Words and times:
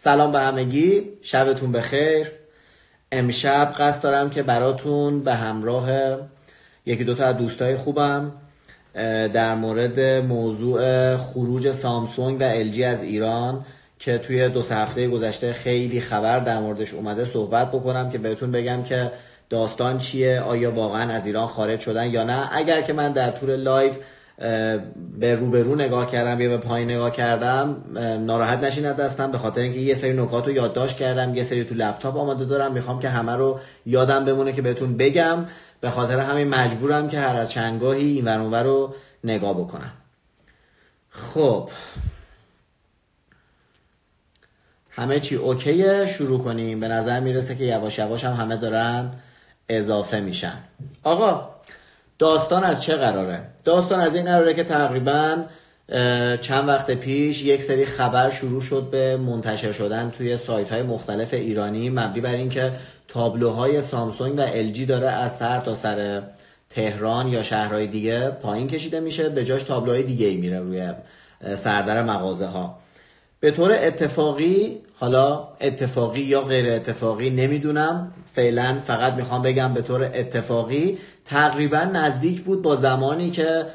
سلام 0.00 0.32
به 0.32 0.40
همگی. 0.40 1.02
شبتون 1.22 1.72
بخیر. 1.72 2.30
امشب 3.12 3.74
قصد 3.78 4.02
دارم 4.02 4.30
که 4.30 4.42
براتون 4.42 5.24
به 5.24 5.34
همراه 5.34 5.88
یکی 6.86 7.04
دوتا 7.04 7.26
از 7.26 7.36
دوستای 7.36 7.76
خوبم 7.76 8.32
در 9.32 9.54
مورد 9.54 10.00
موضوع 10.00 11.16
خروج 11.16 11.72
سامسونگ 11.72 12.40
و 12.40 12.44
ال‌جی 12.44 12.84
از 12.84 13.02
ایران 13.02 13.64
که 13.98 14.18
توی 14.18 14.48
دو 14.48 14.62
سه 14.62 14.74
هفته 14.76 15.08
گذشته 15.08 15.52
خیلی 15.52 16.00
خبر 16.00 16.38
در 16.38 16.58
موردش 16.58 16.94
اومده 16.94 17.24
صحبت 17.24 17.72
بکنم 17.72 18.10
که 18.10 18.18
بهتون 18.18 18.52
بگم 18.52 18.82
که 18.82 19.10
داستان 19.50 19.98
چیه 19.98 20.40
آیا 20.40 20.70
واقعا 20.70 21.12
از 21.12 21.26
ایران 21.26 21.46
خارج 21.46 21.80
شدن 21.80 22.10
یا 22.10 22.24
نه. 22.24 22.48
اگر 22.52 22.82
که 22.82 22.92
من 22.92 23.12
در 23.12 23.30
طول 23.30 23.56
live 23.56 23.98
به 25.18 25.34
روبرو 25.34 25.74
نگاه 25.74 26.10
کردم 26.10 26.40
یا 26.40 26.48
به 26.48 26.56
پایین 26.56 26.90
نگاه 26.90 27.10
کردم 27.10 27.76
ناراحت 28.26 28.64
نشین 28.64 28.92
دستم 28.92 29.30
به 29.30 29.38
خاطر 29.38 29.60
اینکه 29.60 29.78
یه 29.78 29.94
سری 29.94 30.12
نکات 30.12 30.46
رو 30.46 30.52
یادداشت 30.52 30.96
کردم 30.96 31.34
یه 31.34 31.42
سری 31.42 31.64
تو 31.64 31.74
لپتاپ 31.74 32.16
آماده 32.16 32.44
دارم 32.44 32.72
می‌خوام 32.72 33.00
که 33.00 33.08
همه 33.08 33.32
رو 33.32 33.60
یادم 33.86 34.24
بمونه 34.24 34.52
که 34.52 34.62
بهتون 34.62 34.96
بگم. 34.96 35.46
به 35.80 35.90
خاطر 35.90 36.18
همین 36.18 36.48
مجبورم 36.48 37.08
که 37.08 37.20
هر 37.20 37.36
از 37.36 37.50
چنگاهی 37.50 38.06
این 38.06 38.24
ور 38.24 38.62
رو 38.62 38.94
نگاه 39.24 39.54
بکنم. 39.54 39.92
خب. 41.10 41.70
همه 44.90 45.20
چی 45.20 45.34
اوکیه؟ 45.34 46.06
شروع 46.06 46.44
کنیم. 46.44 46.80
به 46.80 46.88
نظر 46.88 47.20
می‌رسه 47.20 47.54
که 47.54 47.64
یواش 47.64 47.98
یواش 47.98 48.24
هم 48.24 48.32
همه 48.32 48.56
دارن 48.56 49.10
اضافه 49.68 50.20
میشن. 50.20 50.58
آقا 51.02 51.57
داستان 52.18 52.64
از 52.64 52.82
چه 52.82 52.96
قراره؟ 52.96 53.42
داستان 53.64 54.00
از 54.00 54.14
این 54.14 54.24
قراره 54.24 54.54
که 54.54 54.64
تقریبا 54.64 55.36
چند 56.40 56.68
وقت 56.68 56.90
پیش 56.90 57.42
یک 57.42 57.62
سری 57.62 57.86
خبر 57.86 58.30
شروع 58.30 58.60
شد 58.60 58.90
به 58.90 59.16
منتشر 59.16 59.72
شدن 59.72 60.10
توی 60.10 60.36
سایت 60.36 60.72
های 60.72 60.82
مختلف 60.82 61.34
ایرانی 61.34 61.90
مبنی 61.90 62.20
بر 62.20 62.34
اینکه 62.34 62.72
تابلوهای 63.08 63.80
سامسونگ 63.80 64.38
و 64.38 64.40
الژی 64.40 64.86
داره 64.86 65.10
از 65.10 65.36
سر 65.36 65.60
تا 65.60 65.74
سر 65.74 66.22
تهران 66.70 67.28
یا 67.28 67.42
شهرهای 67.42 67.86
دیگه 67.86 68.28
پایین 68.30 68.68
کشیده 68.68 69.00
میشه 69.00 69.28
به 69.28 69.44
جاش 69.44 69.62
تابلوهای 69.62 70.02
دیگه 70.02 70.26
ای 70.26 70.36
میره 70.36 70.60
روی 70.60 70.92
سردر 71.54 72.02
مغازه 72.02 72.46
ها 72.46 72.78
به 73.40 73.50
طور 73.50 73.72
اتفاقی 73.72 74.78
حالا 75.00 75.48
اتفاقی 75.60 76.20
یا 76.20 76.40
غیر 76.42 76.72
اتفاقی 76.72 77.30
نمی‌دونم 77.30 78.12
فعلا 78.32 78.80
فقط 78.86 79.12
می‌خوام 79.12 79.42
بگم 79.42 79.74
به 79.74 79.82
طور 79.82 80.04
اتفاقی 80.04 80.98
تقریبا 81.24 81.78
نزدیک 81.78 82.42
بود 82.42 82.62
با 82.62 82.76
زمانی 82.76 83.30
که 83.30 83.66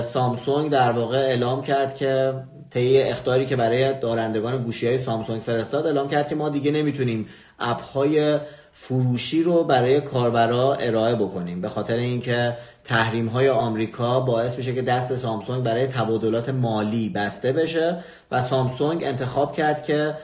سامسونگ 0.00 0.70
در 0.70 0.92
واقع 0.92 1.18
اعلام 1.18 1.62
کرد 1.62 1.94
که 1.94 2.34
طی 2.70 2.98
اختاری 2.98 3.46
که 3.46 3.56
برای 3.56 3.98
دارندگان 4.00 4.62
گوشی 4.62 4.86
های 4.86 4.98
سامسونگ 4.98 5.42
فرستاد 5.42 5.86
اعلام 5.86 6.08
کرد 6.08 6.28
که 6.28 6.34
ما 6.34 6.48
دیگه 6.48 6.70
نمی‌تونیم 6.70 7.28
اپ 7.58 7.82
های 7.82 8.38
فروشی 8.72 9.42
رو 9.42 9.64
برای 9.64 10.00
کاربرا 10.00 10.74
ارائه 10.74 11.14
بکنیم. 11.14 11.60
به 11.60 11.68
خاطر 11.68 11.96
اینکه 11.96 12.56
تحریم 12.84 13.26
های 13.26 13.48
آمریکا 13.48 14.20
باعث 14.20 14.56
میشه 14.56 14.74
که 14.74 14.82
دست 14.82 15.16
سامسونگ 15.16 15.62
برای 15.62 15.86
تبادلات 15.86 16.48
مالی 16.48 17.08
بسته 17.08 17.52
بشه 17.52 17.96
و 18.30 18.42
سامسونگ 18.42 19.04
انتخاب 19.04 19.56
کرد 19.56 19.84
که 19.84 20.14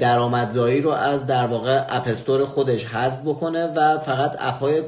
درآمدزایی 0.00 0.80
رو 0.80 0.90
از 0.90 1.26
در 1.26 1.46
واقع 1.46 1.84
اپستور 1.88 2.44
خودش 2.44 2.84
حذف 2.84 3.20
بکنه 3.20 3.66
و 3.66 3.98
فقط 3.98 4.36
اپهای 4.38 4.82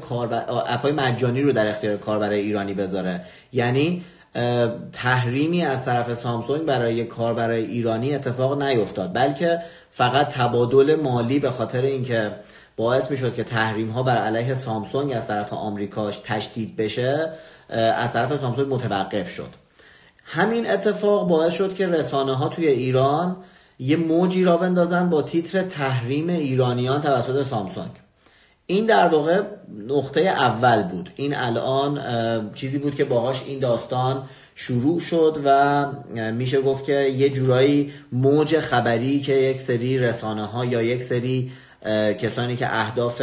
های 0.83 0.91
مجانی 0.91 1.41
رو 1.41 1.51
در 1.51 1.69
اختیار 1.69 1.97
کاربر 1.97 2.29
ایرانی 2.29 2.73
بذاره. 2.73 3.21
یعنی 3.53 4.03
تحریمی 4.93 5.65
از 5.65 5.85
طرف 5.85 6.13
سامسونگ 6.13 6.65
برای 6.65 7.03
کاربر 7.03 7.49
ایرانی 7.49 8.15
اتفاق 8.15 8.61
نیفتاد 8.61 9.13
بلکه 9.13 9.59
فقط 9.91 10.29
تبادل 10.29 10.95
مالی 10.95 11.39
به 11.39 11.51
خاطر 11.51 11.81
اینکه 11.81 12.31
باعث 12.77 13.11
می‌شد 13.11 13.35
که 13.35 13.43
تحریم 13.43 13.89
ها 13.89 14.03
بر 14.03 14.17
علیه 14.17 14.53
سامسونگ 14.53 15.11
از 15.11 15.27
طرف 15.27 15.53
آمریکاش 15.53 16.21
تشدید 16.23 16.75
بشه 16.75 17.29
از 17.69 18.13
طرف 18.13 18.37
سامسونگ 18.37 18.73
متوقف 18.73 19.29
شد. 19.29 19.49
همین 20.25 20.69
اتفاق 20.69 21.27
باعث 21.27 21.53
شد 21.53 21.75
که 21.75 21.87
رسانه 21.87 22.35
ها 22.35 22.47
توی 22.47 22.67
ایران 22.67 23.35
یه 23.79 23.97
موجی 23.97 24.43
را 24.43 24.57
بندازن 24.57 25.09
با 25.09 25.21
تیتر 25.21 25.61
تحریم 25.61 26.29
ایرانیان 26.29 27.01
توسط 27.01 27.43
سامسونگ. 27.43 27.91
این 28.67 28.85
در 28.85 29.07
واقع 29.07 29.41
نقطه 29.87 30.21
اول 30.21 30.83
بود. 30.83 31.09
این 31.15 31.35
الان 31.35 31.99
چیزی 32.53 32.77
بود 32.77 32.95
که 32.95 33.05
باهاش 33.05 33.43
این 33.47 33.59
داستان 33.59 34.23
شروع 34.55 34.99
شد 34.99 35.37
و 35.45 35.85
میشه 36.31 36.61
گفت 36.61 36.85
که 36.85 36.93
یه 36.93 37.29
جورایی 37.29 37.91
موج 38.11 38.59
خبری 38.59 39.19
که 39.19 39.33
یک 39.33 39.61
سری 39.61 39.97
رسانه 39.97 40.45
ها 40.45 40.65
یا 40.65 40.81
یک 40.81 41.03
سری 41.03 41.51
کسانی 42.19 42.55
که 42.55 42.79
اهداف 42.79 43.21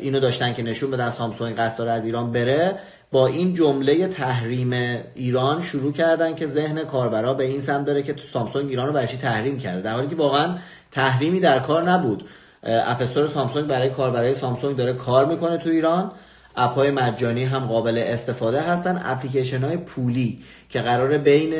اینو 0.00 0.20
داشتن 0.20 0.52
که 0.52 0.62
نشون 0.62 0.90
بدن 0.90 1.10
سامسونگ 1.10 1.56
قصد 1.56 1.78
داره 1.78 1.90
از 1.90 2.04
ایران 2.04 2.32
بره 2.32 2.74
با 3.12 3.26
این 3.26 3.54
جمله 3.54 4.08
تحریم 4.08 4.72
ایران 5.14 5.62
شروع 5.62 5.92
کردن 5.92 6.34
که 6.34 6.46
ذهن 6.46 6.84
کاربرا 6.84 7.34
به 7.34 7.44
این 7.44 7.60
سمت 7.60 7.86
داره 7.86 8.02
که 8.02 8.12
تو 8.12 8.26
سامسونگ 8.26 8.70
ایران 8.70 8.86
رو 8.86 8.92
برای 8.92 9.06
تحریم 9.06 9.58
کرده. 9.58 9.80
در 9.80 9.92
حالی 9.92 10.08
که 10.08 10.16
واقعا 10.16 10.54
تحریمی 10.90 11.40
در 11.40 11.58
کار 11.58 11.90
نبود. 11.90 12.24
app 12.62 12.86
store 12.86 13.26
سامسونگ 13.26 13.66
برای 13.66 13.90
کاربرای 13.90 14.34
سامسونگ 14.34 14.76
داره 14.76 14.92
کار 14.92 15.26
می‌کنه 15.26 15.56
تو 15.56 15.70
ایران. 15.70 16.10
اپ 16.56 16.74
های 16.74 16.90
مجانی 16.90 17.44
هم 17.44 17.66
قابل 17.66 17.98
استفاده 18.06 18.60
هستن. 18.60 19.02
اپلیکیشن 19.04 19.64
های 19.64 19.76
پولی 19.76 20.38
که 20.68 20.80
قرار 20.80 21.18
بین 21.18 21.54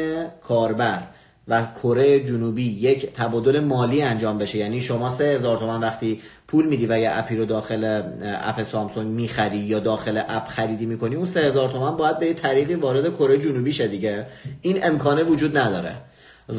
کاربر 0.48 1.02
و 1.48 1.66
کره 1.82 2.24
جنوبی 2.24 2.62
یک 2.62 3.12
تبادل 3.12 3.60
مالی 3.60 4.02
انجام 4.02 4.38
بشه. 4.38 4.58
یعنی 4.58 4.80
شما 4.80 5.10
سه 5.10 5.24
هزار 5.24 5.58
تومن 5.58 5.80
وقتی 5.80 6.20
پول 6.48 6.66
میدی 6.66 6.86
و 6.86 6.98
یه 6.98 7.10
اپی 7.12 7.36
رو 7.36 7.44
داخل 7.44 8.02
اپ 8.22 8.62
سامسونگ 8.62 9.12
می‌خری 9.12 9.58
یا 9.58 9.78
داخل 9.78 10.22
اپ 10.28 10.48
خریدی 10.48 10.86
می‌کنی 10.86 11.14
اون 11.14 11.26
سه 11.26 11.40
هزار 11.40 11.68
تومن 11.68 11.96
باید 11.96 12.18
به 12.18 12.26
یه 12.26 12.34
طریقی 12.34 12.74
وارد 12.74 13.14
کره 13.14 13.38
جنوبی 13.38 13.72
شه 13.72 13.88
دیگه. 13.88 14.26
این 14.60 14.84
امکانه 14.84 15.22
وجود 15.22 15.58
نداره. 15.58 15.94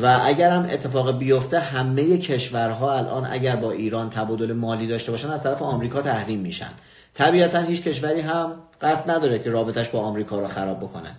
و 0.02 0.20
اگر 0.24 0.52
هم 0.52 0.68
اتفاق 0.72 1.18
بیفته 1.18 1.60
همه 1.60 2.18
کشورها 2.18 2.98
الان 2.98 3.28
اگر 3.32 3.56
با 3.56 3.72
ایران 3.72 4.10
تبادل 4.10 4.54
مالی 4.54 4.88
داشته 4.88 5.12
باشن 5.12 5.30
از 5.30 5.44
طرف 5.44 5.62
آمریکا 5.62 6.02
تحریم 6.02 6.40
میشن. 6.40 6.72
طبیعتا 7.14 7.62
هیچ 7.62 7.84
کشوری 7.84 8.22
هم 8.22 8.54
قصد 8.82 9.12
نداره 9.12 9.40
که 9.40 9.50
رابطش 9.50 9.90
با 9.90 10.00
آمریکا 10.00 10.40
رو 10.40 10.48
خراب 10.48 10.78
بکنه. 10.78 11.10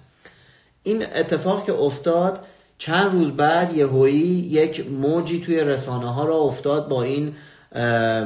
این 0.82 1.06
اتفاق 1.14 1.66
که 1.66 1.72
افتاد 1.72 2.47
چند 2.78 3.12
روز 3.12 3.30
بعد 3.30 3.76
یهویی 3.76 4.48
یک 4.50 4.90
موجی 4.90 5.40
توی 5.40 5.60
رسانه 5.60 6.14
ها 6.14 6.24
را 6.24 6.36
افتاد 6.36 6.88
با 6.88 7.02
این 7.02 7.34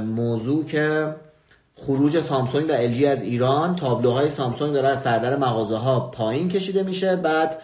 موضوع 0.00 0.64
که 0.64 1.14
خروج 1.76 2.20
سامسونگ 2.20 2.69
و 2.69 2.72
الژی 2.72 3.06
از 3.06 3.22
ایران 3.22 3.76
تابلوهای 3.76 4.31
سامسونگ 4.31 4.75
داره 4.75 4.88
از 4.88 5.00
سردر 5.00 5.36
مغازه 5.36 5.76
ها 5.76 6.00
پایین 6.00 6.48
کشیده 6.48 6.82
میشه 6.82 7.16
بعد 7.16 7.59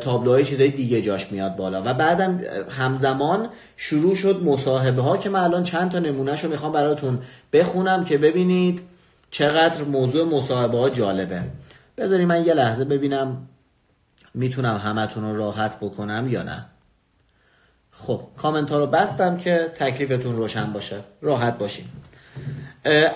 تابلوهای 0.00 0.44
چیزای 0.44 0.68
دیگه 0.68 1.02
جاش 1.02 1.32
میاد 1.32 1.56
بالا. 1.56 1.82
و 1.84 1.94
بعدم 1.94 2.40
همزمان 2.70 3.48
شروع 3.76 4.14
شد 4.14 4.42
مصاحبه 4.44 5.02
ها 5.02 5.16
که 5.16 5.30
من 5.30 5.40
الان 5.40 5.62
چند 5.62 5.90
تا 5.90 5.98
نمونهش 5.98 6.44
رو 6.44 6.50
می‌خوام 6.50 6.72
براتون 6.72 7.18
بخونم 7.52 8.04
که 8.04 8.18
ببینید 8.18 8.82
چقدر 9.30 9.84
موضوع 9.84 10.24
مصاحبه 10.24 10.78
ها 10.78 10.90
جالبه. 10.90 11.42
بذاری 11.98 12.24
من 12.24 12.46
یه 12.46 12.54
لحظه 12.54 12.84
ببینم 12.84 13.48
می‌تونم 14.36 14.76
همتون 14.76 15.24
رو 15.24 15.36
راحت 15.36 15.76
بکنم 15.80 16.26
یا 16.30 16.42
نه؟ 16.42 16.66
خب 17.90 18.20
کامنت 18.36 18.70
ها 18.70 18.78
رو 18.78 18.86
بستم 18.86 19.36
که 19.36 19.72
تکلیفتون 19.78 20.36
روشن 20.36 20.72
باشه. 20.72 20.96
راحت 21.22 21.58
باشین. 21.58 21.84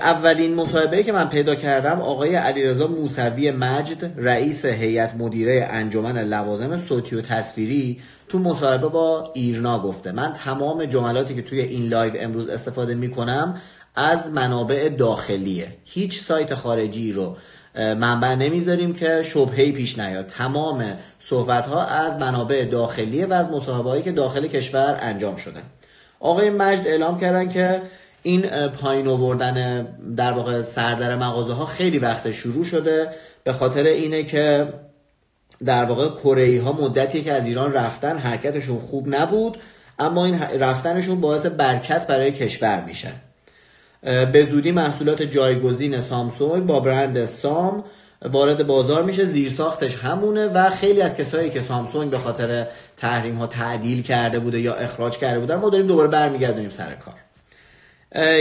اولین 0.01 0.55
مصاحبه 0.55 1.03
که 1.03 1.13
من 1.13 1.29
پیدا 1.29 1.55
کردم 1.55 2.01
آقای 2.01 2.35
علیرضا 2.35 2.87
موسوی 2.87 3.51
مجد 3.51 4.13
رئیس 4.17 4.65
هیئت 4.65 5.15
مدیره 5.15 5.67
انجمن 5.71 6.19
لوازم 6.19 6.77
صوتی 6.77 7.17
و 7.17 7.21
تصویری 7.21 8.01
تو 8.29 8.39
مصاحبه 8.39 8.89
با 8.89 9.31
ایرنا 9.35 9.79
گفته. 9.79 10.13
من 10.13 10.33
تمام 10.33 10.85
جملاتی 10.85 11.35
که 11.35 11.43
توی 11.43 11.61
این 11.61 11.89
live 11.89 12.12
امروز 12.21 12.49
استفاده 12.49 12.95
می‌کنم 12.95 13.61
از 13.95 14.31
منابع 14.31 14.89
داخلیه. 14.89 15.77
هیچ 15.84 16.21
سایت 16.21 16.55
خارجی 16.55 17.13
رو 17.13 17.37
منبع 17.75 18.34
نمی‌ذاریم 18.34 18.95
که 18.95 19.22
شبهه‌ای 19.22 19.72
پیش 19.72 19.99
نیاد. 19.99 20.27
تمام 20.27 20.84
صحبت 21.21 21.67
ها 21.67 21.84
از 21.84 22.19
منابع 22.19 22.65
داخلیه 22.65 23.27
و 23.27 23.33
از 23.33 23.47
مصاحبه 23.47 24.03
که 24.03 24.13
داخل 24.13 24.47
کشور 24.47 24.99
انجام 25.01 25.37
شده. 25.37 25.61
آقای 26.21 26.51
مجد 26.51 26.87
اعلام 26.87 27.21
کردن 27.21 27.49
که 27.49 27.83
این 28.22 28.47
پایین 28.69 29.09
آوردن 29.09 29.87
در 30.17 30.33
واقع 30.33 30.63
سردر 30.63 31.17
مغازه 31.17 31.53
ها 31.53 31.67
خیلی 31.67 31.99
وقت 31.99 32.33
شروع 32.33 32.65
شده. 32.65 33.09
به 33.45 33.53
خاطر 33.53 33.84
اینه 33.84 34.23
که 34.23 34.73
در 35.65 35.84
واقع 35.84 36.09
کره 36.09 36.63
ها 36.63 36.73
مدتی 36.73 37.23
که 37.23 37.33
از 37.33 37.47
ایران 37.47 37.73
رفتن 37.73 38.19
حرکتشون 38.19 38.78
خوب 38.78 39.15
نبود 39.15 39.59
اما 39.99 40.25
این 40.25 40.39
رفتنشون 40.39 41.21
باعث 41.21 41.47
برکت 41.47 42.07
برای 42.07 42.33
کشور 42.33 42.84
میشه. 42.84 43.09
به 44.03 44.47
زودی 44.51 44.73
محصولات 44.73 45.23
جایگزین 45.23 46.01
سامسونگ 46.01 46.67
با 46.67 46.81
برند 46.81 47.25
سام 47.25 47.85
وارد 48.23 48.67
بازار 48.67 49.03
میشه. 49.03 49.25
زیر 49.25 49.51
ساختش 49.51 49.97
همونه 49.97 50.47
و 50.47 50.71
خیلی 50.71 51.03
از 51.03 51.17
کسایی 51.17 51.51
که 51.51 51.61
سامسونگ 51.61 52.11
به 52.11 52.19
خاطر 52.19 52.67
تحریم 52.97 53.35
ها 53.35 53.47
تعدیل 53.47 54.03
کرده 54.03 54.39
بوده 54.39 54.61
یا 54.61 54.75
اخراج 54.75 55.19
کرده 55.19 55.41
بودن 55.41 55.55
ما 55.55 55.71
داریم 55.71 55.87
دوباره 55.87 56.09
برمیگردونیم 56.09 56.71
سر 56.71 56.95
کار. 56.95 57.15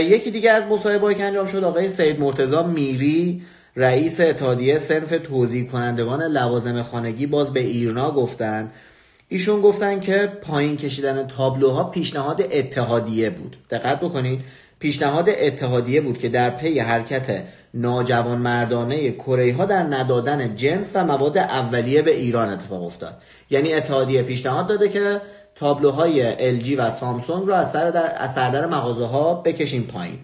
یکی 0.00 0.30
دیگه 0.30 0.50
از 0.50 0.66
مصاحبه‌ای 0.66 1.14
که 1.14 1.24
انجام 1.24 1.46
شد 1.46 1.64
آقای 1.64 1.88
سید 1.88 2.20
مرتضی 2.20 2.62
میری 2.62 3.42
رئیس 3.76 4.20
اتحادیه 4.20 4.78
سنف 4.78 5.10
توضیح 5.10 5.66
کنندگان 5.66 6.22
لوازم 6.22 6.82
خانگی 6.82 7.26
باز 7.26 7.52
به 7.52 7.60
ایرنا 7.60 8.10
گفتن. 8.10 8.70
ایشون 9.28 9.60
گفتن 9.60 10.00
که 10.00 10.32
پایین 10.42 10.76
کشیدن 10.76 11.26
تابلوها 11.26 11.84
پیشنهاد 11.84 12.42
اتحادیه 12.52 13.30
بود. 13.30 13.56
دقت 13.70 14.00
بکنید 14.00 14.40
پیشنهاد 14.80 15.28
اتحادیه 15.28 16.00
بود 16.00 16.18
که 16.18 16.28
در 16.28 16.50
پی 16.50 16.78
حرکت 16.78 17.44
ناجوان 17.74 18.38
مردانه 18.38 19.12
کره 19.12 19.54
ها 19.54 19.64
در 19.64 19.82
ندادن 19.82 20.54
جنس 20.54 20.90
و 20.94 21.04
مواد 21.04 21.38
اولیه 21.38 22.02
به 22.02 22.16
ایران 22.16 22.48
اتفاق 22.48 22.82
افتاد. 22.82 23.22
یعنی 23.50 23.74
اتحادیه 23.74 24.22
پیشنهاد 24.22 24.66
داده 24.66 24.88
که 24.88 25.20
تابلوهای 25.54 26.34
LG 26.60 26.74
و 26.78 26.90
سامسونگ 26.90 27.46
رو 27.46 27.54
از 27.54 27.70
سردر 28.34 28.66
مغازه 28.66 29.04
ها 29.04 29.34
بکشیم 29.34 29.82
پایین. 29.82 30.18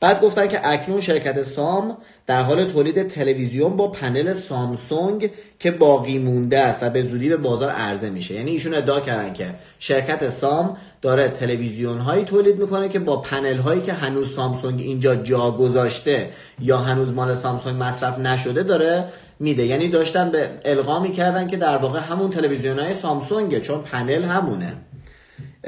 بعد 0.00 0.20
گفتن 0.20 0.48
که 0.48 0.60
اکنون 0.62 1.00
شرکت 1.00 1.42
سام 1.42 1.96
در 2.26 2.42
حال 2.42 2.64
تولید 2.64 3.06
تلویزیون 3.06 3.76
با 3.76 3.88
پنل 3.88 4.32
سامسونگ 4.32 5.30
که 5.58 5.70
باقی 5.70 6.18
مونده 6.18 6.58
است 6.58 6.82
و 6.82 6.90
به 6.90 7.02
زودی 7.02 7.28
به 7.28 7.36
بازار 7.36 7.70
عرضه 7.70 8.10
میشه. 8.10 8.34
یعنی 8.34 8.50
ایشون 8.50 8.74
ادعا 8.74 9.00
کردن 9.00 9.32
که 9.32 9.46
شرکت 9.78 10.28
سام 10.28 10.76
داره 11.02 11.28
تلویزیون 11.28 11.98
هایی 11.98 12.24
تولید 12.24 12.58
می‌کنه 12.58 12.88
که 12.88 12.98
با 12.98 13.16
پنل 13.16 13.56
هایی 13.56 13.80
که 13.80 13.92
هنوز 13.92 14.34
سامسونگ 14.34 14.80
اینجا 14.80 15.14
جا 15.14 15.50
گذاشته 15.50 16.30
یا 16.60 16.78
هنوز 16.78 17.12
مال 17.12 17.34
سامسونگ 17.34 17.82
مصرف 17.82 18.18
نشده 18.18 18.62
داره 18.62 19.04
میده. 19.40 19.66
یعنی 19.66 19.88
داشتن 19.88 20.30
به 20.30 20.50
القا 20.64 21.00
می‌کردن 21.00 21.48
که 21.48 21.56
در 21.56 21.76
واقع 21.76 22.00
همون 22.00 22.30
تلویزیون 22.30 22.78
های 22.78 22.94
سامسونگه 22.94 23.60
چون 23.60 23.82
پنل 23.82 24.24
همونه. 24.24 24.72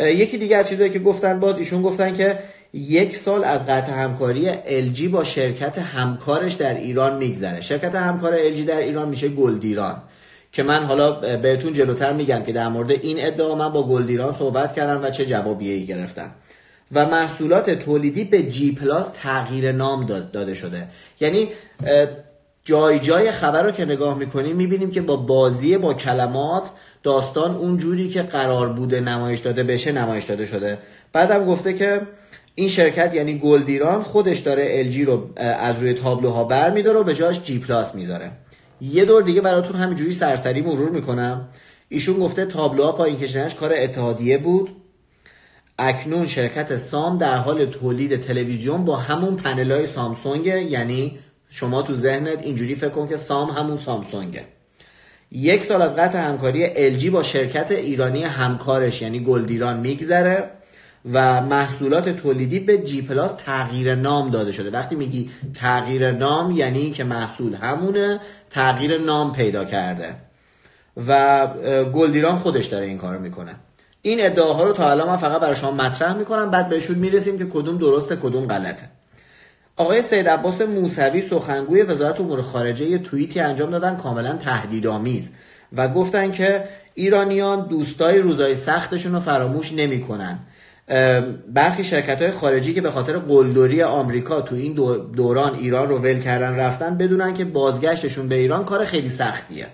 یکی 0.00 0.38
دیگه 0.38 0.56
از 0.56 0.68
چیزایی 0.68 0.90
که 0.90 0.98
گفتن 0.98 1.40
باز 1.40 1.58
ایشون 1.58 1.82
گفتن 1.82 2.14
که 2.14 2.38
یک 2.74 3.16
سال 3.16 3.44
از 3.44 3.66
قطع 3.66 3.92
همکاری 3.92 4.52
LG 4.92 5.02
با 5.02 5.24
شرکت 5.24 5.78
همکارش 5.78 6.52
در 6.52 6.74
ایران 6.74 7.16
میگذره. 7.16 7.60
شرکت 7.60 7.94
همکار 7.94 8.38
LG 8.56 8.60
در 8.60 8.78
ایران 8.78 9.08
میشه 9.08 9.28
گلدیران. 9.28 10.02
که 10.52 10.62
من 10.62 10.84
حالا 10.84 11.12
بهتون 11.36 11.72
جلوتر 11.72 12.12
میگم 12.12 12.42
که 12.42 12.52
در 12.52 12.68
مورد 12.68 12.90
این 12.90 13.16
ادعا 13.26 13.54
من 13.54 13.68
با 13.68 13.88
گلدیران 13.88 14.32
صحبت 14.32 14.74
کردم 14.74 15.04
و 15.04 15.10
چه 15.10 15.26
جوابیه 15.26 15.74
ای 15.74 15.86
گرفتم. 15.86 16.30
و 16.92 17.06
محصولات 17.06 17.70
تولیدی 17.70 18.24
به 18.24 18.42
جی 18.42 18.72
پلاس 18.72 19.12
تغییر 19.14 19.72
نام 19.72 20.06
داده 20.06 20.54
شده. 20.54 20.88
یعنی 21.20 21.48
جای 22.64 22.98
جای 22.98 23.32
خبر 23.32 23.62
رو 23.62 23.70
که 23.70 23.84
نگاه 23.84 24.18
می‌کنیم 24.18 24.56
می‌بینیم 24.56 24.90
که 24.90 25.00
با 25.00 25.16
بازی 25.16 25.78
با 25.78 25.94
کلمات 25.94 26.70
داستان 27.02 27.56
اون 27.56 27.76
جوری 27.76 28.08
که 28.08 28.22
قرار 28.22 28.68
بوده 28.68 29.00
نمایش 29.00 29.40
داده 29.40 29.64
بشه 29.64 29.92
نمایش 29.92 30.24
داده 30.24 30.46
شده. 30.46 30.78
بعدم 31.12 31.46
گفته 31.46 31.72
که 31.72 32.00
این 32.54 32.68
شرکت 32.68 33.14
یعنی 33.14 33.38
گلدیران 33.38 34.02
خودش 34.02 34.38
داره 34.38 34.92
LG 34.92 34.96
رو 34.96 35.28
از 35.36 35.80
روی 35.80 35.92
تابلوها 35.92 36.44
بر 36.44 36.70
میداره 36.70 36.98
و 37.00 37.04
به 37.04 37.14
جاش 37.14 37.42
جی 37.42 37.58
پلاس 37.58 37.94
می‌ذاره. 37.94 38.30
یه 38.80 39.04
دور 39.04 39.22
دیگه 39.22 39.40
براتون 39.40 39.76
همینجوری 39.76 40.12
سرسری 40.12 40.62
مرور 40.62 40.90
می‌کنم. 40.90 41.48
ایشون 41.88 42.18
گفته 42.18 42.46
تابلوها 42.46 42.92
پایین 42.92 43.18
کشیدنش 43.18 43.54
کار 43.54 43.72
اتحادیه 43.76 44.38
بود. 44.38 44.76
اکنون 45.78 46.26
شرکت 46.26 46.76
سام 46.76 47.18
در 47.18 47.36
حال 47.36 47.66
تولید 47.66 48.20
تلویزیون 48.20 48.84
با 48.84 48.96
همون 48.96 49.36
پنل 49.36 49.86
سامسونگ 49.86 50.46
یعنی 50.46 51.18
شما 51.50 51.82
تو 51.82 51.96
ذهنت 51.96 52.38
اینجوری 52.42 52.74
فکر 52.74 52.88
کن 52.88 53.08
که 53.08 53.16
سام 53.16 53.50
همون 53.50 53.76
سامسونگه. 53.76 54.44
یک 55.30 55.64
سال 55.64 55.82
از 55.82 55.96
قطع 55.96 56.18
همکاری 56.18 56.66
LG 56.98 57.04
با 57.04 57.22
شرکت 57.22 57.70
ایرانی 57.70 58.22
همکارش 58.22 59.02
یعنی 59.02 59.20
گلدیران 59.20 59.80
میگذره. 59.80 60.50
و 61.12 61.40
محصولات 61.40 62.08
تولیدی 62.08 62.60
به 62.60 62.78
جی 62.78 63.02
پلاس 63.02 63.34
تغییر 63.34 63.94
نام 63.94 64.30
داده 64.30 64.52
شده. 64.52 64.70
وقتی 64.70 64.94
میگی 64.94 65.30
تغییر 65.54 66.10
نام 66.10 66.50
یعنی 66.50 66.90
که 66.90 67.04
محصول 67.04 67.54
همونه 67.54 68.20
تغییر 68.50 68.98
نام 68.98 69.32
پیدا 69.32 69.64
کرده. 69.64 70.14
و 71.08 71.46
گلدیران 71.94 72.36
خودش 72.36 72.66
داره 72.66 72.86
این 72.86 72.98
کارو 72.98 73.20
می‌کنه. 73.20 73.54
این 74.02 74.24
ادعاها 74.24 74.64
رو 74.64 74.72
تا 74.72 74.90
الان 74.90 75.08
من 75.08 75.16
فقط 75.16 75.40
برای 75.40 75.56
شما 75.56 75.70
مطرح 75.70 76.14
می‌کنم 76.14 76.50
بعد 76.50 76.68
بهشون 76.68 76.98
می‌رسیم 76.98 77.38
که 77.38 77.44
کدوم 77.44 77.78
درسته 77.78 78.16
کدوم 78.16 78.46
غلطه. 78.46 78.88
آقای 79.76 80.02
سید 80.02 80.28
عباس 80.28 80.60
موسوی 80.60 81.22
سخنگوی 81.22 81.82
وزارت 81.82 82.20
امور 82.20 82.42
خارجه 82.42 82.84
یه 82.84 82.98
توییتی 82.98 83.40
انجام 83.40 83.70
دادن 83.70 83.96
کاملا 83.96 84.32
تهدیدآمیز. 84.32 85.30
و 85.72 85.88
گفتن 85.88 86.32
که 86.32 86.64
ایرانیان 86.94 87.68
دوستای 87.68 88.18
روزای 88.18 88.54
سختشون 88.54 89.12
رو 89.12 89.20
فراموش 89.20 89.72
نمی‌کنن. 89.72 90.38
برخی 91.48 91.84
شرکت 91.84 92.22
های 92.22 92.30
خارجی 92.30 92.74
که 92.74 92.80
به 92.80 92.90
خاطر 92.90 93.18
قلدری 93.18 93.82
آمریکا 93.82 94.40
تو 94.40 94.54
این 94.54 94.72
دوران 95.16 95.54
ایران 95.54 95.88
رو 95.88 95.98
ول 95.98 96.20
کردن 96.20 96.56
رفتن 96.56 96.96
بدونن 96.96 97.34
که 97.34 97.44
بازگشتشون 97.44 98.28
به 98.28 98.34
ایران 98.34 98.64
کار 98.64 98.84
خیلی 98.84 99.08
سختیه. 99.08 99.66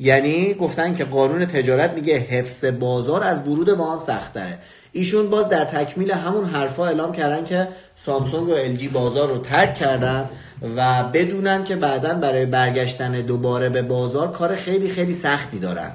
یعنی 0.00 0.54
گفتن 0.54 0.94
که 0.94 1.04
قانون 1.04 1.46
تجارت 1.46 1.92
میگه 1.92 2.14
حفظ 2.14 2.64
بازار 2.64 3.24
از 3.24 3.48
ورود 3.48 3.70
آن 3.70 3.98
سختره. 3.98 4.58
ایشون 4.92 5.30
باز 5.30 5.48
در 5.48 5.64
تکمیل 5.64 6.10
همون 6.10 6.44
حرفا 6.44 6.86
اعلام 6.86 7.12
کردن 7.12 7.44
که 7.44 7.68
سامسونگ 7.94 8.48
و 8.48 8.52
الژی 8.52 8.88
بازار 8.88 9.28
رو 9.28 9.38
ترک 9.38 9.74
کردن 9.74 10.30
و 10.76 11.04
بدونن 11.04 11.64
که 11.64 11.76
بعدا 11.76 12.14
برای 12.14 12.46
برگشتن 12.46 13.12
دوباره 13.12 13.68
به 13.68 13.82
بازار 13.82 14.32
کار 14.32 14.56
خیلی 14.56 14.90
خیلی 14.90 15.14
سختی 15.14 15.58
دارن. 15.58 15.92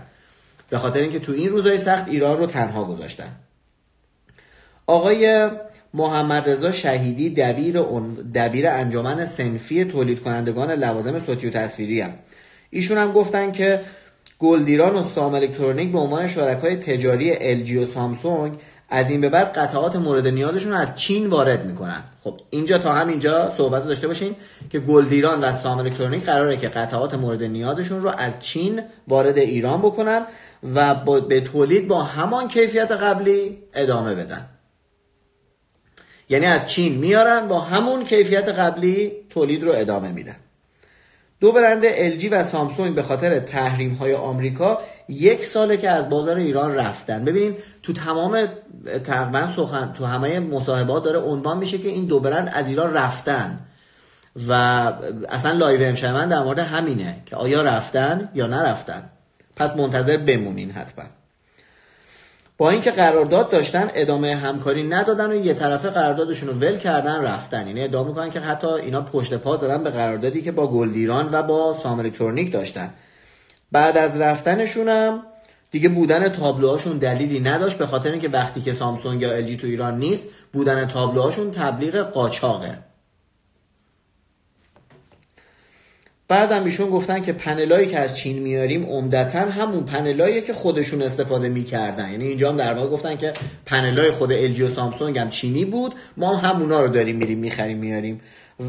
به 0.70 0.78
خاطر 0.78 1.00
اینکه 1.00 1.20
تو 1.20 1.32
این 1.32 1.50
روزهای 1.50 1.78
سخت 1.78 2.08
ایران 2.08 2.38
رو 2.38 2.46
تنها 2.46 2.84
گذاشتن. 2.84 3.30
آقای 4.88 5.50
محمد 5.94 6.50
رضا 6.50 6.72
شهیدی 6.72 7.30
دبیر, 7.30 7.82
دبیر 8.36 8.68
انجمن 8.68 9.26
سنفی 9.26 9.86
تولید 9.86 10.20
کنندگان 10.20 10.72
لوازم 10.72 11.20
صوتی 11.20 11.48
و 11.48 11.50
تصویری 11.50 12.02
هم. 12.02 12.14
ایشون 12.70 12.98
هم 12.98 13.12
گفتن 13.12 13.52
که 13.52 13.82
گلدیران 14.40 14.96
و 14.96 15.04
سام 15.04 15.34
الکترونیک 15.34 15.92
به 15.92 16.00
عنوان 16.00 16.28
شرکای 16.28 16.76
تجاری 16.76 17.66
LG 17.66 17.72
و 17.72 17.86
سامسونگ 17.86 18.54
از 18.90 19.10
این 19.10 19.22
به 19.22 19.30
بعد 19.30 19.48
قطعات 19.48 19.96
مورد 19.96 20.28
نیازشون 20.28 20.72
رو 20.72 20.78
از 20.78 20.96
چین 20.96 21.28
وارد 21.28 21.66
می‌کنن 21.66 22.04
خب 22.24 22.40
اینجا 22.50 22.78
تا 22.78 22.94
همینجا 22.94 23.52
صحبت 23.58 23.86
داشته 23.86 24.08
باشین 24.08 24.36
که 24.70 24.80
گلدیران 24.80 25.44
و 25.44 25.52
سام 25.52 25.78
الکترونیک 25.78 26.26
قراره 26.26 26.58
که 26.58 26.68
قطعات 26.68 27.14
مورد 27.14 27.44
نیازشون 27.44 28.02
رو 28.02 28.10
از 28.10 28.40
چین 28.40 28.82
وارد 29.08 29.38
ایران 29.38 29.82
بکنن 29.82 30.26
و 30.76 30.96
به 31.22 31.42
تولید 31.42 31.88
با 31.88 32.04
همان 32.04 32.48
کیفیت 32.48 32.92
قبلی 32.92 33.58
ادامه 33.74 34.16
بدن 34.16 34.50
یعنی 36.34 36.46
از 36.46 36.70
چین 36.70 36.98
میارن 36.98 37.48
با 37.48 37.60
همون 37.60 38.04
کیفیت 38.06 38.50
قبلی 38.50 39.12
تولید 39.30 39.64
رو 39.64 39.72
ادامه 39.76 40.12
میدن. 40.12 40.36
دو 41.40 41.52
برند 41.52 41.84
LG 42.20 42.28
و 42.32 42.44
سامسونگ 42.44 42.96
به 42.96 43.04
خاطر 43.04 43.40
تحریم 43.40 43.94
های 43.94 44.14
آمریکا 44.14 44.82
یک 45.10 45.46
ساله 45.46 45.78
که 45.78 45.90
از 45.90 46.10
بازار 46.10 46.38
ایران 46.38 46.76
رفتن. 46.76 47.26
ببینیم 47.26 47.56
تو 47.84 47.94
تمام 47.94 48.48
تقریبا 49.04 49.48
سخن 49.56 49.94
تو 49.94 50.06
همه 50.06 50.40
مصاحبات 50.40 51.04
داره 51.04 51.20
عنوان 51.20 51.58
میشه 51.58 51.78
که 51.78 51.90
این 51.90 52.06
دو 52.06 52.20
برند 52.20 52.52
از 52.54 52.68
ایران 52.68 52.94
رفتن. 52.94 53.60
و 54.48 54.52
اصلا 55.30 55.52
live 55.52 55.84
امشب 55.84 56.14
من 56.14 56.28
در 56.28 56.44
مورد 56.44 56.60
همینه 56.60 57.22
که 57.26 57.36
آیا 57.36 57.62
رفتن 57.62 58.30
یا 58.34 58.48
نرفتن. 58.48 59.10
پس 59.56 59.76
منتظر 59.76 60.18
بمونین 60.18 60.72
حتما. 60.72 61.06
با 62.58 62.70
اینکه 62.70 62.92
قرارداد 62.92 63.50
داشتن 63.50 63.92
ادامه 63.94 64.36
همکاری 64.36 64.84
ندادن 64.84 65.32
و 65.32 65.36
یه 65.36 65.54
طرفه 65.54 65.90
قراردادشون 65.90 66.50
رو 66.50 66.56
ول 66.56 66.78
کردن 66.78 67.22
رفتن. 67.22 67.68
اینه 67.68 67.84
ادعا 67.84 68.04
می‌کنن 68.04 68.32
که 68.32 68.40
حتی 68.40 68.68
اینا 68.68 69.02
پشت 69.02 69.34
پا 69.34 69.58
زدن 69.58 69.84
به 69.84 69.90
قراردادی 69.90 70.42
که 70.42 70.52
با 70.52 70.68
گلدیران 70.68 71.30
و 71.32 71.44
با 71.44 71.74
سام 71.74 72.00
الکترونیک 72.00 72.54
داشتن. 72.54 72.94
بعد 73.72 73.98
از 73.98 74.22
رفتنشون 74.22 74.90
هم 74.90 75.24
دیگه 75.72 75.90
بودن 75.90 76.30
تابلوهاشون 76.30 76.98
دلیلی 76.98 77.40
نداشت 77.40 77.78
به 77.78 77.86
خاطر 77.86 78.12
اینکه 78.12 78.30
وقتی 78.30 78.62
که 78.62 78.74
سامسونگ 78.74 79.22
یا 79.22 79.34
ال‌جی 79.34 79.58
تو 79.58 79.68
ایران 79.68 79.98
نیست 79.98 80.24
بودن 80.54 80.88
تابلوهاشون 80.88 81.52
تبلیغ 81.52 81.96
قاچاقه. 81.96 82.78
بعدم 86.28 86.64
ایشون 86.64 86.90
گفتن 86.90 87.22
که 87.22 87.34
پنلایی 87.34 87.88
که 87.88 88.00
از 88.00 88.18
چین 88.18 88.40
میاریم 88.40 88.86
عمدتا 88.86 89.40
همون 89.40 89.84
پنلایی 89.84 90.42
که 90.42 90.54
خودشون 90.54 91.02
استفاده 91.02 91.50
می‌کردن. 91.50 92.12
یعنی 92.12 92.28
اینجا 92.28 92.50
هم 92.50 92.58
در 92.58 92.74
واقع 92.74 92.88
گفتن 92.90 93.18
که 93.18 93.34
پنلای 93.66 94.12
خود 94.12 94.56
LG 94.56 94.60
و 94.60 94.70
سامسونگ 94.70 95.18
هم 95.18 95.30
چینی 95.30 95.66
بود 95.66 95.96
ما 96.18 96.36
هم 96.36 96.50
همونا 96.50 96.82
رو 96.82 96.88
داریم 96.88 97.16
میریم 97.16 97.40
می‌خریم 97.40 97.78
میاریم. 97.78 98.22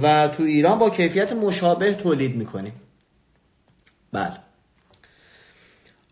و 0.03 0.29
تو 0.29 0.43
ایران 0.43 0.79
با 0.79 0.91
کیفیت 0.91 1.33
مشابه 1.33 1.93
تولید 1.93 2.37
می‌کنیم. 2.37 2.73
بله. 4.13 4.33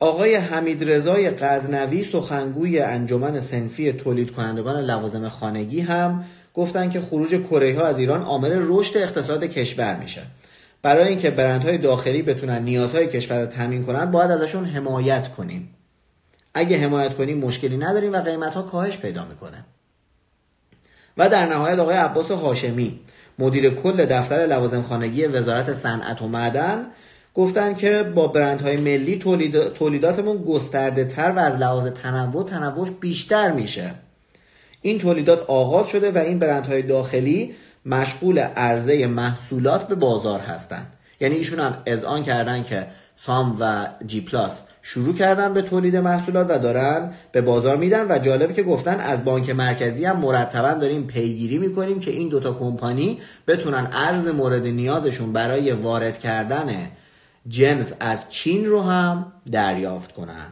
آقای 0.00 0.34
حمید 0.34 0.90
رضای 0.90 1.30
غزنوی 1.30 2.04
سخنگوی 2.04 2.78
انجمن 2.78 3.40
سنفی 3.40 3.92
تولید 3.92 4.32
کنندگان 4.32 4.84
لوازم 4.84 5.28
خانگی 5.28 5.80
هم 5.80 6.24
گفتن 6.54 6.90
که 6.90 7.00
خروج 7.00 7.30
کره 7.30 7.76
ها 7.76 7.86
از 7.86 7.98
ایران 7.98 8.22
عامل 8.22 8.50
رشد 8.54 8.96
اقتصاد 8.96 9.44
کشور 9.44 9.96
میشه. 9.96 10.22
برای 10.82 11.08
اینکه 11.08 11.30
برندهای 11.30 11.78
داخلی 11.78 12.22
بتونن 12.22 12.62
نیازهای 12.62 13.06
کشور 13.06 13.40
رو 13.40 13.46
تامین 13.46 13.84
کنن 13.84 14.10
باید 14.10 14.30
ازشون 14.30 14.64
حمایت 14.64 15.28
کنیم. 15.28 15.74
اگه 16.54 16.78
حمایت 16.78 17.14
کنیم 17.14 17.38
مشکلی 17.38 17.76
نداریم 17.76 18.12
و 18.12 18.16
قیمت 18.16 18.54
ها 18.54 18.62
کاهش 18.62 18.98
پیدا 18.98 19.24
می‌کنه. 19.24 19.64
و 21.16 21.28
در 21.28 21.46
نهایت 21.46 21.78
آقای 21.78 21.96
عباس 21.96 22.30
هاشمی 22.30 23.00
مدیر 23.38 23.70
کل 23.70 24.04
دفتر 24.04 24.46
لوازم 24.46 24.82
خانگی 24.82 25.24
وزارت 25.26 25.72
صنعت 25.72 26.22
و 26.22 26.28
معدن 26.28 26.86
گفتن 27.34 27.74
که 27.74 28.02
با 28.02 28.26
برندهای 28.26 28.76
ملی 28.76 29.18
تولید... 29.18 29.72
تولیداتمون 29.72 30.44
گسترده 30.44 31.04
تر 31.04 31.32
و 31.36 31.38
از 31.38 31.56
لحاظ 31.56 31.86
تنوع 31.86 32.44
تنوعش 32.44 32.88
بیشتر 33.00 33.52
میشه. 33.52 33.94
این 34.82 34.98
تولیدات 34.98 35.44
آغاز 35.50 35.88
شده 35.88 36.10
و 36.10 36.18
این 36.18 36.38
برندهای 36.38 36.82
داخلی 36.82 37.54
مشغول 37.86 38.38
عرضه 38.38 39.06
محصولات 39.06 39.88
به 39.88 39.94
بازار 39.94 40.40
هستند 40.40 40.92
یعنی 41.20 41.34
ایشون 41.34 41.60
هم 41.60 41.76
اذعان 41.86 42.22
کردن 42.22 42.62
که 42.62 42.86
سام 43.16 43.56
و 43.60 43.86
جی 44.06 44.20
پلاس 44.20 44.62
شروع 44.82 45.14
کردن 45.14 45.54
به 45.54 45.62
تولید 45.62 45.96
محصولات 45.96 46.46
و 46.50 46.58
دارن 46.58 47.12
به 47.32 47.40
بازار 47.40 47.76
میدن 47.76 48.06
و 48.10 48.18
جالبه 48.18 48.54
که 48.54 48.62
گفتن 48.62 49.00
از 49.00 49.24
بانک 49.24 49.50
مرکزی 49.50 50.04
هم 50.04 50.16
مرتبا 50.16 50.72
داریم 50.72 51.06
پیگیری 51.06 51.58
می‌کنیم 51.58 52.00
که 52.00 52.10
این 52.10 52.28
دوتا 52.28 52.52
کمپانی 52.52 53.18
بتونن 53.46 53.88
ارز 53.92 54.28
مورد 54.28 54.66
نیازشون 54.66 55.32
برای 55.32 55.72
وارد 55.72 56.18
کردن 56.18 56.74
جنس 57.48 57.94
از 58.00 58.30
چین 58.30 58.66
رو 58.66 58.82
هم 58.82 59.32
دریافت 59.52 60.12
کنن. 60.12 60.46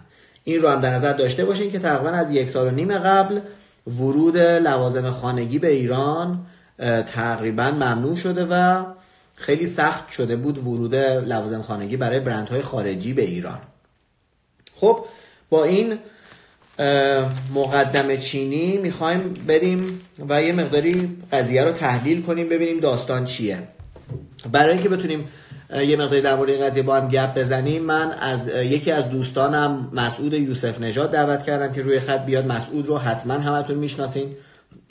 این 0.45 0.63
رو 0.63 0.69
هم 0.69 0.81
در 0.81 0.95
نظر 0.95 1.13
داشته 1.13 1.45
باشین 1.45 1.71
که 1.71 1.79
تقریبا 1.79 2.11
از 2.11 2.31
یک 2.31 2.49
سال 2.49 2.67
و 2.67 2.71
نیم 2.71 2.99
قبل 2.99 3.41
ورود 3.87 4.39
لوازم 4.39 5.11
خانگی 5.11 5.59
به 5.59 5.69
ایران 5.69 6.47
تقریبا 7.07 7.71
ممنوع 7.71 8.17
شده 8.17 8.47
و 8.51 8.85
خیلی 9.35 9.67
سخت 9.67 10.09
شده 10.09 10.37
بود 10.37 10.59
ورود 10.59 10.95
لوازم 10.95 11.63
خانگی 11.63 11.97
برای 11.97 12.21
برندهای 12.21 12.63
خارجی 12.63 13.13
به 13.13 13.23
ایران. 13.23 13.59
خب 14.77 15.05
با 15.51 15.65
این 15.65 15.99
مقدم 17.55 18.17
چینی 18.17 18.79
می‌خوایم 18.79 19.35
بریم 19.47 20.01
و 20.29 20.43
یه 20.43 20.53
مقداری 20.53 21.19
قضیه 21.33 21.65
رو 21.65 21.73
تحلیل 21.73 22.23
کنیم 22.23 22.49
ببینیم 22.49 22.81
داستان 22.81 23.25
چیه. 23.25 23.59
برای 24.53 24.73
اینکه 24.73 24.89
بتونیم 24.89 25.29
یه 25.75 25.97
مقداری 25.97 26.21
در 26.21 26.37
مورد 26.37 26.63
قضیه 26.63 26.83
با 26.83 26.97
هم 26.97 27.09
گپ 27.09 27.35
بزنیم 27.35 27.83
من 27.83 28.13
از 28.13 28.49
یکی 28.49 28.91
از 28.93 29.09
دوستانم 29.09 29.91
مسعود 29.93 30.35
یوسف 30.35 30.81
نژاد 30.81 31.13
دعوت 31.13 31.43
کردم 31.43 31.73
که 31.73 31.83
روی 31.83 32.01
خط 32.01 32.25
بیاد. 32.25 32.47
مسعود 32.47 32.87
رو 32.87 32.99
حتما 32.99 33.35
همتون 33.35 33.77
می‌شناسین. 33.77 34.37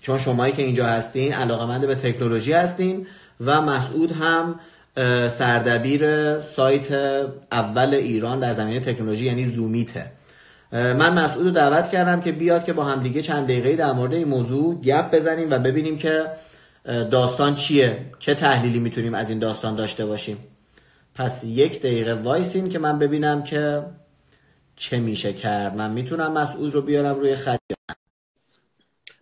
چون 0.02 0.18
شمایی 0.18 0.54
که 0.54 0.62
اینجا 0.64 0.88
هستین 0.88 1.34
علاقمند 1.34 1.88
به 1.88 1.96
تکنولوژی 1.96 2.54
هستین 2.54 3.08
و 3.46 3.62
مسعود 3.62 4.12
هم 4.12 4.60
سردبیر 5.30 6.42
سایت 6.42 6.92
اول 7.52 7.94
ایران 7.94 8.40
در 8.40 8.54
زمینه 8.54 8.80
تکنولوژی 8.80 9.26
یعنی 9.26 9.46
زومیته 9.46 10.12
من 10.72 11.14
مسعود 11.14 11.46
رو 11.46 11.52
دعوت 11.52 11.90
کردم 11.90 12.22
که 12.22 12.32
بیاد 12.32 12.66
که 12.66 12.74
با 12.74 12.84
هم 12.84 13.04
دیگه 13.04 13.22
چند 13.22 13.44
دقیقه 13.44 13.76
در 13.76 13.92
مورد 13.92 14.14
این 14.14 14.28
موضوع 14.28 14.82
گپ 14.82 15.16
بزنیم 15.16 15.52
و 15.52 15.60
ببینیم 15.60 15.98
که 15.98 16.26
داستان 17.12 17.56
چیه 17.56 17.98
چه 18.20 18.34
تحلیلی 18.34 18.80
می‌تونیم 18.80 19.14
از 19.14 19.30
این 19.30 19.40
داستان 19.40 19.76
داشته 19.76 20.06
باشیم. 20.06 20.38
پس 21.16 21.44
یک 21.44 21.80
دقیقه 21.80 22.14
وایسین 22.14 22.70
که 22.70 22.80
من 22.80 23.00
ببینم 23.00 23.44
که 23.44 23.84
چه 24.76 25.00
میشه 25.00 25.34
کرد. 25.34 25.76
من 25.76 25.92
می‌تونم 25.92 26.34
مسعود 26.34 26.74
رو 26.74 26.82
بیارم 26.82 27.20
روی 27.20 27.36
خط. 27.36 27.60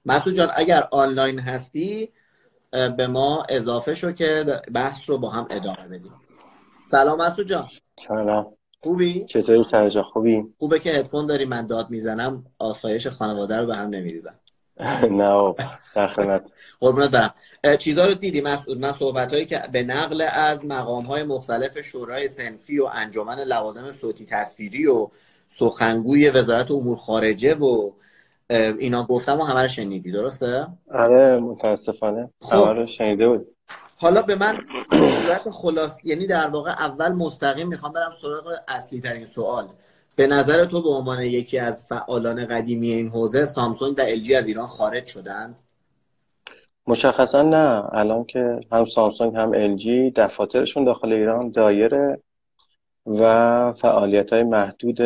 مسعود 0.07 0.35
جان 0.35 0.49
اگر 0.55 0.87
آنلاین 0.91 1.39
هستی 1.39 2.09
به 2.71 3.07
ما 3.07 3.43
اضافه 3.49 3.93
شو 3.93 4.11
که 4.11 4.45
بحث 4.73 5.09
رو 5.09 5.17
با 5.17 5.29
هم 5.29 5.47
ادامه 5.49 5.87
بدیم. 5.89 6.13
سلام 6.79 7.21
مسعود 7.21 7.47
جان. 7.47 7.63
سلام. 8.07 8.53
خوبی؟ 8.83 9.25
چطوری 9.25 9.63
سرجا؟ 9.63 10.03
خوبی؟ 10.03 10.43
خوبه 10.59 10.79
که 10.79 10.91
هدفون 10.91 11.25
داری 11.25 11.45
من 11.45 11.67
داد 11.67 11.89
می‌زنم 11.89 12.45
آسایش 12.59 13.07
خانواده 13.07 13.57
رو 13.59 13.65
به 13.65 13.75
هم 13.75 13.89
نمیریزم. 13.89 14.39
نه 15.11 15.53
در 15.95 16.07
خدمت. 16.07 16.51
قربونت 16.79 17.09
برم. 17.09 17.33
چیزا 17.77 18.05
رو 18.05 18.13
دیدی 18.13 18.41
مسعود؟ 18.41 18.79
من 18.79 18.93
صحبت 18.93 19.33
هایی 19.33 19.45
که 19.45 19.63
به 19.71 19.83
نقل 19.83 20.27
از 20.33 20.65
مقام 20.65 21.05
های 21.05 21.23
مختلف 21.23 21.81
شورای 21.81 22.27
سنفی 22.27 22.79
و 22.79 22.85
انجمن 22.93 23.39
لوازم 23.39 23.91
صوتی 23.91 24.25
تصویری 24.25 24.85
و 24.85 25.09
سخنگوی 25.47 26.29
وزارت 26.29 26.71
امور 26.71 26.97
خارجه 26.97 27.55
و 27.55 27.91
اینا 28.49 29.03
گفتم 29.03 29.39
و 29.39 29.43
همه 29.43 29.61
رو 29.61 29.67
شنیدی 29.67 30.11
درسته؟ 30.11 30.67
آره 30.93 31.37
متاسفانه. 31.37 32.29
خب. 32.41 32.53
همه 32.53 32.79
رو 32.79 32.85
شنیده 32.85 33.29
بود. 33.29 33.47
حالا 33.97 34.21
به 34.21 34.35
من 34.35 34.57
صورت 34.89 35.49
خلاص 35.49 36.05
یعنی 36.05 36.27
در 36.27 36.47
واقع 36.47 36.71
اول 36.71 37.11
مستقیم 37.11 37.67
می‌خوام 37.67 37.93
برم 37.93 38.11
سراغ 38.21 38.53
اصلی 38.67 39.01
ترین 39.01 39.25
سوال. 39.25 39.67
به 40.15 40.27
نظر 40.27 40.65
تو 40.65 40.81
به 40.81 40.89
عنوان 40.89 41.21
یکی 41.21 41.59
از 41.59 41.87
فعالان 41.89 42.45
قدیمی 42.45 42.91
این 42.91 43.09
حوزه 43.09 43.45
سامسونگ 43.45 43.97
و 43.97 44.01
ال‌جی 44.01 44.35
از 44.35 44.47
ایران 44.47 44.67
خارج 44.67 45.05
شدند؟ 45.05 45.55
مشخصا 46.87 47.41
نه. 47.41 47.83
الان 47.91 48.23
که 48.23 48.59
هم 48.71 48.85
سامسونگ 48.85 49.35
هم 49.35 49.51
ال‌جی 49.51 50.11
دفاترشون 50.11 50.83
داخل 50.83 51.13
ایران 51.13 51.51
دایره 51.51 52.21
و 53.05 53.73
فعالیت 53.73 54.33
های 54.33 54.43
محدود 54.43 54.99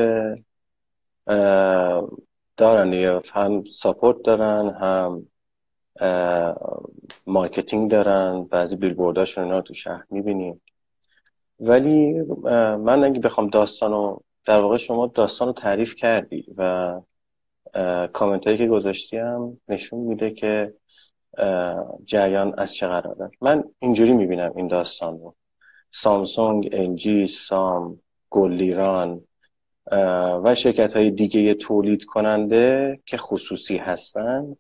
دارن 2.57 3.21
هم 3.33 3.63
support 3.71 4.17
دارن 4.23 4.69
هم 4.69 5.27
marketing 7.27 7.91
دارن 7.91 8.43
بعضی 8.43 8.75
بیلبورداشون 8.75 9.43
اینا 9.43 9.55
رو 9.55 9.61
تو 9.61 9.73
شهر 9.73 10.03
می‌بینیم. 10.09 10.61
ولی 11.59 12.13
من 12.79 13.03
اگه 13.03 13.19
بخوام 13.19 13.47
داستانو 13.47 14.17
در 14.45 14.59
واقع 14.59 14.77
شما 14.77 15.07
داستان 15.07 15.47
رو 15.47 15.53
تعریف 15.53 15.95
کردی 15.95 16.45
و 16.57 17.01
کامنت 18.13 18.45
هایی 18.45 18.57
که 18.57 18.67
گذاشتی 18.67 19.17
هم 19.17 19.57
نشون 19.69 19.99
میده 19.99 20.31
که 20.31 20.73
جریان 22.05 22.53
از 22.57 22.73
چه 22.73 22.87
قراره. 22.87 23.31
من 23.41 23.63
اینجوری 23.79 24.13
می‌بینم 24.13 24.53
این 24.55 24.67
داستان 24.67 25.19
رو. 25.19 25.35
سامسونگ، 25.91 26.69
انجی، 26.71 27.27
سام، 27.27 27.99
گلیران 28.29 29.21
و 30.43 30.55
شرکت 30.55 30.93
های 30.93 31.11
دیگه 31.11 31.53
تولید 31.53 32.03
کننده 32.03 32.99
که 33.05 33.17
خصوصی 33.17 33.77
هستن 33.77 34.55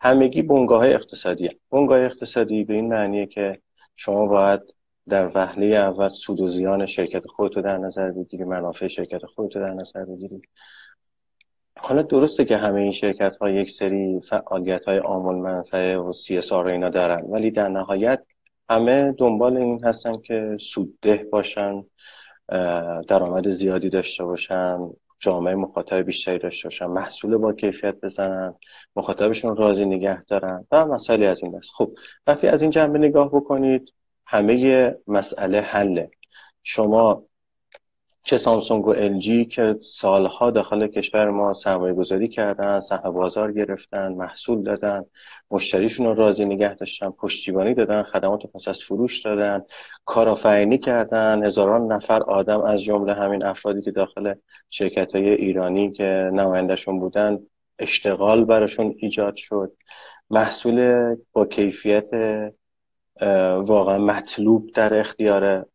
همگی 0.00 0.42
بنگاه 0.42 0.86
اقتصادی 0.86 1.46
هم. 1.46 1.54
بنگاه 1.70 2.00
اقتصادی 2.00 2.64
به 2.64 2.74
این 2.74 2.88
معنیه 2.88 3.26
که 3.26 3.60
شما 3.96 4.26
باید 4.26 4.60
در 5.08 5.30
وهله 5.34 5.66
اول 5.66 6.08
سود 6.08 6.40
و 6.40 6.48
زیان 6.48 6.86
شرکت 6.86 7.26
خودتو 7.26 7.62
در 7.62 7.78
نظر 7.78 8.10
بگیری 8.10 8.44
منافع 8.44 8.88
شرکت 8.88 9.26
خودتو 9.26 9.60
در 9.60 9.74
نظر 9.74 10.04
بگیری 10.04 10.42
حالا 11.80 12.02
درسته 12.02 12.44
که 12.44 12.56
همه 12.56 12.80
این 12.80 12.92
شرکت 12.92 13.36
ها 13.40 13.50
یک 13.50 13.70
سری 13.70 14.20
فعالیت 14.20 14.84
های 14.84 14.98
آمول 14.98 15.36
منفعه 15.36 15.98
و 15.98 16.12
سی 16.12 16.40
اینا 16.52 16.88
دارن 16.88 17.24
ولی 17.28 17.50
در 17.50 17.68
نهایت 17.68 18.22
همه 18.70 19.12
دنبال 19.12 19.56
این 19.56 19.84
هستن 19.84 20.20
که 20.20 20.56
سودده 20.60 21.28
باشن 21.32 21.84
درآمد 23.08 23.50
زیادی 23.50 23.90
داشته 23.90 24.24
باشن 24.24 24.78
جامعه 25.18 25.54
مخاطب 25.54 25.96
بیشتری 25.96 26.38
داشته 26.38 26.68
باشن 26.68 26.86
محصول 26.86 27.36
با 27.36 27.52
کیفیت 27.52 27.94
بزنن 28.00 28.54
مخاطبشون 28.96 29.56
راضی 29.56 29.84
نگه 29.84 30.22
دارن 30.22 30.66
و 30.70 30.86
مسائلی 30.86 31.26
از 31.26 31.42
این 31.42 31.52
دست. 31.52 31.70
خب 31.74 31.92
وقتی 32.26 32.48
از 32.48 32.62
این 32.62 32.70
جنبه 32.70 32.98
نگاه 32.98 33.28
بکنید 33.28 33.92
همه 34.26 34.94
مسئله 35.06 35.60
حله. 35.60 36.10
شما 36.62 37.22
چه 38.26 38.38
سامسونگ 38.38 38.86
و 38.86 38.90
ال 38.90 39.44
که 39.44 39.76
سالها 39.80 40.50
داخل 40.50 40.86
کشور 40.86 41.30
ما 41.30 41.54
سرمایه 41.54 41.94
گذاری 41.94 42.28
کردن 42.28 42.80
سهم 42.80 43.10
بازار 43.10 43.52
گرفتن 43.52 44.12
محصول 44.12 44.62
دادن 44.62 45.04
مشتریشون 45.50 46.06
رو 46.06 46.14
راضی 46.14 46.44
نگه 46.44 46.74
داشتن 46.74 47.10
پشتیبانی 47.10 47.74
دادن 47.74 48.02
خدمات 48.02 48.46
پس 48.46 48.68
از 48.68 48.82
فروش 48.82 49.20
دادن 49.22 49.62
کارآفرینی 50.04 50.78
کردن 50.78 51.44
هزاران 51.44 51.92
نفر 51.92 52.22
آدم 52.22 52.60
از 52.60 52.82
جمله 52.82 53.14
همین 53.14 53.44
افرادی 53.44 53.82
که 53.82 53.90
داخل 53.90 54.34
شرکت 54.70 55.14
های 55.14 55.28
ایرانی 55.30 55.92
که 55.92 56.30
نمایندهشون 56.32 57.00
بودن 57.00 57.38
اشتغال 57.78 58.44
براشون 58.44 58.94
ایجاد 58.98 59.36
شد. 59.36 59.72
محصول 60.30 61.16
با 61.32 61.46
کیفیت 61.46 62.10
واقعا 63.66 63.98
مطلوب 63.98 64.62
در 64.74 64.94
اختیار 64.94 65.66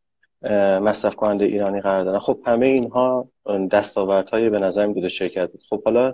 مصرف 0.82 1.16
کننده 1.16 1.46
ایرانی 1.46 1.82
قرار 1.82 2.04
دارن. 2.04 2.20
خب 2.20 2.40
همه 2.46 2.66
اینها 2.66 3.30
دستاوردهای 3.72 4.50
به 4.50 4.60
نظر 4.60 4.86
میاد 4.86 5.08
شرکت. 5.08 5.50
خب 5.70 5.84
حالا 5.84 6.14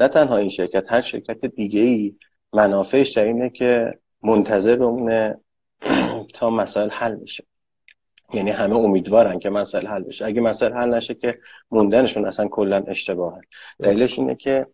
نه 0.00 0.08
تنها 0.08 0.36
این 0.36 0.48
شرکت 0.48 0.92
هر 0.92 1.00
شرکت 1.00 1.44
دیگه 1.46 1.80
ای 1.80 2.16
منافعش 2.52 3.10
در 3.10 3.24
اینه 3.24 3.50
که 3.50 3.98
منتظر 4.22 4.76
بمونه 4.76 5.40
تا 6.34 6.50
مسائل 6.50 6.90
حل 6.90 7.14
میشه 7.14 7.44
یعنی 8.34 8.50
همه 8.50 8.76
امیدوارن 8.76 9.38
که 9.38 9.50
مسائل 9.50 9.86
حل 9.86 10.02
بشه. 10.02 10.24
اگه 10.24 10.40
مسائل 10.40 10.72
حل 10.72 10.94
نشه 10.94 11.14
که 11.14 11.38
موندنشون 11.70 12.26
اصلا 12.26 12.48
کلا 12.48 12.84
اشتباهه. 12.86 13.40
دلیلش 13.78 14.18
اینه 14.18 14.34
که 14.34 14.66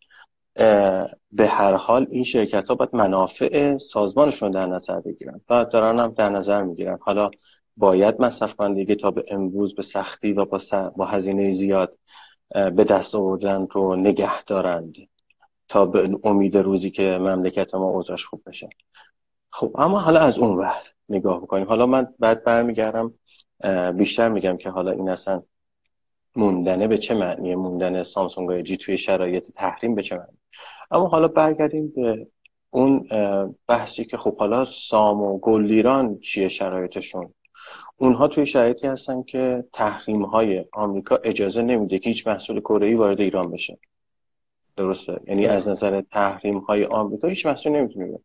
به 1.32 1.46
هر 1.46 1.72
حال 1.72 2.06
این 2.10 2.24
شرکت 2.24 2.68
ها 2.68 2.74
باید 2.74 2.90
منافع 2.92 3.76
سازمانشون 3.76 4.50
در 4.50 4.66
نظر 4.66 5.00
بگیرن. 5.00 5.40
و 5.50 5.64
دارن 5.64 6.00
هم 6.00 6.12
در 6.12 6.28
نظر 6.28 6.62
می‌گیرن. 6.62 6.98
حالا 7.00 7.30
باید 7.76 8.20
مصرف 8.20 8.60
دیگه 8.60 8.94
تا 8.94 9.10
به 9.10 9.24
امروز 9.28 9.74
به 9.74 9.82
سختی 9.82 10.32
و 10.32 10.44
با, 10.44 10.60
با 10.96 11.04
هزینه 11.04 11.50
زیاد 11.50 11.98
به 12.54 12.84
دست 12.84 13.14
آوردن 13.14 13.66
رو 13.70 13.96
نگه 13.96 14.44
دارند 14.44 14.94
تا 15.68 15.86
به 15.86 16.10
امید 16.24 16.56
روزی 16.56 16.90
که 16.90 17.18
مملکت 17.20 17.74
ما 17.74 17.88
اوضاعش 17.88 18.26
خوب 18.26 18.42
بشه. 18.46 18.68
خب 19.50 19.74
اما 19.78 20.00
حالا 20.00 20.20
از 20.20 20.38
اون 20.38 20.58
ور 20.58 20.82
نگاه 21.08 21.40
بکنیم. 21.40 21.66
حالا 21.66 21.86
من 21.86 22.14
بعد 22.18 22.44
برمیگردم 22.44 23.14
بیشتر 23.96 24.28
میگم 24.28 24.56
که 24.56 24.70
حالا 24.70 24.90
این 24.90 25.08
اصلا 25.08 25.42
موندنه 26.36 26.88
به 26.88 26.98
چه 26.98 27.14
معنیه؟ 27.14 27.56
موندن 27.56 28.02
سامسونگ 28.02 28.60
جی 28.60 28.76
توی 28.76 28.98
شرایط 28.98 29.50
تحریم 29.50 29.94
به 29.94 30.02
چه 30.02 30.16
معنی 30.16 30.38
اما 30.90 31.08
حالا 31.08 31.28
برگردیم 31.28 31.92
به 31.96 32.26
اون 32.70 33.08
بحثی 33.68 34.04
که 34.04 34.16
خب 34.16 34.36
حالا 34.36 34.64
سام 34.64 35.22
و 35.22 35.38
گلیران 35.38 36.18
چیه 36.18 36.48
شرایطشون؟ 36.48 37.34
اونها 37.96 38.28
توی 38.28 38.46
شرایطی 38.46 38.86
هستن 38.86 39.22
که 39.22 39.64
تحریم 39.72 40.22
های 40.22 40.64
آمریکا 40.72 41.16
اجازه 41.24 41.62
نمیده 41.62 41.98
که 41.98 42.08
هیچ 42.08 42.26
محصول 42.26 42.60
کره 42.60 42.96
وارد 42.96 43.20
ایران 43.20 43.50
بشه. 43.50 43.78
درسته؟ 44.76 45.20
یعنی 45.26 45.46
از 45.46 45.68
نظر 45.68 46.00
تحریم 46.00 46.58
های 46.58 46.84
آمریکا 46.84 47.28
هیچ 47.28 47.46
محصول 47.46 47.72
نمی‌تونه 47.72 48.18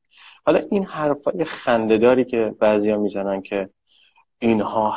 حالا 0.46 0.60
این 0.72 0.84
حرفای 0.84 1.44
خندهداری 1.44 2.26
که 2.26 2.56
بعضیا 2.60 2.98
می‌زنن 2.98 3.42
که 3.42 3.70
اینها 4.40 4.96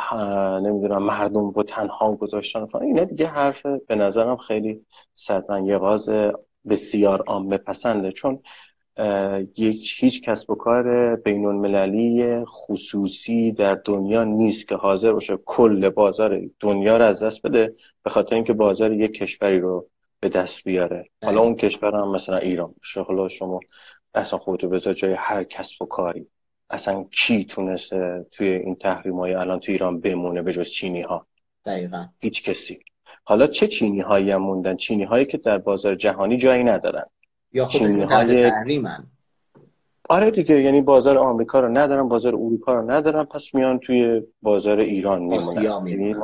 نمی‌دونم 0.59 1.03
مردم 1.03 1.51
رو 1.51 1.63
تنها 1.63 2.13
گذاشتن 2.13 2.67
فقط 2.67 2.83
اینا 2.83 3.05
دیگه 3.05 3.27
حرف 3.27 3.67
به 3.67 3.97
نظرم 3.97 4.37
خیلی 4.37 4.87
صدمن 5.15 5.67
یه 5.67 5.79
بسیار 6.69 7.23
عامه 7.23 7.59
پسنده 7.59 8.13
چون 8.13 8.43
یک 9.57 9.93
هیچ 9.97 10.23
کسب 10.23 10.51
و 10.51 10.55
کار 10.55 11.17
بین 11.17 11.47
المللی 11.47 12.45
خصوصی 12.45 13.53
در 13.53 13.75
دنیا 13.75 14.25
نیست 14.25 14.69
که 14.69 14.75
حاضر 14.75 15.13
باشه 15.13 15.37
کل 15.45 15.89
بازار 15.89 16.41
دنیا 16.61 16.97
رو 16.97 17.05
از 17.05 17.23
دست 17.23 17.43
بده 17.43 17.75
به 18.03 18.11
خاطر 18.11 18.35
اینکه 18.35 18.53
بازار 18.53 18.93
یک 18.93 19.13
کشوری 19.13 19.61
رو 19.61 19.89
به 20.21 20.29
دست 20.29 20.65
بیاره. 20.65 21.09
حالا 21.25 21.41
اون 21.41 21.55
کشور 21.55 21.95
هم 21.95 22.11
مثلا 22.11 22.37
ایران 22.37 22.75
باشه. 22.79 23.01
حالا 23.01 23.29
شما 23.29 23.61
اصلا 24.15 24.39
خودتو 24.39 24.69
بذار 24.69 24.95
جای 24.95 25.13
هر 25.19 25.45
کسب 25.45 25.83
و 25.83 25.87
کاری. 25.87 26.27
اصلا 26.71 27.05
کی 27.11 27.45
تونسته 27.45 28.27
توی 28.31 28.49
این 28.49 28.75
تحریم 28.75 29.21
های 29.21 29.35
الان 29.35 29.61
توی 29.61 29.75
ایران 29.75 30.01
بمونه 30.01 30.43
به 30.43 30.53
جز 30.53 30.69
چینی 30.69 31.01
ها 31.01 31.27
دقیقا. 31.67 32.07
هیچ 32.19 32.43
کسی. 32.43 32.81
حالا 33.25 33.47
چه 33.47 33.67
چینی 33.67 34.01
هایی 34.01 34.31
هم 34.31 34.43
موندن؟ 34.43 34.77
چینی 34.77 35.05
هایی 35.05 35.25
که 35.25 35.39
در 35.39 35.59
بازار 35.59 35.95
جهانی 35.95 36.37
جایی 36.37 36.65
ندارن. 36.65 37.05
یا 37.53 37.65
خود 37.65 37.83
های... 37.83 38.51
تحریمن 38.51 39.07
آره 40.09 40.31
دیگه 40.31 40.63
یعنی 40.63 40.83
بازار 40.83 41.19
آمریکا 41.19 41.61
رو 41.61 41.69
ندارن 41.69 42.09
بازار 42.09 42.35
اروپا 42.35 42.75
رو 42.75 42.91
ندارن 42.91 43.25
پس 43.25 43.55
میان 43.55 43.79
توی 43.79 44.23
بازار 44.43 44.79
ایران 44.79 45.23
میمونن. 45.23 45.87
یعنی 45.87 46.15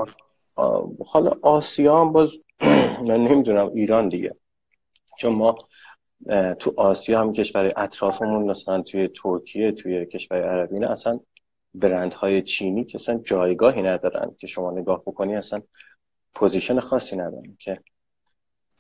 حالا 1.07 1.33
آسیا 1.43 2.01
هم 2.01 2.13
باز 2.13 2.31
من 3.09 3.21
نمی‌دونم 3.21 3.71
ایران 3.75 4.09
دیگه. 4.09 4.37
چون 5.19 5.35
ما 5.35 5.57
تو 6.59 6.75
آسیا 6.77 7.21
هم 7.21 7.33
کشور 7.33 7.73
اطرافمون 7.77 8.51
مثلا 8.51 8.83
توی 8.83 9.09
ترکیه 9.23 9.73
توی 9.73 10.07
کشور 10.07 10.43
عربی 10.43 10.79
نه 10.79 10.91
اصلا 10.91 11.21
برندهای 11.75 12.43
چینی 12.43 12.85
که 12.85 12.99
اصلا 12.99 13.19
جایگاهی 13.19 13.83
ندارن 13.83 14.37
که 14.39 14.47
شما 14.47 14.71
نگاه 14.71 15.03
بکنی 15.07 15.37
اصلا 15.37 15.63
position 16.35 16.81
خاصی 16.81 17.17
ندارن 17.17 17.57
که 17.59 17.81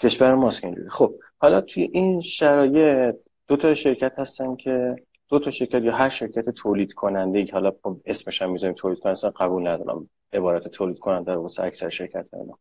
کشور 0.00 0.34
ماست 0.34 0.64
اینجوری. 0.64 0.88
خب 0.88 1.14
حالا 1.38 1.60
توی 1.60 1.82
این 1.92 2.20
شرایط 2.20 3.16
دو 3.48 3.56
تا 3.56 3.74
شرکت 3.74 4.18
هستن 4.18 4.56
که 4.56 4.96
دو 5.28 5.38
تا 5.38 5.50
شرکت 5.50 5.82
یا 5.82 5.92
هر 5.92 6.08
شرکت 6.08 6.50
تولید 6.50 6.92
کننده 6.92 7.38
ای 7.38 7.46
حالا 7.52 7.72
اسمش 8.06 8.42
هم 8.42 8.50
می‌ذاریم 8.50 8.74
تولید 8.74 8.98
کننده 8.98 9.30
قبول 9.30 9.68
ندارم 9.68 10.10
عبارت 10.32 10.68
تولید 10.68 10.98
کننده 10.98 11.34
رو 11.34 11.42
واسه 11.42 11.62
اکثر 11.62 11.88
شرکت 11.88 12.26
اینا. 12.32 12.58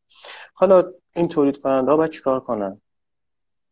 حالا 0.53 0.83
این 1.15 1.27
تولید 1.27 1.57
کننده 1.57 1.91
ها 1.91 1.97
باید 1.97 2.11
چیکار 2.11 2.39
کنن؟ 2.39 2.81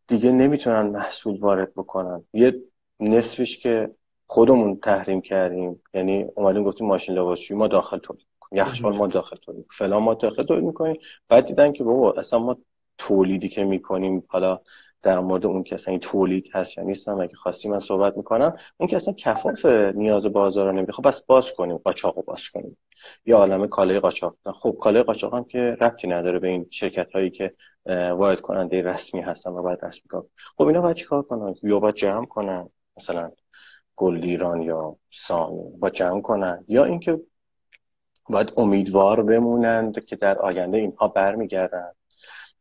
دیگه 0.07 0.31
نمی‌تونن 0.31 0.81
محصول 0.81 1.39
وارد 1.39 1.73
بکنن. 1.73 2.23
یه 2.33 2.63
نصفش 2.99 3.57
که 3.57 3.91
خودمون 4.27 4.79
تحریم 4.79 5.21
کردیم 5.21 5.81
یعنی 5.93 6.25
اومدیم 6.35 6.63
گفتیم 6.63 6.87
ماشین 6.87 7.15
لباسشویی 7.15 7.59
ما 7.59 7.67
داخل 7.67 7.97
تولید 7.97 8.25
یخچال 8.51 8.97
ما 8.97 9.07
داخل 9.07 9.35
تولید 9.35 9.65
فلان 9.71 10.03
ما 10.03 10.13
داخل 10.13 10.43
تولید 10.43 10.63
می‌کنیم. 10.63 10.97
بعد 11.29 11.45
دیدن 11.45 11.71
که 11.71 11.83
بابا 11.83 12.13
اصلا 12.13 12.39
ما 12.39 12.57
تولیدی 12.97 13.49
که 13.49 13.63
می‌کنیم 13.63 14.23
حالا 14.27 14.59
در 15.03 15.19
مورد 15.19 15.45
اون 15.45 15.63
که 15.63 15.75
اصلا 15.75 15.97
تولید 15.97 16.49
هست 16.53 16.77
یا 16.77 16.83
نیستم 16.83 17.21
اگه 17.21 17.35
خواستی 17.35 17.69
من 17.69 17.79
صحبت 17.79 18.17
می‌کنم؟ 18.17 18.57
اون 18.77 18.89
که 18.89 18.95
اصلا 18.95 19.13
کفاف 19.13 19.65
نیاز 19.95 20.25
بازار 20.25 20.73
رو 20.73 20.91
خب 20.91 21.07
بس 21.07 21.21
باز 21.25 21.53
کنیم. 21.53 21.77
قاچاق 21.77 22.25
باز 22.25 22.49
کنیم. 22.49 22.77
یا 23.25 23.37
عالم 23.37 23.67
کالای 23.67 23.99
قاچاق. 23.99 24.35
خب 24.45 24.77
کالای 24.81 25.03
قاچاق 25.03 25.33
هم 25.35 25.43
که 25.43 25.59
ربطی 25.59 26.07
نداره 26.07 26.39
به 26.39 26.47
این 26.47 26.67
شرکت 26.69 27.11
هایی 27.11 27.29
که 27.29 27.53
وارد 27.87 28.41
کننده 28.41 28.81
رسمی 28.81 29.21
هستن 29.21 29.51
و 29.51 29.61
باید 29.61 29.85
رسمی 29.85 30.07
کنن. 30.09 30.23
خب 30.57 30.67
اینا 30.67 30.81
باید 30.81 30.95
چیکار 30.95 31.21
کنن؟ 31.21 31.55
یا 31.63 31.79
باید 31.79 31.95
جمع 31.95 32.25
کنن؟ 32.25 32.69
مثلا 32.97 33.31
گلدیران 33.95 34.61
یا 34.61 34.95
سام 35.11 35.79
با 35.79 35.89
جمع 35.89 36.21
کنن؟ 36.21 36.65
یا 36.67 36.85
اینکه 36.85 37.19
باید 38.29 38.53
امیدوار 38.57 39.23
بمونند 39.23 40.05
که 40.05 40.15
در 40.15 40.39
آینده 40.39 40.77
اینها 40.77 41.07
برمیگردن. 41.07 41.91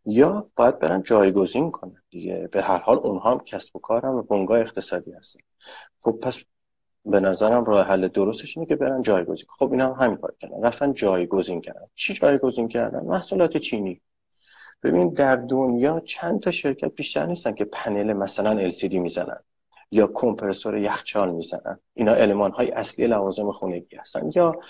یا 0.07 0.51
باید 0.57 0.79
برن 0.79 1.03
جایگزین 1.03 1.71
کنن 1.71 2.03
دیگه. 2.11 2.49
به 2.53 2.63
هر 2.63 2.79
حال 2.79 2.99
اونها 2.99 3.31
هم 3.31 3.39
کسب 3.39 3.77
و 3.77 3.79
کار 3.79 4.07
هم 4.07 4.15
و 4.15 4.23
بنگاه 4.23 4.61
اقتصادی 4.61 5.13
هستن. 5.13 5.41
خب 6.01 6.19
پس 6.23 6.45
به 7.05 7.21
نظرم 7.21 7.65
راه 7.65 7.87
حل 7.87 8.09
درستش 8.09 8.57
اینه 8.57 8.69
که 8.69 8.77
برن 8.77 9.03
جایگزین 9.03 9.47
خب 9.59 9.73
اینا 9.73 9.95
هم 9.95 10.05
همین 10.05 10.17
کار 10.17 10.35
کردن. 10.41 10.63
رفتن 10.63 10.93
جایگزین 10.93 11.61
کردن. 11.61 11.87
چی 11.95 12.15
جایگزین 12.15 12.69
کردن؟ 12.69 13.01
محصولات 13.01 13.57
چینی. 13.57 14.01
ببین 14.83 15.09
در 15.09 15.37
دنیا 15.37 16.01
چند 16.01 16.41
تا 16.41 16.51
شرکت 16.51 16.95
بیشتر 16.95 17.27
نیستن 17.27 17.53
که 17.53 17.65
پنل 17.65 18.13
مثلا 18.13 18.71
LCD 18.71 18.95
می‌زنن. 18.95 19.41
یا 19.93 20.07
کمپرسور 20.15 20.77
یخچال 20.77 21.33
می‌زنن. 21.33 21.79
اینا 21.95 22.15
علمان 22.15 22.53
های 22.53 22.71
اصلی 22.71 23.07
لوازم 23.07 23.53
خونگی 23.53 23.97
هستن. 23.97 24.31
یا 24.35 24.61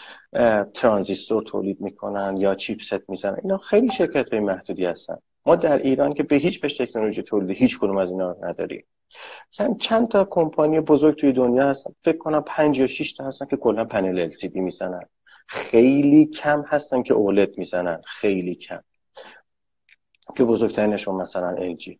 ترانزیستور 0.75 1.43
تولید 1.43 1.81
می‌کنن 1.81 2.37
یا 2.37 2.55
چیپست 2.55 3.09
می‌زنن. 3.09 3.37
اینا 3.43 3.59
خیلی 3.59 3.91
شرکت 3.91 4.31
های 4.33 4.41
محدودی 4.41 4.85
هستن. 4.85 5.17
ما 5.47 5.57
در 5.57 5.79
ایران 5.79 6.15
که 6.15 6.23
به 6.23 6.37
هیچ 6.37 6.61
بهش 6.61 6.77
تکنولوژی 6.77 7.23
تولید 7.23 7.57
هیچ 7.57 7.79
کدوم 7.79 7.97
از 7.97 8.11
اینا 8.11 8.37
نداریم. 8.43 8.85
چند 9.51 9.81
چند 9.81 10.09
تا 10.09 10.25
کمپانی 10.25 10.81
بزرگ 10.81 11.17
توی 11.17 11.33
دنیا 11.33 11.69
هستن. 11.69 11.95
فکر 12.05 12.19
کنم 12.19 12.43
پنج 12.47 12.79
یا 12.79 12.87
6 12.87 13.13
تا 13.13 13.25
هستن 13.25 13.47
که 13.47 13.57
کلا 13.57 13.85
پنل 13.85 14.29
LCD 14.31 14.57
می‌زنن. 14.57 15.03
خیلی 15.47 16.27
کم 16.27 16.65
هستن 16.67 17.03
که 17.03 17.15
اولد 17.15 17.59
می‌زنن. 17.59 18.03
خیلی 18.07 18.55
کم. 18.55 18.81
که 20.37 20.45
بزرگترینشون 20.45 21.15
مثلا 21.15 21.57
LG 21.57 21.97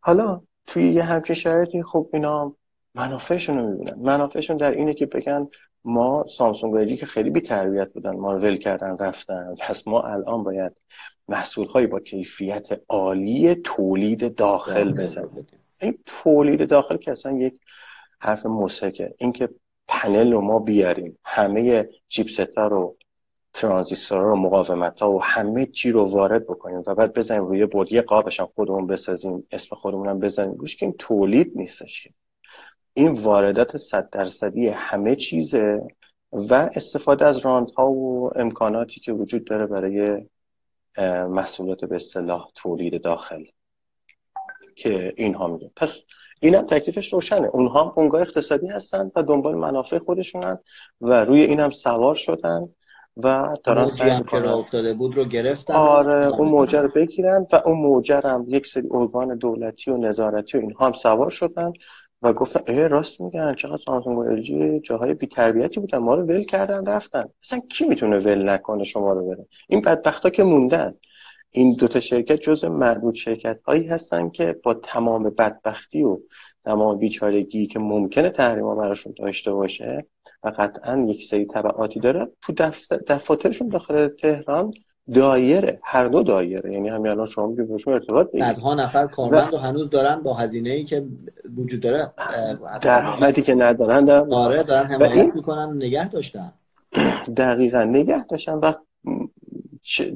حالا 0.00 0.42
توی 0.66 0.92
یه 0.92 1.02
همچین 1.02 1.34
شرایطی 1.34 1.82
خب 1.82 2.08
اینا 2.12 2.56
منافعشون 2.94 3.58
رو 3.58 3.70
می‌بینن. 3.70 3.98
منافعشون 3.98 4.56
در 4.56 4.72
اینه 4.72 4.94
که 4.94 5.06
بگن 5.06 5.48
ما 5.84 6.24
سامسونگ 6.28 6.74
و 6.74 6.84
که 6.84 7.06
خیلی 7.06 7.30
بی 7.30 7.40
تربیت 7.40 7.92
بودن 7.92 8.10
ما 8.10 8.32
رو 8.32 8.38
ول 8.38 8.56
کردن 8.56 8.96
رفتن. 8.98 9.54
پس 9.60 9.88
ما 9.88 10.02
الان 10.02 10.44
باید 10.44 10.72
محصول 11.28 11.66
هایی 11.66 11.86
با 11.86 12.00
کیفیت 12.00 12.68
عالی 12.88 13.54
تولید 13.54 14.34
داخل 14.34 14.92
بزنیم. 14.92 15.46
این 15.80 15.98
تولید 16.06 16.68
داخل 16.68 16.96
که 16.96 17.12
اصلا 17.12 17.32
یک 17.38 17.54
حرف 18.20 18.46
مسکه 18.46 19.14
اینکه 19.18 19.48
پنل 19.88 20.32
رو 20.32 20.40
ما 20.40 20.58
بیاریم 20.58 21.18
همه 21.24 21.88
چیپست 22.08 22.58
رو 22.58 22.96
ترانزیستور 23.56 24.18
رو 24.18 24.36
مقاومت 24.36 25.00
ها 25.00 25.12
و 25.12 25.22
همه 25.22 25.66
چی 25.66 25.90
رو 25.90 26.04
وارد 26.04 26.46
بکنیم 26.46 26.82
و 26.86 26.94
بعد 26.94 27.12
بزنیم 27.12 27.46
روی 27.46 27.66
بود 27.66 27.92
یه 27.92 28.02
قابش 28.02 28.40
هم 28.40 28.48
خودمون 28.54 28.86
بسازیم 28.86 29.46
اسم 29.50 29.76
خودمون 29.76 30.08
هم 30.08 30.20
بزنیم. 30.20 30.54
روش 30.54 30.76
که 30.76 30.86
این 30.86 30.94
تولید 30.98 31.52
نیستش 31.54 32.08
این 32.94 33.12
واردات 33.12 33.76
صد 33.76 34.10
درصدی 34.10 34.68
همه 34.68 35.16
چیزه 35.16 35.82
و 36.32 36.70
استفاده 36.74 37.26
از 37.26 37.38
راندها 37.38 37.90
و 37.90 38.30
امکاناتی 38.38 39.00
که 39.00 39.12
وجود 39.12 39.44
داره 39.44 39.66
برای 39.66 40.26
محصولات 41.28 41.84
به 41.84 41.94
اصطلاح 41.94 42.48
تولید 42.54 43.02
داخل 43.02 43.44
که 44.74 45.14
اینها 45.16 45.46
میگه 45.46 45.70
پس 45.76 46.04
اینم 46.42 46.62
تکلیفش 46.62 47.12
روشنه. 47.12 47.46
اونها 47.46 47.84
هم 47.84 47.92
اونگاه 47.96 48.20
اقتصادی 48.20 48.66
هستن 48.66 49.10
و 49.16 49.22
دنبال 49.22 49.54
منافع 49.54 49.98
خودشونن 49.98 50.58
و 51.00 51.24
روی 51.24 51.42
اینم 51.42 51.70
سوار 51.70 52.14
شدن. 52.14 52.68
و 53.16 53.56
دارن 53.64 53.88
هم 53.88 54.22
که 54.22 54.38
را 54.38 54.54
افتاده 54.54 54.94
بود 54.94 55.16
رو 55.16 55.24
گرفتن 55.24 55.74
آره 55.74 56.26
اون 56.26 56.48
موجه 56.48 56.80
رو 56.80 56.88
بگیرن 56.88 57.46
و 57.52 57.62
اون 57.64 57.78
موجه 57.78 58.20
هم 58.24 58.44
یک 58.48 58.66
سری 58.66 58.88
ارگان 58.90 59.36
دولتی 59.36 59.90
و 59.90 59.96
نظارتی 59.96 60.58
و 60.58 60.60
اینها 60.60 60.86
هم 60.86 60.92
سوار 60.92 61.30
شدن 61.30 61.72
و 62.22 62.32
گفتن 62.32 62.60
اه 62.66 62.86
راست 62.86 63.20
میگن 63.20 63.54
چقدر 63.54 63.82
سامسونگ 63.86 64.18
و 64.18 64.20
الژی 64.20 64.80
جاهای 64.80 65.14
بی 65.14 65.26
تربیتی 65.26 65.80
بودن 65.80 65.98
ما 65.98 66.14
رو 66.14 66.22
ول 66.22 66.42
کردن 66.42 66.86
رفتن. 66.86 67.28
اصلا 67.42 67.58
کی 67.58 67.84
می‌تونه 67.84 68.18
ول 68.18 68.48
نکنه 68.48 68.84
شما 68.84 69.12
رو 69.12 69.28
بره؟ 69.28 69.46
این 69.68 69.80
بدبختا 69.80 70.30
که 70.30 70.42
موندن. 70.42 70.94
این 71.50 71.72
دوتا 71.74 72.00
شرکت 72.00 72.36
جز 72.36 72.64
معدود 72.64 73.14
شرکت 73.14 73.60
هایی 73.62 73.86
هستن 73.86 74.30
که 74.30 74.60
با 74.62 74.74
تمام 74.74 75.30
بدبختی 75.30 76.02
و 76.02 76.18
تمام 76.64 76.98
بیچارگی 76.98 77.66
که 77.66 77.78
ممکنه 77.78 78.30
تحریما 78.30 78.74
براشون 78.74 79.14
داشته 79.18 79.52
باشه 79.52 80.06
و 80.46 80.52
قطعا 80.58 81.06
یک 81.08 81.24
سری 81.24 81.44
طبعاتی 81.44 82.00
داره. 82.00 82.28
تو 82.42 82.52
دفاترشون 83.08 83.68
داخل 83.68 84.08
تهران 84.08 84.72
دایره. 85.14 85.80
هر 85.82 86.08
دو 86.08 86.22
دایره. 86.22 86.72
یعنی 86.72 86.88
همین 86.88 87.10
الان 87.10 87.26
شما 87.26 87.46
میگید 87.46 87.68
بهشون 87.68 87.94
ارتباط 87.94 88.30
بگیرید. 88.30 88.58
ها 88.58 88.74
نفر 88.74 89.06
کارمند 89.06 89.54
و 89.54 89.56
هنوز 89.56 89.90
دارن 89.90 90.22
با 90.22 90.34
هزینه 90.34 90.70
ای 90.70 90.84
که 90.84 91.04
وجود 91.56 91.80
داره 91.80 92.12
درآمدی 92.82 93.42
که 93.42 93.54
ندارن 93.54 94.04
دارن 94.04 94.28
داره 94.28 94.62
دارن 94.62 94.86
حمایت 94.86 95.34
می‌کنن 95.34 95.76
نگه 95.76 96.08
داشتن. 96.08 96.52
دقیقا 97.36 97.84
نگه 97.84 98.26
داشتن 98.26 98.54
و 98.54 98.72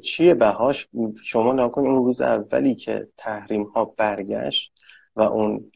چیه 0.03 0.35
بهاش؟ 0.35 0.89
شما 1.25 1.53
نکن 1.53 1.81
اون 1.81 2.05
روز 2.05 2.21
اولی 2.21 2.75
که 2.75 3.09
تحریم 3.17 3.63
ها 3.63 3.85
برگشت 3.85 4.73
و 5.17 5.23
اون 5.23 5.71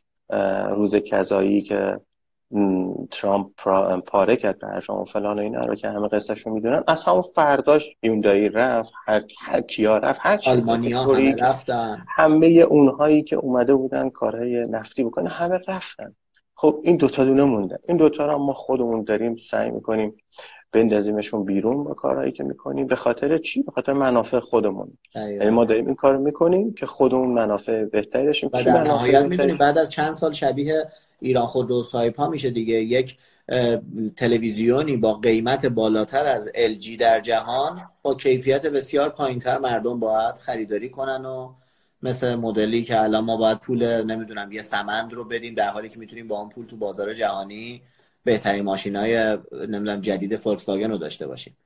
روز 0.71 0.97
کذایی 0.97 1.62
که 1.62 2.01
ترامپ 3.11 3.51
پاره 4.07 4.37
کرد 4.37 4.59
برشان 4.59 4.97
و 4.97 5.05
فلان 5.05 5.38
و 5.38 5.43
اینا 5.43 5.64
رو 5.64 5.75
که 5.75 5.88
همه 5.88 6.09
قصهشو 6.09 6.51
می‌دونن. 6.51 6.85
از 6.87 7.05
همون 7.05 7.23
فرداش 7.23 7.97
یوندایی 8.03 8.49
رفت 8.49 8.93
هر, 9.07 9.23
هر 9.40 9.61
کیا 9.61 9.99
رفت 9.99 10.21
هر 10.23 10.40
آلمانیا 10.47 11.03
همه 11.03 11.37
رفتن. 11.37 12.05
همه 12.09 12.47
اونهایی 12.47 13.23
که 13.23 13.37
اومده 13.37 13.75
بودن 13.75 14.11
کارهای 14.11 14.67
نفتی 14.67 15.05
بکنه 15.05 15.29
همه 15.29 15.59
رفتن. 15.69 16.14
خب 16.55 16.81
این 16.83 16.97
دوتا 16.97 17.25
دونه 17.25 17.45
موندن. 17.45 17.79
این 17.88 17.97
دوتا 17.97 18.27
رو 18.27 18.38
ما 18.38 18.53
خودمون 18.53 19.05
داریم 19.05 19.37
سعی 19.37 19.71
می‌کنیم 19.71 20.17
بندازیمشون 20.75 21.45
بیرون 21.45 21.85
با 21.85 21.95
کارهایی 21.95 22.33
که 22.33 22.45
می‌کنیم. 22.45 22.87
به 22.87 22.97
خاطر 22.97 23.39
چی؟ 23.39 23.63
به 23.63 23.73
خاطر 23.73 23.93
منافع 23.93 24.39
خودمون. 24.39 24.93
یعنی 25.15 25.51
ما 25.51 25.65
داریم 25.65 25.87
این 25.87 25.95
کار 25.95 26.17
می‌کنیم 26.17 26.75
که 26.75 26.87
خودمون 26.87 27.29
منافع 27.29 27.85
بهتری 27.85 28.27
داشتیم 28.27 28.51
و 28.53 28.63
در 28.63 28.83
نهایت 28.83 29.59
بعد 29.59 29.79
از 29.79 29.91
چند 29.91 30.13
سال 30.13 30.33
شبیه 30.33 30.85
ایران 31.21 31.47
خودرو 31.47 31.83
سایپا 31.83 32.29
میشه 32.29 32.51
دیگه. 32.51 32.75
یک 32.75 33.17
تلویزیونی 34.17 34.97
با 34.97 35.15
قیمت 35.15 35.67
بالاتر 35.67 36.27
از 36.27 36.51
LG 36.55 36.97
در 36.99 37.21
جهان 37.21 37.83
با 38.03 38.15
کیفیت 38.15 38.67
بسیار 38.67 39.09
پایینتر 39.09 39.59
مردم 39.59 40.01
باید 40.01 40.35
خریداری 40.35 40.91
کنن 40.91 41.25
و 41.25 41.53
مثل 42.03 42.35
مدلی 42.35 42.83
که 42.83 43.03
الان 43.03 43.25
ما 43.25 43.37
باید 43.37 43.59
پول 43.59 44.03
نمی‌دونم 44.03 44.53
یه 44.53 44.63
سمند 44.63 45.13
رو 45.13 45.25
بدیم 45.25 45.55
در 45.55 45.69
حالی 45.69 45.89
که 45.89 45.99
می‌تونیم 45.99 46.29
با 46.29 46.41
اون 46.41 46.49
پول 46.49 46.67
تو 46.67 46.77
بازار 46.77 47.13
جهانی 47.13 47.83
بهترین 48.25 48.65
ماشین 48.65 48.97
های 48.97 49.39
نمی‌دونم 49.53 50.01
جدید 50.01 50.37
فولکس 50.37 50.69
رو 50.69 50.99
داشته 50.99 51.27
باشیم. 51.27 51.57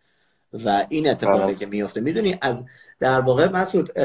و 0.64 0.86
این 0.88 1.10
اتفاقی 1.10 1.44
بله. 1.44 1.54
که 1.54 1.66
میفته 1.66 2.00
می‌دونی 2.00 2.38
از 2.40 2.66
در 3.00 3.20
واقع 3.20 3.48
مسعود 3.48 3.98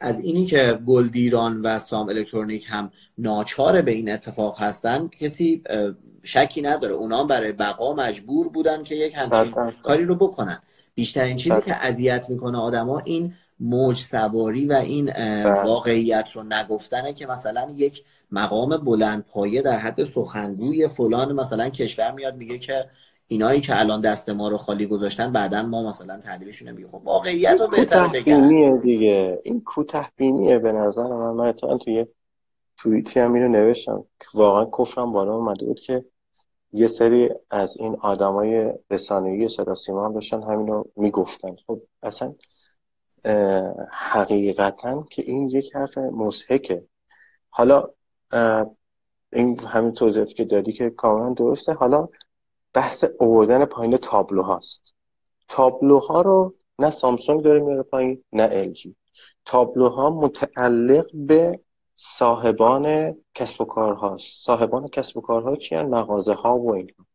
از 0.00 0.20
اینی 0.20 0.46
که 0.46 0.78
گلدیران 0.86 1.60
و 1.62 1.78
سام 1.78 2.08
الکترونیک 2.08 2.66
هم 2.68 2.90
ناچار 3.18 3.82
به 3.82 3.90
این 3.90 4.10
اتفاق 4.10 4.60
هستن 4.60 5.08
کسی 5.08 5.62
شکی 6.22 6.62
نداره. 6.62 6.94
اونا 6.94 7.24
برای 7.24 7.52
بقا 7.52 7.94
مجبور 7.94 8.48
بودن 8.48 8.82
که 8.82 8.94
یک 8.94 9.14
همچین 9.16 9.54
کاری 9.82 10.04
رو 10.04 10.14
بکنن. 10.14 10.62
بیشترین 10.94 11.36
چیزی 11.36 11.60
که 11.60 11.74
اذیت 11.74 12.26
می‌کنه 12.30 12.58
آدما 12.58 12.98
این 12.98 13.34
موج 13.60 13.96
سواری 13.96 14.66
و 14.66 14.72
این 14.72 15.06
بله. 15.06 15.62
واقعیت 15.64 16.26
رو 16.32 16.42
نگفتنه 16.42 17.12
که 17.12 17.26
مثلا 17.26 17.72
یک 17.76 18.04
مقام 18.32 18.76
بلند 18.76 19.24
پایه 19.24 19.62
در 19.62 19.78
حد 19.78 20.04
سخنگوی 20.04 20.88
فلان 20.88 21.32
مثلا 21.32 21.68
کشور 21.68 22.10
میاد 22.10 22.36
میگه 22.36 22.58
که 22.58 22.90
اینایی 23.26 23.60
که 23.60 23.80
الان 23.80 24.00
دست 24.00 24.28
ما 24.28 24.48
رو 24.48 24.56
خالی 24.56 24.86
گذاشتن 24.86 25.32
بعدا 25.32 25.62
ما 25.62 25.88
مثلا 25.88 26.20
تعبیرشون 26.20 26.68
نمیگه 26.68 26.88
خب 26.88 27.00
واقعیت 27.04 27.60
رو 27.60 27.66
بهتر 27.66 28.08
بگم. 28.08 28.80
دیگه. 28.80 29.38
این 29.44 29.60
کوته 29.60 30.06
بینیه 30.16 30.58
به 30.58 30.72
نظر 30.72 31.06
من. 31.06 31.30
من 31.30 31.52
تو 31.52 31.78
توی 31.78 32.06
توییتی 32.76 33.20
هم 33.20 33.34
اینو 33.34 33.48
نوشتم. 33.48 34.04
واقعا 34.34 34.70
کفرم 34.78 35.12
بالا 35.12 35.34
اومده 35.34 35.66
بود 35.66 35.80
که 35.80 36.04
یه 36.72 36.88
سری 36.88 37.30
از 37.50 37.76
این 37.76 37.96
آدمای 38.00 38.72
رسانه‌ای 38.90 39.48
صدا 39.48 39.74
سیما 39.74 40.04
هم 40.04 40.14
داشتن 40.14 40.42
همینو 40.42 40.84
می‌گفتن. 40.96 41.56
خب 41.66 41.80
اصلا 42.02 42.34
حقیقتا 43.92 45.06
که 45.10 45.22
این 45.22 45.48
یک 45.48 45.76
حرف 45.76 45.98
مزهکه 45.98 46.84
حالا 47.50 47.88
این 49.32 49.58
همین 49.58 49.92
توضیحاتی 49.92 50.34
که 50.34 50.44
دادی 50.44 50.72
که 50.72 50.90
کاملا 50.90 51.34
درسته. 51.34 51.72
حالا 51.72 52.08
بحث 52.74 53.04
اووردن 53.18 53.64
پایین 53.64 53.96
تابلو 53.96 54.42
هاست. 54.42 54.94
تابلوها 55.48 56.22
رو 56.22 56.54
نه 56.78 56.90
سامسونگ 56.90 57.42
داره 57.42 57.60
میاره 57.60 57.82
پایین 57.82 58.24
نه 58.32 58.48
الجی 58.52 58.96
تابلوها 59.44 60.10
متعلق 60.10 61.10
به 61.14 61.60
صاحبان 61.96 63.16
کسب 63.34 63.60
و 63.60 63.64
کار 63.64 63.94
هاست 63.94 64.44
صاحبان 64.44 64.88
کسب 64.88 65.16
و 65.16 65.20
کارها 65.20 65.56
چی 65.56 65.74
هن؟ 65.74 65.86
مغازه 65.86 66.34
ها 66.34 66.58
و 66.58 66.74
اینها. 66.74 67.06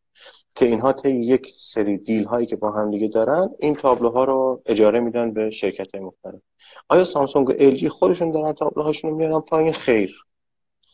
که 0.56 0.66
اینها 0.66 0.94
طی 0.94 1.12
یک 1.12 1.54
سری 1.58 1.98
دیل 1.98 2.24
هایی 2.24 2.46
که 2.48 2.56
با 2.56 2.72
هم 2.72 2.92
دیگه 2.92 3.08
دارن 3.08 3.50
این 3.60 3.76
تابلوها 3.76 4.24
رو 4.24 4.62
اجاره 4.66 5.00
میدن 5.00 5.34
به 5.34 5.50
شرکت 5.50 5.96
های 5.96 6.04
مختلف. 6.04 6.42
آیا 6.90 7.06
سامسونگ 7.06 7.50
و 7.50 7.54
الجی 7.60 7.90
خودشون 7.90 8.32
دارن 8.32 8.54
تابلوهاشون 8.54 9.12
رو 9.12 9.18
میارن 9.18 9.40
پایین؟ 9.40 9.72
خیر. 9.72 10.26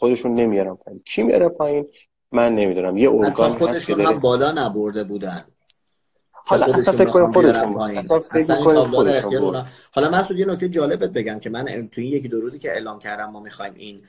خودشون 0.02 0.36
نمیارن 0.36 0.76
پایین. 0.76 1.02
کی 1.06 1.24
میاره 1.24 1.50
پایین؟ 1.50 1.88
من 2.32 2.56
نمی‌دونم. 2.56 2.98
یه 2.98 3.12
ارگان 3.12 3.52
خودشون 3.52 4.02
هم 4.02 4.20
بالا 4.20 4.52
نبرده 4.52 5.04
بودن. 5.04 5.42
حالا 6.32 6.66
اصلا 6.66 6.94
فکر 6.94 7.10
کنم 7.10 7.32
خودشون 7.32 9.66
حالا 9.92 10.10
مسعود 10.10 10.40
یه 10.40 10.46
نکته 10.46 10.70
جالبت 10.70 11.10
بگم 11.10 11.40
که 11.40 11.50
من 11.50 11.90
تو 11.92 12.02
این 12.02 12.12
یکی 12.12 12.28
دو 12.28 12.42
روزی 12.42 12.60
که 12.60 12.72
اعلام 12.72 13.00
کردم 13.00 13.26
ما 13.26 13.40
می‌خوایم 13.40 13.74
این 13.76 14.02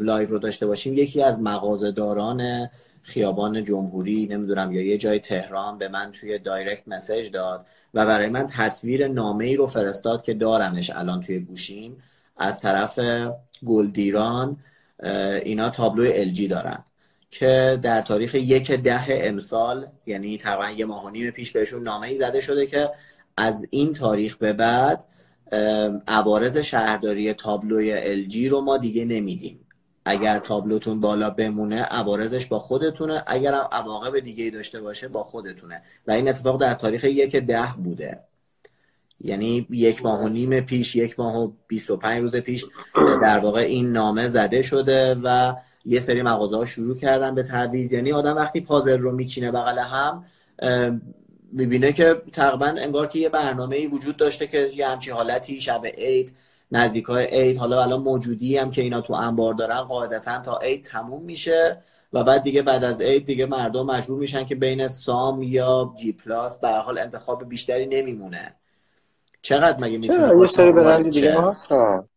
live 0.00 0.28
رو 0.28 0.38
داشته 0.38 0.66
باشیم 0.66 0.94
یکی 0.94 1.22
از 1.22 1.40
مغازه‌داران 1.40 2.70
خیابان 3.02 3.64
جمهوری 3.64 4.26
نمی‌دونم 4.26 4.72
یا 4.72 4.82
یه 4.82 4.98
جای 4.98 5.18
تهران 5.18 5.78
به 5.78 5.88
من 5.88 6.12
توی 6.12 6.38
direct 6.38 6.88
message 6.88 7.30
داد 7.30 7.66
و 7.94 8.06
برای 8.06 8.28
من 8.28 8.46
تصویر 8.46 9.08
نامه 9.08 9.44
ای 9.44 9.56
رو 9.56 9.66
فرستاد 9.66 10.22
که 10.22 10.34
دارمش 10.34 10.90
الان 10.90 11.20
توی 11.20 11.38
گوشیم. 11.38 12.02
از 12.36 12.60
طرف 12.60 13.00
گلدیران 13.66 14.56
اینا 15.44 15.70
تابلو 15.70 16.24
LG 16.24 16.40
دارن 16.40 16.84
که 17.30 17.78
در 17.82 18.02
تاریخ 18.02 18.34
یک 18.34 18.72
ده 18.72 19.06
امسال 19.08 19.86
یعنی 20.06 20.38
تقریبا 20.38 20.78
یه 20.78 20.84
ماه 20.84 21.04
و 21.04 21.10
نیم 21.10 21.30
پیش 21.30 21.52
بهشون 21.52 21.82
نامه 21.82 22.06
ای 22.06 22.16
زده 22.16 22.40
شده 22.40 22.66
که 22.66 22.90
از 23.36 23.66
این 23.70 23.92
تاریخ 23.92 24.36
به 24.36 24.52
بعد 24.52 25.04
عوارض 26.08 26.56
شهرداری 26.56 27.34
تابلوی 27.34 28.26
LG 28.26 28.50
رو 28.50 28.60
ما 28.60 28.78
دیگه 28.78 29.04
نمیدیم. 29.04 29.66
اگر 30.04 30.38
تابلوتون 30.38 31.00
بالا 31.00 31.30
بمونه 31.30 31.82
عوارضش 31.82 32.46
با 32.46 32.58
خودتونه. 32.58 33.22
اگر 33.26 33.54
هم 33.54 33.68
عواقب 33.72 34.18
دیگه 34.18 34.50
داشته 34.50 34.80
باشه 34.80 35.08
با 35.08 35.24
خودتونه. 35.24 35.82
و 36.06 36.12
این 36.12 36.28
اتفاق 36.28 36.60
در 36.60 36.74
تاریخ 36.74 37.04
یک 37.04 37.36
ده 37.36 37.74
بوده. 37.84 38.24
یعنی 39.20 39.66
یک 39.70 40.04
ماه 40.04 40.20
و 40.20 40.28
نیم 40.28 40.60
پیش 40.60 40.96
یک 40.96 41.20
ماه 41.20 41.36
و 41.36 41.52
25 41.66 42.20
روز 42.20 42.36
پیش 42.36 42.66
در 43.22 43.38
واقع 43.38 43.60
این 43.60 43.92
نامه 43.92 44.28
زده 44.28 44.62
شده 44.62 45.14
و 45.24 45.54
یه 45.84 46.00
سری 46.00 46.22
مغازه 46.22 46.56
ها 46.56 46.64
شروع 46.64 46.96
کردن 46.96 47.34
به 47.34 47.42
تعویض. 47.42 47.92
یعنی 47.92 48.12
آدم 48.12 48.36
وقتی 48.36 48.60
پازل 48.60 48.98
رو 49.00 49.12
میچینه 49.12 49.50
بغل 49.50 49.78
هم 49.78 50.24
می‌بینه 51.52 51.92
که 51.92 52.20
تقریبا 52.32 52.66
انگار 52.66 53.06
که 53.06 53.18
یه 53.18 53.28
برنامه 53.28 53.76
ای 53.76 53.86
وجود 53.86 54.16
داشته 54.16 54.46
که 54.46 54.70
یه 54.74 54.88
همچین 54.88 55.14
حالتی 55.14 55.60
شب 55.60 55.82
عید 55.98 56.34
نزدیک 56.72 57.04
های 57.04 57.24
عید 57.24 57.58
حالا 57.58 57.82
الان 57.82 58.00
موجودی 58.00 58.56
هم 58.56 58.70
که 58.70 58.82
اینا 58.82 59.00
تو 59.00 59.12
انبار 59.12 59.54
دارن 59.54 59.80
قاعدتا 59.80 60.38
تا 60.38 60.58
عید 60.58 60.84
تموم 60.84 61.22
میشه 61.22 61.82
و 62.12 62.24
بعد 62.24 62.42
دیگه 62.42 62.62
بعد 62.62 62.84
از 62.84 63.00
عید 63.00 63.26
دیگه 63.26 63.46
مردم 63.46 63.86
مجبور 63.86 64.18
میشن 64.18 64.44
که 64.44 64.54
بین 64.54 64.88
سام 64.88 65.42
یا 65.42 65.94
جی 65.98 66.12
پلاس 66.12 66.60
به 66.60 66.68
حال 66.68 66.98
انتخاب 66.98 67.48
بیشتری 67.48 67.86
نمیمونه. 67.86 68.59
چقدر 69.42 69.84
مگه 69.84 69.98
می‌تونه 69.98 70.40
یه 70.40 70.46
سری 70.46 70.72
برند 70.72 71.10
دیگه 71.10 71.40
هستن. 71.40 72.08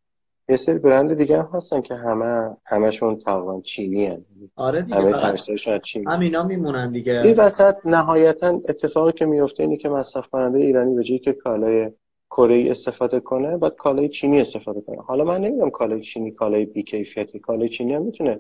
یه 0.50 0.58
سری 0.58 0.80
برند 0.80 1.14
دیگه 1.14 1.38
هم 1.38 1.50
هستن 1.54 1.82
که 1.82 1.96
همه 1.96 2.58
همشون 2.66 3.20
تقریبا 3.20 3.62
چینی 3.62 4.06
هن. 4.06 4.26
آره 4.56 4.82
دیگه 4.82 5.18
همه 5.18 5.38
چینی 5.84 6.06
همینا 6.08 6.44
میمونن 6.44 6.92
دیگه. 6.92 7.22
این 7.22 7.34
وسط 7.34 7.76
نهایتا 7.86 8.62
اتفاقی 8.70 9.12
که 9.12 9.26
میفته 9.26 9.64
اینه 9.64 9.78
که 9.78 9.90
مصرف 9.90 10.28
کننده 10.28 10.60
ایرانی 10.60 10.96
به 10.96 11.04
جایی 11.04 11.20
که 11.20 11.34
کالای 11.34 11.92
کره 12.30 12.72
استفاده 12.72 13.20
کنه 13.20 13.58
بعد 13.58 13.76
کالای 13.76 14.10
چینی 14.10 14.42
استفاده 14.42 14.82
کنه. 14.82 15.02
حالا 15.02 15.24
من 15.24 15.42
نمی‌دونم 15.42 15.70
کالای 15.70 16.02
چینی 16.02 16.32
کالای 16.32 16.66
بی 16.66 16.84
کیفیتی 16.84 17.40
کالای 17.40 17.70
چینی 17.70 17.94
هم 17.94 18.02
می‌تونه 18.02 18.40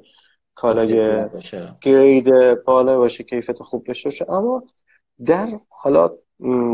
کالای 0.56 1.26
گرید 1.82 2.30
بالا 2.64 2.98
باشه 2.98 3.24
کیفیت 3.24 3.62
خوب 3.62 3.84
داشته 3.84 4.10
باشه. 4.10 4.32
اما 4.32 4.64
در 5.26 5.60
حالا 5.70 6.12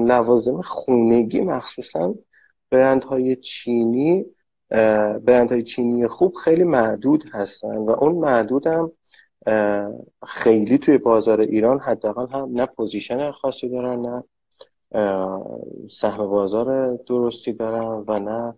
لوازم 0.06 0.62
خونگی 0.62 1.42
مخصوصا 1.42 2.16
برندهای 2.70 3.36
چینی 3.36 4.26
برندهای 5.26 5.64
چینی 5.64 6.08
خوب 6.08 6.34
خیلی 6.34 6.64
معدود 6.64 7.24
هستن 7.34 7.78
و 7.78 7.92
اون 7.92 8.16
معدود 8.16 8.68
هم 8.68 8.92
خیلی 10.28 10.78
توی 10.78 10.98
بازار 10.98 11.40
ایران 11.42 11.80
حداقل 11.80 12.28
هم 12.28 12.50
نه 12.52 12.66
پوزیشن 12.66 13.32
خاصی 13.32 13.70
دارن 13.70 14.00
نه 14.02 14.24
سهم 15.90 16.28
بازار 16.28 16.96
درستی 17.08 17.54
دارن 17.54 18.04
و 18.08 18.20
نه 18.20 18.54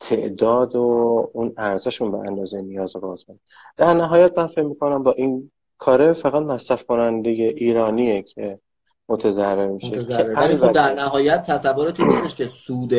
تعداد 0.00 0.76
و 0.76 1.30
اون 1.32 1.54
ارزششون 1.56 2.10
به 2.10 2.18
اندازه 2.18 2.60
نیاز 2.60 2.92
بازار. 2.92 3.36
در 3.76 3.94
نهایت 3.94 4.38
من 4.38 4.46
فکر 4.46 4.66
می‌کنم 4.66 5.02
با 5.02 5.12
این 5.12 5.50
کاره 5.78 6.12
فقط 6.12 6.42
مصرف 6.42 6.84
کننده 6.84 7.30
ایرانیه 7.30 8.22
که 8.22 8.60
متضرر 9.08 9.66
میشه. 9.66 9.96
ولی 10.36 10.56
خب 10.56 10.72
در 10.72 10.94
نهایت 10.94 11.46
تصورتی 11.46 12.04
نیستش 12.04 12.34
که 12.34 12.46
سود 12.46 12.92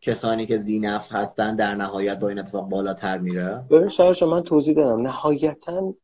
کسانی 0.00 0.46
که 0.46 0.56
زینف 0.56 1.12
هستن 1.12 1.56
در 1.56 1.74
نهایت 1.74 2.18
با 2.18 2.28
این 2.28 2.38
اتفاق 2.38 2.68
بالاتر 2.68 3.18
میره. 3.18 3.64
ببین 3.70 3.88
شهرش 3.88 4.22
من 4.22 4.42
توضیح 4.42 4.74
دادم. 4.74 5.00
نهایتا 5.00 5.94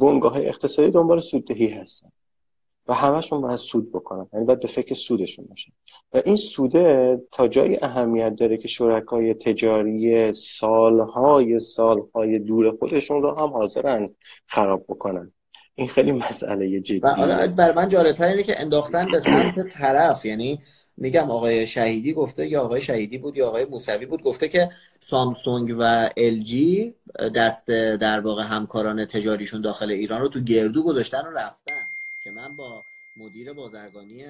بنگاه 0.00 0.32
های 0.32 0.48
اقتصادی 0.48 0.90
دنبال 0.90 1.18
سوددهی 1.18 1.68
هستن 1.68 2.08
و 2.88 2.94
همشون 2.94 3.40
باید 3.40 3.56
سود 3.56 3.92
بکنن. 3.92 4.26
یعنی 4.32 4.46
باید 4.46 4.60
به 4.60 4.68
فکر 4.68 4.94
سودشون 4.94 5.44
باشن. 5.44 5.72
و 6.12 6.22
این 6.24 6.36
سوده 6.36 7.20
تا 7.32 7.48
جایی 7.48 7.78
اهمیت 7.82 8.34
داره 8.36 8.56
که 8.56 8.68
شرکای 8.68 9.34
تجاری 9.34 10.32
سالهای 10.32 11.60
سالهای 11.60 12.38
دور 12.38 12.76
خودشون 12.76 13.22
رو 13.22 13.34
هم 13.34 13.48
حاضرن 13.48 14.14
خراب 14.46 14.84
بکنن. 14.88 15.32
این 15.74 15.88
خیلی 15.88 16.12
مسئله 16.12 16.80
جدیه 16.80 17.00
و 17.02 17.48
بر 17.48 17.72
من 17.72 17.88
جالبتر 17.88 18.26
اینه 18.26 18.42
که 18.42 18.60
انداختن 18.60 19.06
به 19.12 19.20
سمت 19.20 19.68
طرف 19.68 20.24
یعنی 20.24 20.60
میگم 20.96 21.30
آقای 21.30 21.66
شهیدی 21.66 22.12
گفته 22.12 22.46
یا 22.46 22.62
آقای 22.62 22.80
شهیدی 22.80 23.18
بود 23.18 23.36
یا 23.36 23.48
آقای 23.48 23.64
موسوی 23.64 24.06
بود 24.06 24.22
گفته 24.22 24.48
که 24.48 24.70
سامسونگ 25.00 25.76
و 25.78 26.10
جی 26.42 26.94
دست 27.34 27.66
در 27.70 28.20
واقع 28.20 28.42
همکاران 28.42 29.04
تجاریشون 29.04 29.60
داخل 29.60 29.90
ایران 29.90 30.20
رو 30.20 30.28
تو 30.28 30.40
گردو 30.40 30.82
گذاشتن 30.82 31.20
و 31.20 31.30
رفتن. 31.30 31.74
که 32.24 32.30
من 32.30 32.56
با 32.56 32.84
مدیر 33.20 33.52
بازرگانی 33.52 34.24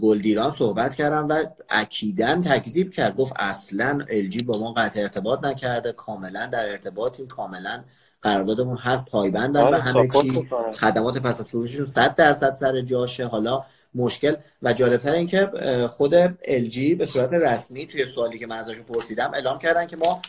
گلدیران 0.00 0.50
صحبت 0.50 0.94
کردم 0.94 1.28
و 1.28 1.44
اکیدن 1.68 2.40
تکذیب 2.40 2.90
کرد. 2.90 3.16
گفت 3.16 3.32
اصلا 3.36 4.04
جی 4.28 4.42
با 4.42 4.60
ما 4.60 4.72
قطع 4.72 5.00
ارتباط 5.00 5.44
نکرده 5.44 5.92
کاملا 5.92 6.46
در 6.46 6.68
ارتباطیم 6.68 7.26
کاملا 7.26 7.84
قراردادمون 8.22 8.76
هست 8.76 9.04
پایبندن 9.04 9.60
و 9.60 9.64
آره، 9.64 9.78
همه 9.78 10.08
چی. 10.08 10.48
خدمات 10.74 11.18
پس 11.18 11.40
از 11.40 11.50
فروششون 11.50 11.86
100 11.86 12.14
درصد 12.14 12.54
سر 12.54 12.80
جاشه. 12.80 13.26
حالا 13.26 13.64
مشکل 13.94 14.36
و 14.62 14.72
جالبتر 14.72 15.14
این 15.14 15.26
که 15.26 15.50
خود 15.90 16.26
LG 16.28 16.78
به 16.98 17.06
صورت 17.06 17.32
رسمی 17.32 17.86
توی 17.86 18.04
سوالی 18.04 18.38
که 18.38 18.46
من 18.46 18.58
ازشون 18.58 18.84
پرسیدم 18.84 19.30
اعلام 19.34 19.58
کردن 19.58 19.86
که 19.86 19.96
ما 19.96 20.20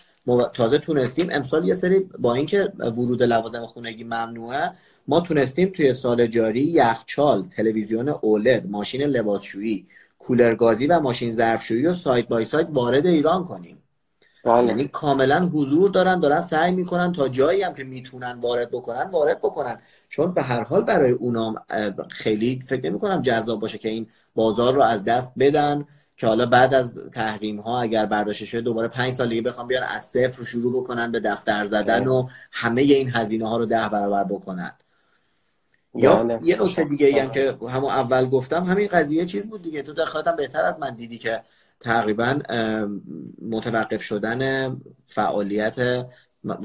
تازه 0.53 0.77
تونستیم 0.77 1.27
امسال 1.31 1.67
یه 1.67 1.73
سری 1.73 1.99
با 1.99 2.33
اینکه 2.33 2.73
ورود 2.79 3.23
لوازم 3.23 3.65
خونگی 3.65 4.03
ممنوعه 4.03 4.71
ما 5.07 5.21
تونستیم 5.21 5.71
توی 5.75 5.93
سال 5.93 6.27
جاری 6.27 6.61
یخچال 6.61 7.47
تلویزیون 7.49 8.09
اولد 8.09 8.67
ماشین 8.69 9.01
لباسشویی 9.01 9.87
کولرگازی 10.19 10.87
و 10.87 10.99
ماشین 10.99 11.31
ظرفشویی 11.31 11.85
و 11.85 11.93
سایت 11.93 12.27
بای 12.27 12.45
سایت 12.45 12.67
وارد 12.71 13.07
ایران 13.07 13.45
کنیم. 13.45 13.77
بله. 14.43 14.67
یعنی 14.67 14.87
کاملا 14.87 15.49
حضور 15.53 15.89
دارن 15.89 16.19
دارن 16.19 16.41
سعی 16.41 16.71
می‌کنن 16.71 17.11
تا 17.11 17.27
جایی 17.27 17.61
هم 17.61 17.73
که 17.73 17.83
می‌تونن 17.83 18.39
وارد 18.39 18.71
بکنن 18.71 19.09
وارد 19.11 19.39
بکنن. 19.39 19.77
چون 20.09 20.33
به 20.33 20.41
هر 20.41 20.63
حال 20.63 20.81
برای 20.81 21.11
اونام 21.11 21.55
خیلی 22.09 22.61
فکر 22.65 22.89
نمی 22.89 22.99
کنم 22.99 23.21
جذاب 23.21 23.59
باشه 23.59 23.77
که 23.77 23.89
این 23.89 24.07
بازار 24.35 24.73
رو 24.73 24.81
از 24.81 25.05
دست 25.05 25.33
بدن. 25.39 25.85
که 26.21 26.27
حالا 26.27 26.45
بعد 26.45 26.73
از 26.73 26.99
تحریم 27.11 27.59
ها 27.59 27.81
اگر 27.81 28.05
برداشته 28.05 28.45
شده 28.45 28.61
دوباره 28.61 28.87
پنج 28.87 29.13
سال 29.13 29.29
دیگه 29.29 29.41
بخوام 29.41 29.67
بیان 29.67 29.83
از 29.83 30.01
صفر 30.01 30.37
رو 30.37 30.45
شروع 30.45 30.83
بکنن 30.83 31.11
به 31.11 31.19
دفتر 31.19 31.65
زدن 31.65 32.07
و 32.07 32.27
همه 32.51 32.81
این 32.81 33.15
هزینه 33.15 33.49
ها 33.49 33.57
رو 33.57 33.65
ده 33.65 33.89
برابر 33.89 34.23
بکنن. 34.23 34.71
یا 35.95 36.23
بله. 36.23 36.39
یه 36.43 36.61
نکته 36.61 36.83
دیگه 36.83 37.23
هم 37.23 37.31
که 37.31 37.57
همون 37.69 37.89
اول 37.89 38.29
گفتم 38.29 38.63
همین 38.63 38.87
قضیه 38.87 39.25
چیز 39.25 39.49
بود 39.49 39.63
دیگه. 39.63 39.81
تو 39.81 39.93
در 39.93 40.35
بهتر 40.35 40.61
از 40.61 40.79
من 40.79 40.95
دیدی 40.95 41.17
که 41.17 41.41
تقریبا 41.79 42.39
متوقف 43.41 44.01
شدن 44.01 44.71
فعالیت 45.07 45.75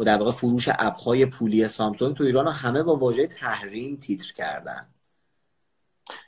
در 0.05 0.17
واقع 0.17 0.31
فروش 0.31 0.69
ابهای 0.79 1.27
پولی 1.27 1.69
سامسونگ 1.69 2.17
تو 2.17 2.25
ایران 2.25 2.49
همه 2.49 2.83
با 2.83 2.97
واژه 2.97 3.27
تحریم 3.27 3.97
تیتر 3.97 4.33
کردن. 4.33 4.87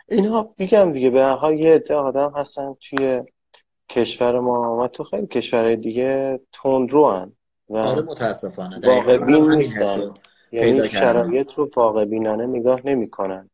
اینها 0.08 0.54
میگم 0.58 0.92
دیگه 0.92 1.10
به 1.10 1.24
هر 1.24 1.52
یه 1.52 1.74
عده 1.74 1.94
آدم 1.94 2.32
هستن 2.36 2.74
توی 2.80 3.22
کشور 3.88 4.40
ما 4.40 4.78
و 4.78 4.88
تو 4.88 5.04
خیلی 5.04 5.26
کشورهای 5.26 5.76
دیگه 5.76 6.40
تندرو 6.52 7.10
هن 7.10 7.32
و 7.68 7.76
آره 7.76 8.02
متاسفانه. 8.02 8.80
واقع 8.88 9.18
بین 9.18 9.50
نیستن. 9.50 10.14
یعنی 10.52 10.88
شرایط 10.88 11.52
رو 11.52 11.70
واقع 11.76 12.04
بینانه 12.04 12.46
نگاه 12.46 12.80
نمی‌کنن. 12.84 13.50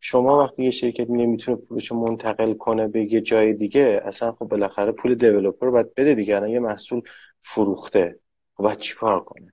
شما 0.00 0.38
وقتی 0.38 0.64
یه 0.64 0.70
شرکت 0.70 1.10
نمی‌تونه 1.10 1.56
پولش 1.56 1.92
منتقل 1.92 2.54
کنه 2.54 2.88
به 2.88 3.12
یه 3.12 3.20
جای 3.20 3.52
دیگه 3.52 4.02
اصلا 4.04 4.32
خب 4.32 4.44
بالاخره 4.44 4.92
پول 4.92 5.14
دیولپر 5.14 5.70
باید 5.70 5.94
بده 5.94 6.14
دیگه. 6.14 6.50
یه 6.50 6.58
محصول 6.58 7.02
فروخته. 7.42 8.18
خب 8.56 8.64
باید 8.64 8.78
چیکار 8.78 9.24
کنه؟ 9.24 9.52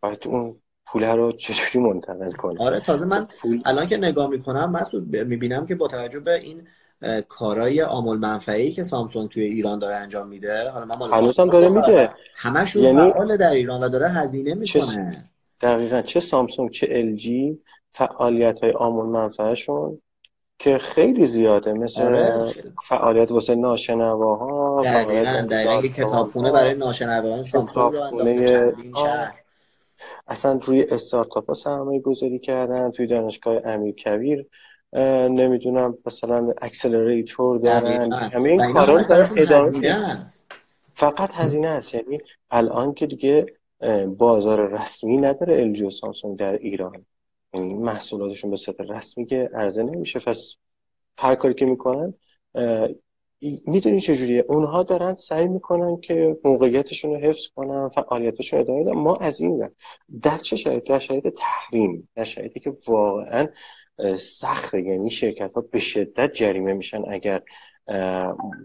باید 0.00 0.26
اون 0.26 0.60
پول 0.86 1.04
رو 1.04 1.32
چجوری 1.32 1.84
منتقل 1.84 2.32
کنه 2.32 2.60
آره 2.60 2.80
تازه 2.80 3.06
من 3.06 3.28
پول... 3.40 3.62
الان 3.64 3.86
که 3.86 3.96
نگاه 3.96 4.30
می‌کنم 4.30 4.70
مسعود 4.70 5.16
می‌بینم 5.16 5.66
که 5.66 5.74
با 5.74 5.88
توجه 5.88 6.20
به 6.20 6.34
این 6.34 6.62
کارای 7.28 7.82
آمول 7.82 8.18
منفعی 8.18 8.72
که 8.72 8.82
سامسونگ 8.82 9.30
توی 9.30 9.44
ایران 9.44 9.78
داره 9.78 9.94
انجام 9.94 10.28
میده 10.28 10.70
حالا 10.70 10.96
من 10.96 11.12
هنوز 11.12 11.40
هم 11.40 11.48
داره 11.48 11.68
میده. 11.68 12.10
همشون 12.34 12.82
یعنی... 12.82 13.12
فعال 13.12 13.36
در 13.36 13.50
ایران 13.50 13.82
و 13.82 13.88
داره 13.88 14.08
هزینه 14.08 14.54
می‌کنه. 14.54 15.26
چه... 15.60 15.68
دقیقا 15.68 16.02
چه 16.02 16.20
سامسونگ 16.20 16.70
چه 16.70 16.86
ال 16.90 17.14
جی 17.14 17.58
فعالیت 17.92 18.60
های 18.60 18.72
عام‌المنفعه‌شون 18.72 20.00
که 20.58 20.78
خیلی 20.78 21.26
زیاده 21.26 21.72
مثل 21.72 22.02
آره. 22.02 22.52
فعالیت 22.82 23.30
واسه 23.32 23.54
ناشنواها 23.54 24.82
دقیقا 24.84 25.46
دقیقا 25.50 25.82
کتابخونه 25.82 26.52
برای 26.52 26.74
ناشنواهان 26.74 27.42
سامسونگ 27.42 27.94
رو 27.94 28.22
اصلا 30.26 30.60
روی 30.62 30.82
استارتاپ 30.82 31.48
ها 31.48 31.54
سرمایه 31.54 32.00
گذاری 32.00 32.38
کردن 32.38 32.90
توی 32.90 33.06
دانشگاه 33.06 33.60
امیر 33.64 33.94
کبیر 33.94 34.46
نمی‌دونم 35.28 35.98
مثلا 36.06 36.54
accelerator 36.62 37.58
دارن 37.58 38.12
همه 38.12 38.50
این 38.50 38.72
کارا 38.72 38.96
رو 38.96 39.04
دارن 39.04 39.28
ادامه 39.36 40.22
فقط 40.94 41.30
هزینه 41.32 41.68
است. 41.68 41.94
یعنی 41.94 42.20
الان 42.50 42.94
که 42.94 43.06
دیگه 43.06 43.46
بازار 44.06 44.68
رسمی 44.68 45.16
نداره 45.16 45.60
الژی 45.60 45.84
و 45.84 45.90
سامسونگ 45.90 46.38
در 46.38 46.52
ایران. 46.52 47.06
یعنی 47.54 47.74
محصولاتشون 47.74 48.50
به 48.50 48.56
صورت 48.56 48.80
رسمی 48.80 49.26
که 49.26 49.50
عرضه 49.54 49.82
نمیشه. 49.82 50.18
پس 50.18 50.54
هر 51.18 51.34
کاری 51.34 51.54
که 51.54 51.64
می‌کنن 51.64 52.14
می‌دونی 53.66 54.00
چجوریه؟ 54.00 54.44
اونها 54.48 54.82
دارن 54.82 55.14
سعی 55.14 55.48
می‌کنن 55.48 56.00
که 56.00 56.36
موقعیتشون 56.44 57.10
رو 57.10 57.16
حفظ 57.16 57.48
کنن 57.48 57.88
فعالیتشون 57.88 58.60
ادامه 58.60 58.84
بدن. 58.84 58.92
ما 58.92 59.16
از 59.16 59.40
این 59.40 59.70
در 60.22 60.38
چه 60.38 60.56
شرایط؟ 60.56 60.84
در 60.84 60.98
شرایط 60.98 61.28
تحریم 61.28 62.08
در 62.14 62.24
شرایطی 62.24 62.60
که 62.60 62.76
واقعا 62.88 63.48
سخته. 64.18 64.82
یعنی 64.82 65.10
شرکت 65.10 65.52
ها 65.54 65.60
به 65.60 65.80
شدت 65.80 66.32
جریمه 66.32 66.72
میشن 66.72 67.02
اگر 67.08 67.42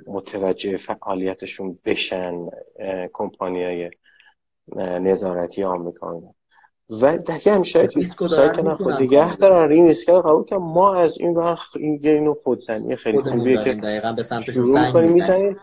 متوجه 0.07 0.77
فعالیتشون 0.77 1.79
بشن 1.85 2.49
کمپانی 3.13 3.63
های 3.63 3.91
نظارتی 4.77 5.63
آمریکایی 5.63 6.21
و 7.01 7.17
دیگه 7.17 7.53
همیشه 7.53 7.89
سعی 8.29 8.49
کنن 8.49 8.75
خود 8.75 8.93
نگه 8.93 9.35
دارن. 9.35 9.71
این 9.71 9.87
ریسک 9.87 10.09
رو 10.09 10.21
قبول 10.21 10.43
کنن 10.43 10.59
ما 10.59 10.93
از 10.93 11.17
این 11.17 11.33
ور 11.33 11.59
اینو 12.03 12.33
خودزنی 12.33 12.95
خیلی 12.95 13.21
خوبیه 13.21 13.63
که 13.63 13.73
دقیقا 13.73 14.13
به 14.13 14.23
سمت 14.23 14.41
شروع 14.41 14.91
کنیم 14.91 15.11
می‌زنیم. 15.11 15.57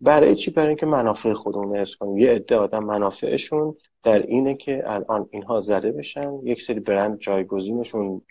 برای 0.00 0.34
چی؟ 0.34 0.50
برای 0.50 0.68
اینکه 0.68 0.86
منافع 0.86 1.32
خودمون 1.32 1.76
حفظ 1.76 1.94
کنیم. 1.94 2.18
یه 2.18 2.30
عده 2.30 2.56
آدم 2.56 2.84
منافعشون 2.84 3.76
در 4.02 4.22
اینه 4.22 4.54
که 4.54 4.82
الان 4.86 5.28
اینها 5.30 5.60
زده 5.60 5.92
بشن. 5.92 6.32
یک 6.44 6.62
سری 6.62 6.80
برند 6.80 7.18
جایگزینشون 7.18 8.22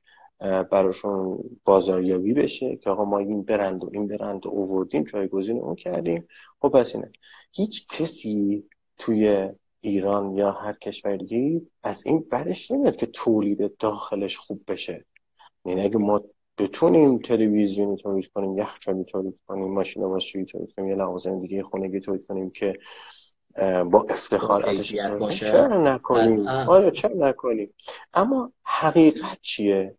براشون 0.71 1.37
بازاریابی 1.65 2.33
بشه 2.33 2.75
که 2.75 2.89
آقا 2.89 3.05
ما 3.05 3.17
این 3.17 3.43
برند 3.43 3.83
و 3.83 3.89
این 3.93 4.07
برند 4.07 4.45
رو 4.45 4.51
اووردیم 4.51 5.03
جایگزین 5.03 5.59
اون 5.59 5.75
کردیم. 5.75 6.27
خب 6.61 6.69
پس 6.69 6.95
اینه. 6.95 7.11
هیچ 7.51 7.87
کسی 7.87 8.63
توی 8.97 9.49
ایران 9.81 10.35
یا 10.35 10.51
هر 10.51 10.73
کشور 10.73 11.17
دیگه 11.17 11.61
از 11.83 12.05
این 12.05 12.25
برش 12.31 12.71
نمیاد 12.71 12.95
که 12.95 13.05
تولید 13.05 13.77
داخلش 13.77 14.37
خوب 14.37 14.61
بشه. 14.67 15.05
یعنی 15.65 15.81
اگه 15.81 15.97
ما 15.97 16.21
بتونیم 16.57 17.19
تلویزیونی 17.19 17.97
تولید 17.97 18.27
کنیم 18.27 18.57
یخچالی 18.57 19.03
تولید 19.03 19.39
کنیم 19.47 19.73
ماشین 19.73 20.03
واسویی 20.03 20.45
تولید 20.45 20.73
کنیم 20.77 20.89
یه 20.89 20.95
لوازم 20.95 21.39
دیگه 21.39 21.63
خونگی 21.63 21.99
تولید 21.99 22.27
کنیم 22.27 22.49
که 22.49 22.79
با 23.91 24.05
افتخار 24.09 24.69
ازش 24.69 24.95
چرا 25.29 25.81
نکنیم؟ 25.81 26.47
آره 26.47 26.91
چرا 26.91 27.29
نکنیم؟ 27.29 27.73
اما 28.13 28.51
حقیقت 28.63 29.37
چیه؟ 29.41 29.95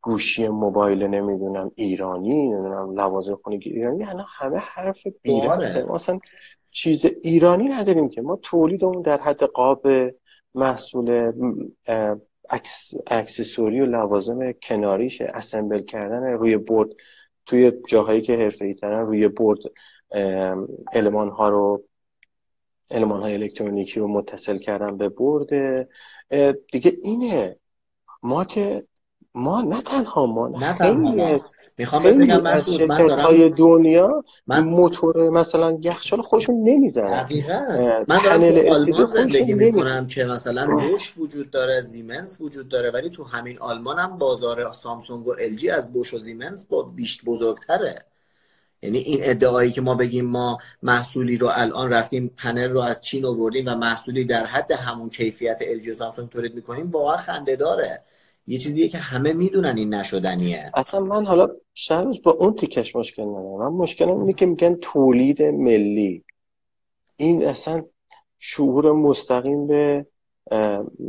گوشی 0.00 0.48
موبایل 0.48 1.02
نمی‌دونم 1.02 1.70
ایرانی 1.74 2.48
نمی‌دونم 2.48 2.92
لوازم 3.00 3.38
خونگی 3.44 3.70
ایرانی 3.70 4.04
یعنی 4.04 4.22
همه 4.28 4.58
حرف 4.58 5.06
بیره 5.22 5.84
مثلا 5.92 6.18
چیز 6.72 7.04
ایرانی 7.22 7.68
نداریم 7.68 8.08
که. 8.08 8.22
ما 8.22 8.36
تولیدمون 8.36 9.02
در 9.02 9.20
حد 9.20 9.42
قاب 9.42 9.88
محصول 10.54 11.32
اکسسوری 13.06 13.80
و 13.80 13.86
لوازم 13.86 14.52
کناریش 14.52 15.20
اسمبل 15.20 15.82
کردن 15.82 16.22
روی 16.22 16.56
برد. 16.56 16.88
توی 17.46 17.72
جاهایی 17.88 18.20
که 18.20 18.36
حرفه 18.36 18.64
ای 18.64 18.76
روی 18.82 19.28
برد 19.28 19.58
علمان 20.92 21.28
ها 21.28 21.48
رو 21.48 21.84
علمان 22.90 23.22
های 23.22 23.34
الکترونیکی 23.34 24.00
رو 24.00 24.08
متصل 24.08 24.58
کردن 24.58 24.96
به 24.96 25.08
برد. 25.08 25.48
دیگه 26.72 26.98
اینه. 27.02 27.56
ما 28.22 28.44
که 28.44 28.86
ما 29.34 29.62
نه 29.62 29.82
تنها 29.82 30.26
ما 30.26 30.48
نه 30.48 30.72
خیلی 30.72 31.22
از 31.22 31.52
می‌خوام 31.78 32.02
بگم 32.02 32.40
مسعود 32.42 32.82
من 32.82 33.06
دارم 33.06 33.20
های 33.20 33.50
دنیا 33.50 34.24
من 34.46 34.64
موتور 34.64 35.30
مثلا 35.30 35.78
یخچال 35.82 36.22
خودشون 36.22 36.62
نمی‌زنن. 36.64 37.22
دقیقا. 37.22 38.04
من 38.08 38.18
دارم 38.24 38.40
پنل 38.40 38.62
تو 38.62 38.74
آلمان 38.74 39.06
زندگی 39.06 39.54
می‌کنم 39.54 40.06
که 40.06 40.24
مثلا 40.24 40.66
بوش 40.66 41.14
وجود 41.18 41.50
داره 41.50 41.80
زیمنس 41.80 42.40
وجود 42.40 42.68
داره 42.68 42.90
ولی 42.90 43.10
تو 43.10 43.24
همین 43.24 43.58
آلمان 43.58 43.98
هم 43.98 44.18
بازار 44.18 44.72
سامسونگ 44.72 45.26
و 45.26 45.34
ال 45.40 45.56
جی 45.56 45.70
از 45.70 45.92
بوش 45.92 46.14
و 46.14 46.18
زیمنس 46.18 46.66
با 46.66 46.82
بیشت 46.82 47.24
بزرگتره. 47.24 48.04
یعنی 48.82 48.98
این 48.98 49.18
ادعایی 49.22 49.70
که 49.70 49.80
ما 49.80 49.94
بگیم 49.94 50.24
ما 50.24 50.58
محصولی 50.82 51.36
رو 51.36 51.50
الان 51.54 51.92
رفتیم 51.92 52.34
پنل 52.36 52.70
رو 52.70 52.80
از 52.80 53.00
چین 53.00 53.24
آوردیم 53.24 53.68
و 53.68 53.74
محصولی 53.74 54.24
در 54.24 54.46
حد 54.46 54.72
همون 54.72 55.10
کیفیت 55.10 55.58
ال 55.60 55.78
جی 55.78 55.90
و 55.90 55.94
سامسونگ 55.94 56.28
تولید 56.28 56.54
می‌کنیم 56.54 56.90
واقعا 56.90 57.16
خنده 57.16 57.56
داره. 57.56 58.02
یه 58.46 58.58
چیزیه 58.58 58.88
که 58.88 58.98
همه 58.98 59.32
می‌دونن 59.32 59.76
این 59.76 59.94
نشدنیه. 59.94 60.70
اصلا 60.74 61.00
من 61.00 61.26
حالا 61.26 61.48
شهرش 61.74 62.20
با 62.20 62.30
اون 62.30 62.54
تیکش 62.54 62.96
مشکل 62.96 63.22
ندارم. 63.22 63.72
من 63.72 63.78
مشکلم 63.78 64.20
اینه 64.20 64.32
که 64.32 64.46
میگن 64.46 64.74
تولید 64.74 65.42
ملی. 65.42 66.24
این 67.16 67.44
اصلا 67.44 67.84
شعور 68.38 68.92
مستقیم 68.92 69.66
به 69.66 70.06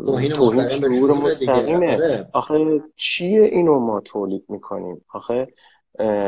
توهین 0.05 0.33
مستقیم 0.33 0.91
شعور 0.91 1.13
مستقیمه. 1.13 1.93
آره. 1.93 2.29
آخه 2.33 2.81
چیه 2.95 3.41
اینو 3.41 3.79
ما 3.79 3.99
تولید 3.99 4.45
می‌کنیم؟ 4.49 5.05
آخه 5.13 5.47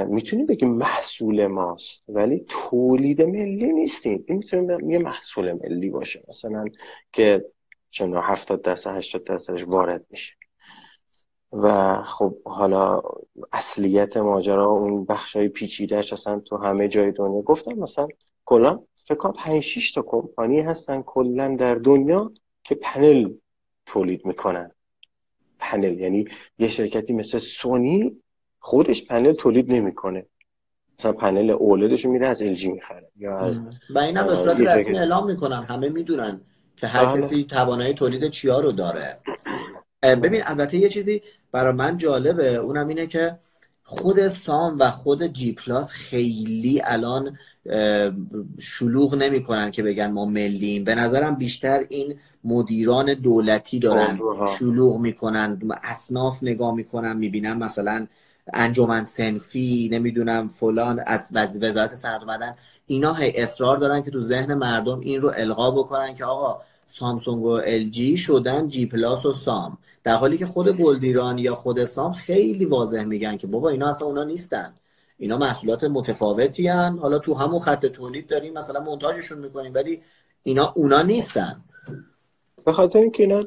می‌تونیم 0.08 0.46
بگیم 0.46 0.70
محصول 0.70 1.48
ماست 1.48 2.04
ولی 2.08 2.46
تولید 2.50 3.22
ملی 3.22 3.74
نیستیم. 3.74 4.26
این 4.28 4.38
می‌تونیم 4.38 4.90
یه 4.90 5.00
محصول 5.00 5.54
ملی 5.54 5.90
باشه. 5.90 6.24
مثلا 6.30 6.66
که 7.14 7.46
چون 7.90 8.18
70 8.18 8.62
درصد 8.62 8.98
80 8.98 9.24
درصدش 9.24 9.64
وارد 9.68 10.06
میشه. 10.10 10.34
و 11.56 11.96
خب 12.04 12.38
حالا 12.46 13.02
اصلیت 13.54 14.18
ماجرا 14.18 14.66
اون 14.66 15.06
بخش 15.06 15.36
های 15.36 15.48
پیچیدهش 15.48 16.14
اصلا 16.14 16.40
تو 16.40 16.58
همه 16.58 16.88
جای 16.88 17.12
دنیا. 17.12 17.42
گفتم 17.42 17.74
مثلا 17.74 18.08
کلا 18.46 18.80
فکر 19.06 19.16
کنم 19.16 19.34
5 19.34 19.60
6 19.60 19.92
تا 19.92 20.02
کمپانی 20.02 20.60
هستن 20.60 21.02
کلا 21.02 21.56
در 21.56 21.76
دنیا 21.76 22.32
که 22.64 22.76
پنل 22.76 23.34
تولید 23.86 24.26
می‌کنن. 24.26 24.72
پنل 25.60 26.00
یعنی 26.00 26.26
یه 26.60 26.70
شرکتی 26.70 27.14
مثل 27.14 27.38
سونی 27.38 28.12
خودش 28.60 29.06
پنل 29.06 29.34
تولید 29.34 29.72
نمی‌کنه. 29.72 30.26
مثلا 31.00 31.12
پنل 31.12 31.50
اولدش 31.50 32.06
میره 32.06 32.28
از 32.28 32.42
ال 32.42 32.56
می‌خره 32.72 33.12
یا 33.18 33.38
از 33.38 33.60
و 33.90 34.00
این 34.00 34.18
هم 34.18 34.28
به 34.28 34.36
صورت 34.36 34.60
رسمی 34.60 34.98
اعلام 34.98 35.28
می‌کنن 35.28 35.64
همه 35.64 35.90
می‌دونن 35.90 36.42
که 36.78 36.88
هر 36.88 37.06
بله. 37.06 37.22
کسی 37.22 37.44
توانایی 37.50 37.94
تولید 37.94 38.30
چیا 38.30 38.60
رو 38.60 38.72
داره. 38.72 39.20
ببین 40.16 40.42
البته 40.46 40.78
یه 40.78 40.90
چیزی 40.90 41.22
برای 41.52 41.74
من 41.74 41.98
جالبه 41.98 42.56
اونم 42.56 42.88
اینه 42.88 43.08
که 43.08 43.38
خود 43.84 44.28
سام 44.28 44.80
و 44.80 44.92
خود 44.92 45.24
جی 45.28 45.54
پلاس 45.54 45.92
خیلی 45.92 46.82
الان 46.86 47.38
شلوغ 48.60 49.16
نمی‌کنن 49.16 49.72
که 49.72 49.84
بگن 49.84 50.12
ما 50.12 50.26
ملیم. 50.26 50.84
به 50.84 50.96
نظرم 50.96 51.36
بیشتر 51.36 51.86
این 51.90 52.16
مدیران 52.44 53.14
دولتی 53.14 53.80
دارن 53.80 54.20
شلوغ 54.60 55.00
می‌کنن 55.00 55.60
اصناف 55.84 56.44
نگاه 56.44 56.76
می‌کنن 56.76 57.18
می‌بینن 57.18 57.54
مثلا 57.54 58.08
انجمن 58.54 59.04
صنفی 59.04 59.90
نمی‌دونم 59.92 60.48
فلان 60.48 61.04
از 61.06 61.32
وز- 61.34 61.64
وزارت 61.64 61.94
صنعت 61.96 62.22
و 62.22 62.26
معدن 62.26 62.56
اینا 62.86 63.14
هی 63.14 63.32
اصرار 63.36 63.78
دارن 63.78 64.04
که 64.04 64.12
تو 64.12 64.22
ذهن 64.22 64.54
مردم 64.54 65.00
این 65.00 65.22
رو 65.22 65.32
القا 65.38 65.72
بکنن 65.72 66.16
که 66.16 66.26
آقا 66.26 66.62
سامسونگ 66.88 67.44
و 67.44 67.50
ال 67.50 68.16
شدن 68.16 68.68
جی 68.68 68.86
پلاس 68.86 69.26
و 69.26 69.34
سام. 69.34 69.78
در 70.04 70.16
حالی 70.16 70.38
که 70.38 70.46
خود 70.46 70.70
گلدیران 70.78 71.38
یا 71.38 71.56
خود 71.56 71.86
سام 71.86 72.14
خیلی 72.14 72.66
واضح 72.66 73.04
میگن 73.04 73.38
که 73.38 73.48
بابا 73.48 73.70
اینا 73.70 73.90
اصلا 73.90 74.08
اونا 74.08 74.24
نیستن. 74.24 74.74
اینا 75.18 75.38
محصولات 75.38 75.84
متفاوتی 75.84 76.68
هن. 76.68 76.98
حالا 76.98 77.20
تو 77.20 77.34
همون 77.34 77.60
خط 77.60 77.86
تولید 77.86 78.28
داریم 78.28 78.54
مثلا 78.54 78.80
منتاجشون 78.80 79.40
می‌کنیم 79.40 79.74
ولی 79.74 80.02
اینا 80.44 80.74
اونا 80.76 81.02
نیستن. 81.02 81.64
به 82.66 82.72
خاطر 82.72 83.00
اینکه 83.00 83.24
اینا 83.24 83.44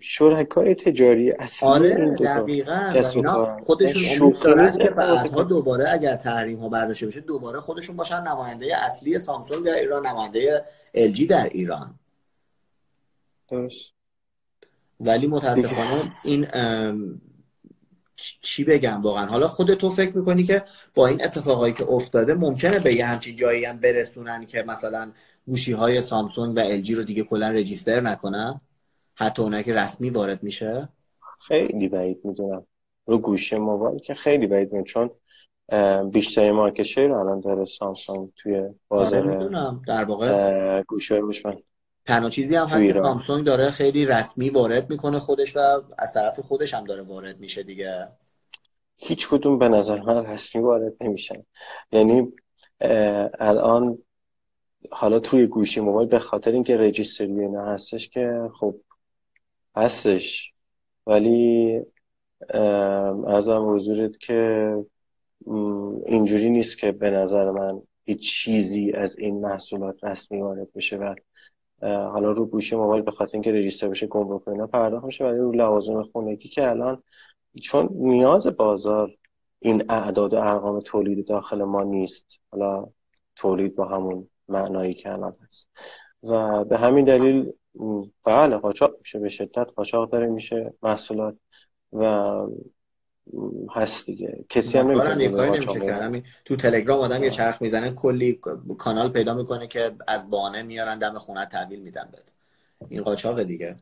شرکای 0.00 0.74
تجاری 0.74 1.30
اصلی 1.30 1.68
این 1.68 1.76
آره 1.76 2.14
دقیقا. 2.14 3.02
اینا 3.14 3.56
خودشون 3.62 4.02
امید 4.02 4.12
شوخی 4.12 4.44
دارن 4.44 4.78
که 4.78 4.90
بعدها 4.90 5.42
دوباره 5.42 5.92
اگر 5.92 6.16
تحریم 6.16 6.58
ها 6.58 6.68
برداشته 6.68 7.06
بشه 7.06 7.20
دوباره 7.20 7.60
خودشون 7.60 7.96
باشن 7.96 8.20
نماینده 8.20 8.84
اصلی 8.84 9.18
سامسونگ 9.18 9.66
در 9.66 9.74
ایران 9.74 10.06
نماینده 10.06 10.64
جی 11.12 11.26
در 11.26 11.48
ایران. 11.48 11.94
درست. 13.48 13.92
ولی 15.00 15.26
متاسفانه 15.26 16.12
این 16.24 16.46
چی 18.16 18.64
بگم 18.64 19.00
واقعا؟ 19.00 19.26
حالا 19.26 19.48
خودت 19.48 19.78
تو 19.78 19.90
فکر 19.90 20.16
می‌کنی 20.16 20.44
که 20.44 20.62
با 20.94 21.06
این 21.06 21.24
اتفاقایی 21.24 21.74
که 21.74 21.84
افتاده 21.88 22.34
ممکنه 22.34 22.78
به 22.78 22.94
یه 22.94 23.06
همچین 23.06 23.36
جایی 23.36 23.64
هم 23.64 23.78
برسونن 23.78 24.46
که 24.46 24.62
مثلا 24.62 25.12
گوشی 25.46 25.72
های 25.72 26.00
سامسونگ 26.00 26.56
و 26.56 26.76
جی 26.76 26.94
رو 26.94 27.02
دیگه 27.02 27.22
کلا 27.22 27.50
رجیستر 27.50 28.00
نکنن؟ 28.00 28.60
حتی 29.14 29.42
اونایی 29.42 29.64
که 29.64 29.72
رسمی 29.72 30.10
وارد 30.10 30.42
میشه؟ 30.42 30.88
خیلی 31.46 31.88
بعید 31.88 32.20
می‌دونم. 32.24 32.66
رو 33.06 33.18
گوشی 33.18 33.56
موبایل 33.56 33.98
که 33.98 34.14
خیلی 34.14 34.46
بعید 34.46 34.66
می‌دونم 34.66 34.84
چون 34.84 35.10
اه، 35.68 36.04
بیشترین 36.04 36.52
مارکت 36.52 36.82
شیر 36.82 37.12
الان 37.12 37.40
داره 37.40 37.64
سامسونگ 37.64 38.32
توی 38.36 38.56
آره 38.56 38.74
بازار 38.88 39.26
می‌دونم. 39.26 39.82
در 39.86 40.04
واقع 40.04 40.82
گوشی 40.82 41.14
هوشمند. 41.14 41.62
تنها 42.04 42.30
چیزی 42.30 42.56
هم 42.56 42.66
هست 42.66 42.84
که 42.84 42.92
سامسونگ 42.92 43.46
داره 43.46 43.70
خیلی 43.70 44.06
رسمی 44.06 44.50
وارد 44.50 44.90
می‌کنه 44.90 45.18
خودش 45.18 45.56
و 45.56 45.60
از 45.98 46.14
طرف 46.14 46.40
خودش 46.40 46.74
هم 46.74 46.84
داره 46.84 47.02
وارد 47.02 47.40
میشه 47.40 47.62
دیگه. 47.62 48.08
هیچ 48.96 49.28
کدوم 49.28 49.58
به 49.58 49.68
نظر 49.68 50.00
من 50.00 50.26
رسمی 50.26 50.62
وارد 50.62 50.92
نمیشن. 51.00 51.44
یعنی 51.92 52.32
الان 53.40 53.98
حالا 54.90 55.18
توی 55.18 55.46
گوشی 55.46 55.80
موبایل 55.80 56.08
به 56.08 56.18
خاطر 56.18 56.52
اینکه 56.52 56.76
رجیستری 56.76 57.40
اینا 57.40 57.64
هستش 57.64 58.08
که 58.08 58.50
خب 58.54 58.76
هستش. 59.76 60.52
ولی 61.06 61.80
ارزم 63.26 63.74
حضورت 63.74 64.18
که 64.18 64.76
اینجوری 66.06 66.50
نیست 66.50 66.78
که 66.78 66.92
به 66.92 67.10
نظر 67.10 67.50
من 67.50 67.82
هیچ 68.04 68.32
چیزی 68.32 68.92
از 68.92 69.18
این 69.18 69.40
محصولات 69.40 70.04
رسمی 70.04 70.40
وارد 70.40 70.72
بشه 70.72 70.96
و 70.96 71.14
حالا 71.86 72.32
رو 72.32 72.46
گوشی 72.46 72.76
موبایل 72.76 73.02
به 73.02 73.10
خاطر 73.10 73.32
اینکه 73.32 73.52
رجیستر 73.52 73.88
بشه 73.88 74.06
گمرک 74.06 74.48
اینا 74.48 74.66
پرداخت 74.66 75.04
میشه 75.04 75.24
ولی 75.24 75.38
رو 75.38 75.52
لوازم 75.52 76.02
خونگی 76.02 76.48
که 76.48 76.68
الان 76.68 77.02
چون 77.62 77.88
نیاز 77.92 78.46
بازار 78.46 79.16
این 79.58 79.84
اعداد 79.88 80.34
و 80.34 80.36
ارقام 80.36 80.80
تولید 80.80 81.26
داخل 81.26 81.62
ما 81.62 81.82
نیست. 81.82 82.26
حالا 82.50 82.86
تولید 83.36 83.74
با 83.74 83.84
همون 83.84 84.28
معنایی 84.48 84.94
که 84.94 85.12
الان 85.12 85.36
هست. 85.48 85.68
و 86.22 86.64
به 86.64 86.78
همین 86.78 87.04
دلیل 87.04 87.52
بله 88.24 88.56
قاچاق 88.56 88.96
میشه 88.98 89.18
به 89.18 89.28
شدت 89.28 89.66
قاچاق 89.76 90.10
داره 90.10 90.26
میشه 90.26 90.74
محصولات 90.82 91.36
و 91.92 92.32
هست 93.70 94.06
دیگه. 94.06 94.44
کسی 94.48 94.78
هم 94.78 95.02
نمیشه 95.02 96.22
تو 96.44 96.56
تلگرام 96.56 97.00
آدم 97.00 97.24
یه 97.24 97.30
چرخ 97.30 97.62
می‌زنه 97.62 97.92
کلی 97.92 98.40
کانال 98.78 99.08
پیدا 99.08 99.34
می‌کنه 99.34 99.66
که 99.66 99.92
از 100.08 100.30
بانه 100.30 100.62
میارن 100.62 100.98
دم 100.98 101.18
خونه 101.18 101.46
تحویل 101.46 101.80
میدن 101.80 102.08
بهت. 102.12 102.32
این 102.88 103.02
قاچاق 103.02 103.42
دیگه. 103.42 103.76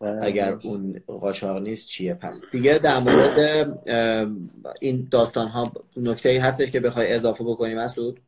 نه، 0.00 0.18
اگر. 0.22 0.58
اون 0.64 1.02
قاچاق 1.06 1.62
نیست 1.62 1.86
چیه؟ 1.86 2.14
پس 2.14 2.44
دیگه 2.52 2.78
در 2.78 2.98
مورد 2.98 3.38
این 4.80 5.08
داستان 5.10 5.48
ها 5.48 5.72
نکته 5.96 6.28
ای 6.28 6.38
هستش 6.38 6.70
که 6.70 6.80
بخوای 6.80 7.12
اضافه 7.12 7.44
بکنی 7.44 7.74
مسعود؟ 7.74 8.20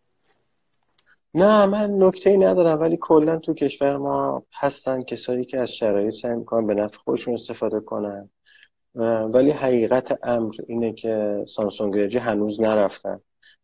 نه 1.36 1.66
من 1.66 1.90
نکته 1.90 2.30
ای 2.30 2.36
ندارم 2.36 2.80
ولی 2.80 2.96
کلا 3.00 3.36
تو 3.36 3.54
کشور 3.54 3.96
ما 3.96 4.46
هستن 4.52 5.02
کسایی 5.02 5.44
که 5.44 5.58
از 5.58 5.72
شرایط 5.72 6.14
سعی 6.14 6.34
می‌کنن 6.34 6.66
به 6.66 6.74
نفع 6.74 6.98
خودشون 6.98 7.34
استفاده 7.34 7.80
کنن. 7.80 8.30
ولی 9.34 9.50
حقیقت 9.50 10.18
امر 10.22 10.54
اینه 10.68 10.92
که 10.92 11.44
سامسونگ 11.48 12.10
LG 12.10 12.16
هنوز 12.16 12.60
نرفتن. 12.60 13.20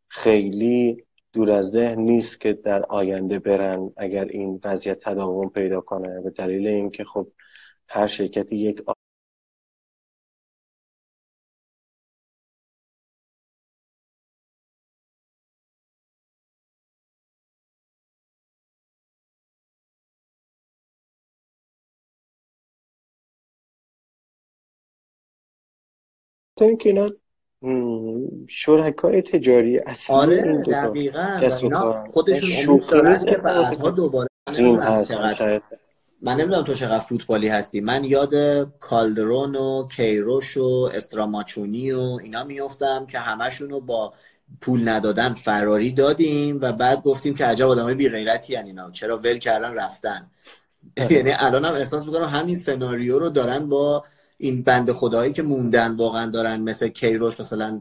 خیلی 0.08 1.04
دور 1.32 1.50
از 1.50 1.70
ذهن 1.70 2.00
نیست 2.00 2.40
که 2.40 2.52
در 2.52 2.82
آینده 2.82 3.38
برن 3.38 3.92
اگر 3.96 4.24
این 4.24 4.60
وضعیت 4.64 4.98
تداوم 4.98 5.48
پیدا 5.48 5.80
کنه. 5.80 6.20
به 6.20 6.30
دلیل 6.30 6.66
اینکه 6.66 7.04
خب 7.04 7.26
هر 7.88 8.06
شرکتی 8.06 8.56
یک 8.56 8.82
تا 26.62 26.68
اینکه 26.68 26.88
اینا 26.88 27.10
شرکای 28.48 29.22
تجاری 29.22 29.78
اصلی 29.78 30.16
این 30.16 30.24
آره 30.24 30.42
دوتا 30.42 30.88
دقیقا. 30.88 31.38
و 31.38 31.44
کسب 31.44 31.62
و 31.62 31.66
اینا 31.66 31.80
کارن 31.80 32.10
خودشون 32.10 32.50
امید 32.50 32.64
شوخی 32.64 32.90
دارن 32.90 33.10
نیست 33.10 33.26
که 33.26 33.36
بعدها 33.36 33.90
دوباره 33.90 34.28
این 34.56 34.78
من 36.22 36.32
نمی‌دونم 36.32 36.62
تو 36.62 36.74
چقدر 36.74 36.98
فوتبالی 36.98 37.48
هستی. 37.48 37.80
من 37.80 38.04
یاد 38.04 38.34
کالدرون 38.80 39.56
و 39.56 39.88
کیروش 39.96 40.56
و 40.56 40.90
استراماچونی 40.94 41.92
و 41.92 42.18
اینا 42.22 42.44
میفتم 42.44 43.06
که 43.06 43.18
همشون 43.18 43.70
رو 43.70 43.80
با 43.80 44.12
پول 44.60 44.88
ندادن 44.88 45.34
فراری 45.34 45.92
دادیم 45.92 46.58
و 46.60 46.72
بعد 46.72 47.02
گفتیم 47.02 47.34
که 47.34 47.44
عجب 47.44 47.68
آدمای 47.68 47.94
بی 47.94 48.08
غیرتی 48.08 48.56
اینا. 48.56 48.90
چرا 48.90 49.18
ول 49.18 49.38
کردن 49.38 49.74
رفتن. 49.74 50.30
آره. 51.00 51.12
یعنی 51.12 51.32
الان 51.38 51.64
هم 51.64 51.74
احساس 51.74 52.06
می‌کنم 52.06 52.24
همین 52.24 52.56
سناریو 52.56 53.18
رو 53.18 53.30
دارن 53.30 53.68
با 53.68 54.04
این 54.42 54.62
بند 54.62 54.92
خدایی 54.92 55.32
که 55.32 55.42
موندن 55.42 55.96
واقعا 55.96 56.30
دارن 56.30 56.60
مثل 56.60 56.88
کیروش 56.88 57.40
مثلا 57.40 57.80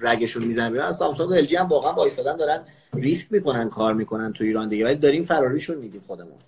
رگشون 0.00 0.44
می‌زنن 0.44 0.70
بیرون. 0.70 0.86
از 0.86 0.96
سامسونگ 0.96 1.30
و 1.30 1.32
الژی 1.32 1.56
هم 1.56 1.66
واقعا 1.66 1.92
وایسادن 1.92 2.36
دارن 2.36 2.64
ریسک 2.94 3.32
می‌کنن 3.32 3.68
کار 3.68 3.94
می‌کنن 3.94 4.32
تو 4.32 4.44
ایران 4.44 4.68
دیگه. 4.68 4.84
ولی 4.84 4.94
داریم 4.94 5.24
فراریشون 5.24 5.76
میدیم 5.76 6.04
خودمون. 6.06 6.38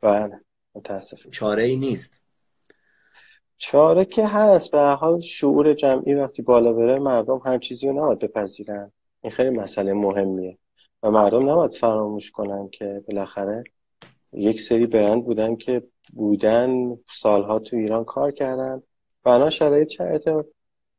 بله 0.00 0.40
متاسف 0.74 1.30
چاره 1.30 1.62
ای 1.62 1.76
نیست. 1.76 2.20
چاره 3.58 4.04
که 4.04 4.26
هست. 4.26 4.70
به 4.70 4.80
حال 4.80 5.20
شعور 5.20 5.74
جمعی 5.74 6.14
وقتی 6.14 6.42
بالا 6.42 6.72
بره 6.72 6.98
مردم 6.98 7.40
هر 7.44 7.58
چیزی 7.58 7.88
رو 7.88 7.92
نباید 7.92 8.18
بپذیرن. 8.18 8.92
این 9.20 9.32
خیلی 9.32 9.50
مسئله 9.50 9.92
مهمیه. 9.92 10.58
و 11.02 11.10
مردم 11.10 11.50
نباید 11.50 11.72
فراموش 11.72 12.30
کنن 12.30 12.68
که 12.68 13.04
بالاخره 13.08 13.64
یک 14.32 14.60
سری 14.60 14.86
برند 14.86 15.24
بودن 15.24 15.56
که 15.56 15.82
بودن 16.12 16.98
سالها 17.20 17.58
تو 17.58 17.76
ایران 17.76 18.04
کار 18.04 18.30
کردن. 18.30 18.82
و 19.24 19.28
الان 19.28 19.50
شرایط 19.50 19.88
شرایط 19.88 20.28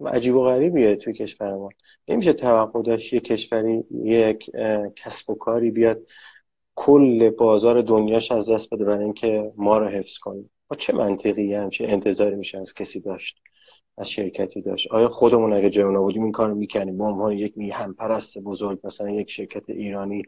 عجیب 0.05 0.35
و 0.35 0.43
غریبیه 0.43 0.95
توی 0.95 1.13
کشور 1.13 1.53
ما. 1.53 1.69
نمیشه 2.07 2.33
توقع 2.33 2.81
داشت 2.81 3.13
یک 3.13 3.23
کشوری 3.23 3.83
یک 3.91 4.51
کسب 4.95 5.29
و 5.29 5.35
کاری 5.35 5.71
بیاد 5.71 6.01
کل 6.75 7.29
بازار 7.29 7.81
دنیاش 7.81 8.31
از 8.31 8.49
دست 8.49 8.73
بده 8.73 8.85
برای 8.85 9.03
اینکه 9.03 9.51
ما 9.55 9.77
رو 9.77 9.87
حفظ 9.87 10.17
کنیم 10.17 10.49
با 10.67 10.75
چه 10.75 10.93
منطقی 10.93 11.53
همچین 11.53 11.89
انتظاری 11.89 12.35
میشه 12.35 12.59
از 12.59 12.73
کسی 12.73 12.99
داشت 12.99 13.41
از 13.97 14.09
شرکتی 14.09 14.61
داشت؟ 14.61 14.87
آیا 14.91 15.07
خودمون 15.07 15.53
اگه 15.53 15.69
جای 15.69 15.97
بودیم 15.97 16.23
این 16.23 16.31
کارو 16.31 16.55
می‌کنیم 16.55 16.97
به 16.97 17.03
عنوان 17.03 17.31
یک 17.31 17.57
میهم 17.57 17.93
پرست 17.93 18.37
بزرگ 18.37 18.79
مثلا 18.83 19.09
یک 19.09 19.31
شرکت 19.31 19.69
ایرانی 19.69 20.23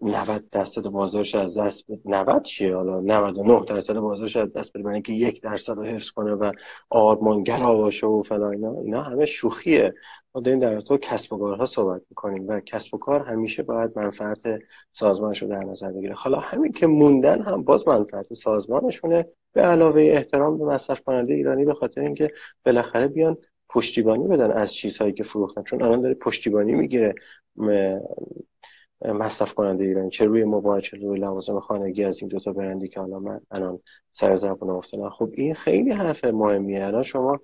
90 0.00 0.50
درصد 0.52 0.82
بازارش 0.82 1.34
از 1.34 1.58
دست 1.58 1.84
90 2.04 2.42
چیه 2.42 2.76
حالا؟ 2.76 3.00
99 3.00 3.64
درصد 3.68 3.94
بازارش 3.94 4.36
از 4.36 4.52
دست 4.52 4.72
بده. 4.72 4.82
برای 4.82 4.94
اینکه 4.94 5.12
یک 5.12 5.42
درصد 5.42 5.72
رو 5.72 5.84
حفظ 5.84 6.10
کنه 6.10 6.32
و 6.32 6.52
آرمانگر 6.90 7.58
باشه 7.58 8.06
و 8.06 8.22
فلان 8.22 8.52
اینا. 8.52 8.74
اینا 8.74 9.02
همه 9.02 9.26
شوخیه. 9.26 9.94
ما 10.34 10.40
داریم 10.40 10.60
در 10.60 10.80
تو 10.80 10.96
کسب 10.96 11.32
و 11.32 11.38
کارها 11.38 11.66
صحبت 11.66 12.02
می‌کنیم 12.10 12.48
و 12.48 12.60
کسب 12.60 12.94
و 12.94 12.98
کار 12.98 13.20
همیشه 13.20 13.62
باید 13.62 13.92
منفعت 13.96 14.40
سازمانش 14.92 15.42
رو 15.42 15.48
در 15.48 15.64
نظر 15.64 15.92
بگیره. 15.92 16.14
حالا 16.14 16.38
همین 16.38 16.72
که 16.72 16.86
موندن 16.86 17.42
هم 17.42 17.62
باز 17.62 17.88
منفعت 17.88 18.32
سازمانشونه. 18.32 19.26
به 19.52 19.62
علاوه 19.62 20.00
احترام 20.00 20.58
به 20.58 20.64
مصرف 20.64 21.00
کننده 21.00 21.34
ایرانی 21.34 21.64
به 21.64 21.74
خاطر 21.74 22.00
اینکه 22.00 22.32
بالاخره 22.66 23.08
بیان 23.08 23.36
پشتیبانی 23.68 24.28
بدن 24.28 24.50
از 24.50 24.72
چیزهایی 24.72 25.12
که 25.12 25.22
فروختن. 25.22 25.62
چون 25.62 25.82
الان 25.82 26.00
داره 26.00 26.14
پشتیبانی 26.14 26.72
می‌گیره. 26.72 27.14
مصرف 29.04 29.54
کننده 29.54 29.84
ایرانی 29.84 30.10
چه 30.10 30.24
روی 30.24 30.44
موبایل 30.44 30.82
چه 30.82 30.96
روی 30.96 31.20
لوازم 31.20 31.58
خانگی 31.58 32.04
از 32.04 32.20
این 32.20 32.28
دوتا 32.28 32.52
برندی 32.52 32.88
که 32.88 33.00
حالا 33.00 33.18
من 33.18 33.40
الان 33.50 33.80
سر 34.12 34.36
زبان 34.36 34.70
افتادم. 34.70 35.10
خب 35.10 35.30
این 35.34 35.54
خیلی 35.54 35.90
حرف 35.90 36.24
مهمیه. 36.24 36.84
الان 36.84 37.02
شما 37.02 37.40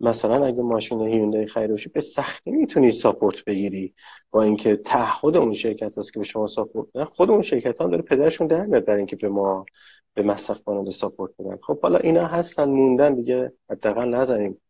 مثلا 0.00 0.46
اگه 0.46 0.62
ماشین 0.62 1.00
هیوندای 1.00 1.46
خریده 1.46 1.90
به 1.94 2.00
سختی 2.00 2.50
می‌تونی 2.50 2.90
ساپورت 2.90 3.44
بگیری 3.44 3.94
با 4.30 4.42
اینکه 4.42 4.76
تعهد 4.76 5.36
اون 5.36 5.54
شرکت 5.54 5.98
هست 5.98 6.12
که 6.12 6.18
به 6.18 6.24
شما 6.24 6.46
ساپورت 6.46 6.88
نه 6.94 7.04
خود 7.04 7.30
اون 7.30 7.42
شرکت 7.42 7.80
هم 7.80 7.90
داره 7.90 8.02
پدرشون 8.02 8.46
در 8.46 8.66
میاد 8.66 8.84
برای 8.84 8.98
اینکه 8.98 9.16
به 9.16 9.28
ما 9.28 9.66
به 10.14 10.22
مصرف 10.22 10.62
کننده 10.62 10.90
ساپورت 10.90 11.32
بدن. 11.38 11.58
خب 11.62 11.80
حالا 11.80 11.98
اینا 11.98 12.26
هستن 12.26 12.70
موندن 12.70 13.14
دیگه 13.14 13.52
حداقل 13.70 14.08
نزنیم. 14.08 14.60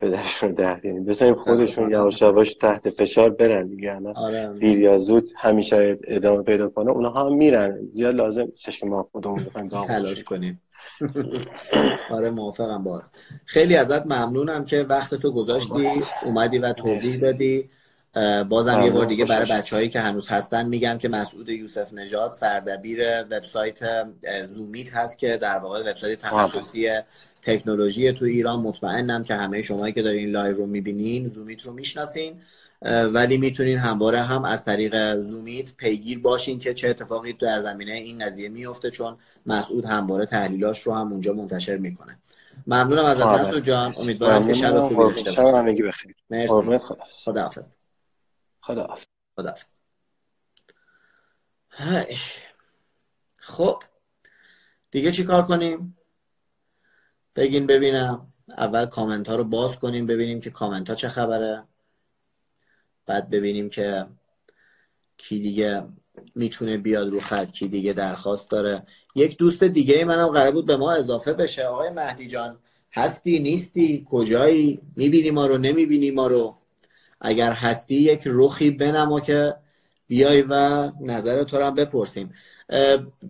پدرشون 0.00 0.52
در 0.52 0.80
یعنی 0.84 1.00
بزنیم 1.00 1.34
خودشون 1.34 1.90
یواش 1.90 2.22
یواش 2.22 2.54
تحت 2.54 2.90
فشار 2.90 3.30
برن 3.30 3.66
دیگه. 3.66 4.00
آره. 4.14 4.52
دیر 4.58 4.78
یا 4.78 4.98
زود 4.98 5.30
همیشه 5.36 5.98
ادامه 6.04 6.42
پیدا 6.42 6.68
کنه. 6.68 6.90
اونها 6.90 7.26
هم 7.26 7.34
میرن. 7.34 7.78
زیاد 7.92 8.14
لازم 8.14 8.42
نیستش 8.44 8.80
که 8.80 8.86
ما 8.86 9.08
خودمون 9.12 9.44
بخوایم 9.44 9.68
تلاش 9.68 10.24
کنیم. 10.24 10.62
آره 12.10 12.30
موافقم 12.30 12.84
باهات. 12.84 13.10
خیلی 13.44 13.76
ازت 13.76 14.06
ممنونم 14.06 14.64
که 14.64 14.82
وقت 14.82 15.14
تو 15.14 15.32
گذاشتی 15.32 16.02
اومدی 16.24 16.58
و 16.58 16.72
توضیح 16.72 17.20
دادی. 17.20 17.70
بازم 18.48 18.82
یه 18.82 18.90
بار 18.90 19.06
دیگه 19.06 19.24
برای 19.24 19.52
بچه‌هایی 19.52 19.88
که 19.88 20.00
هنوز 20.00 20.28
هستن 20.28 20.66
میگم 20.66 20.98
که 20.98 21.08
مسعود 21.08 21.48
یوسف 21.48 21.92
نژاد 21.92 22.32
سردبیر 22.32 23.22
وبسایت 23.22 23.78
زومیت 24.46 24.96
هست 24.96 25.18
که 25.18 25.36
در 25.36 25.58
واقع 25.58 25.90
وبسایت 25.90 26.18
تخصصی 26.18 26.90
تکنولوژی 27.42 28.12
تو 28.12 28.24
ایران. 28.24 28.60
مطمئنم 28.60 29.24
که 29.24 29.34
همه 29.34 29.62
شمایی 29.62 29.92
که 29.92 30.02
دارین 30.02 30.30
live 30.30 30.56
رو 30.56 30.66
می‌بینین 30.66 31.28
زومیت 31.28 31.62
رو 31.62 31.72
می‌شناسین 31.72 32.34
ولی 33.12 33.38
می‌تونین 33.38 33.78
همواره 33.78 34.22
هم 34.22 34.44
از 34.44 34.64
طریق 34.64 35.20
زومیت 35.20 35.72
پیگیر 35.76 36.18
باشین 36.18 36.58
که 36.58 36.74
چه 36.74 36.88
اتفاقی 36.88 37.32
در 37.32 37.60
زمینه 37.60 37.92
این 37.92 38.24
قضیه 38.26 38.48
میفته 38.48 38.90
چون 38.90 39.16
مسعود 39.46 39.84
همواره 39.84 40.26
تحلیلاش 40.26 40.80
رو 40.80 40.94
هم 40.94 41.12
اونجا 41.12 41.32
منتشر 41.32 41.76
می‌کنه. 41.76 42.18
ممنونم 42.66 43.04
از 43.04 43.20
مسعود 43.20 43.64
جان. 43.64 43.94
امیدوارم 44.00 44.46
که 44.48 44.54
شب 44.54 44.88
خوبی 44.88 44.94
داشته 45.14 45.42
باشید 45.82 46.16
مرسی. 46.30 46.54
خداحافظ. 48.68 49.06
خداحافظ. 49.36 49.78
خداحافظ 51.70 52.16
خب 53.40 53.82
دیگه 54.90 55.12
چی 55.12 55.24
کار 55.24 55.42
کنیم؟ 55.42 55.96
بگین 57.36 57.66
ببینم. 57.66 58.32
اول 58.48 58.86
کامنت 58.86 59.28
ها 59.28 59.36
رو 59.36 59.44
باز 59.44 59.78
کنیم 59.78 60.06
ببینیم 60.06 60.40
که 60.40 60.50
کامنت 60.50 60.88
ها 60.88 60.94
چه 60.94 61.08
خبره. 61.08 61.64
بعد 63.06 63.30
ببینیم 63.30 63.68
که 63.68 64.06
کی 65.16 65.40
دیگه 65.40 65.88
می‌تونه 66.34 66.78
بیاد 66.78 67.08
رو 67.08 67.20
خط 67.20 67.50
کی 67.50 67.68
دیگه 67.68 67.92
درخواست 67.92 68.50
داره. 68.50 68.86
یک 69.14 69.38
دوست 69.38 69.64
دیگه 69.64 69.94
ای 69.94 70.04
منم 70.04 70.28
قرار 70.28 70.52
بود 70.52 70.66
به 70.66 70.76
ما 70.76 70.92
اضافه 70.92 71.32
بشه. 71.32 71.64
آقای 71.64 71.90
مهدی 71.90 72.26
جان 72.26 72.58
هستی 72.92 73.38
نیستی؟ 73.38 74.06
کجایی؟ 74.10 74.80
می‌بینی 74.96 75.30
ما 75.30 75.46
رو 75.46 75.58
نمی‌بینی 75.58 76.10
ما 76.10 76.26
رو؟ 76.26 76.58
اگر 77.20 77.52
هستی 77.52 77.94
یک 77.94 78.22
رخی 78.26 78.70
بنما 78.70 79.20
که 79.20 79.54
بیای 80.06 80.42
و 80.42 80.90
نظر 81.00 81.44
تو 81.44 81.62
هم 81.62 81.74
بپرسیم. 81.74 82.34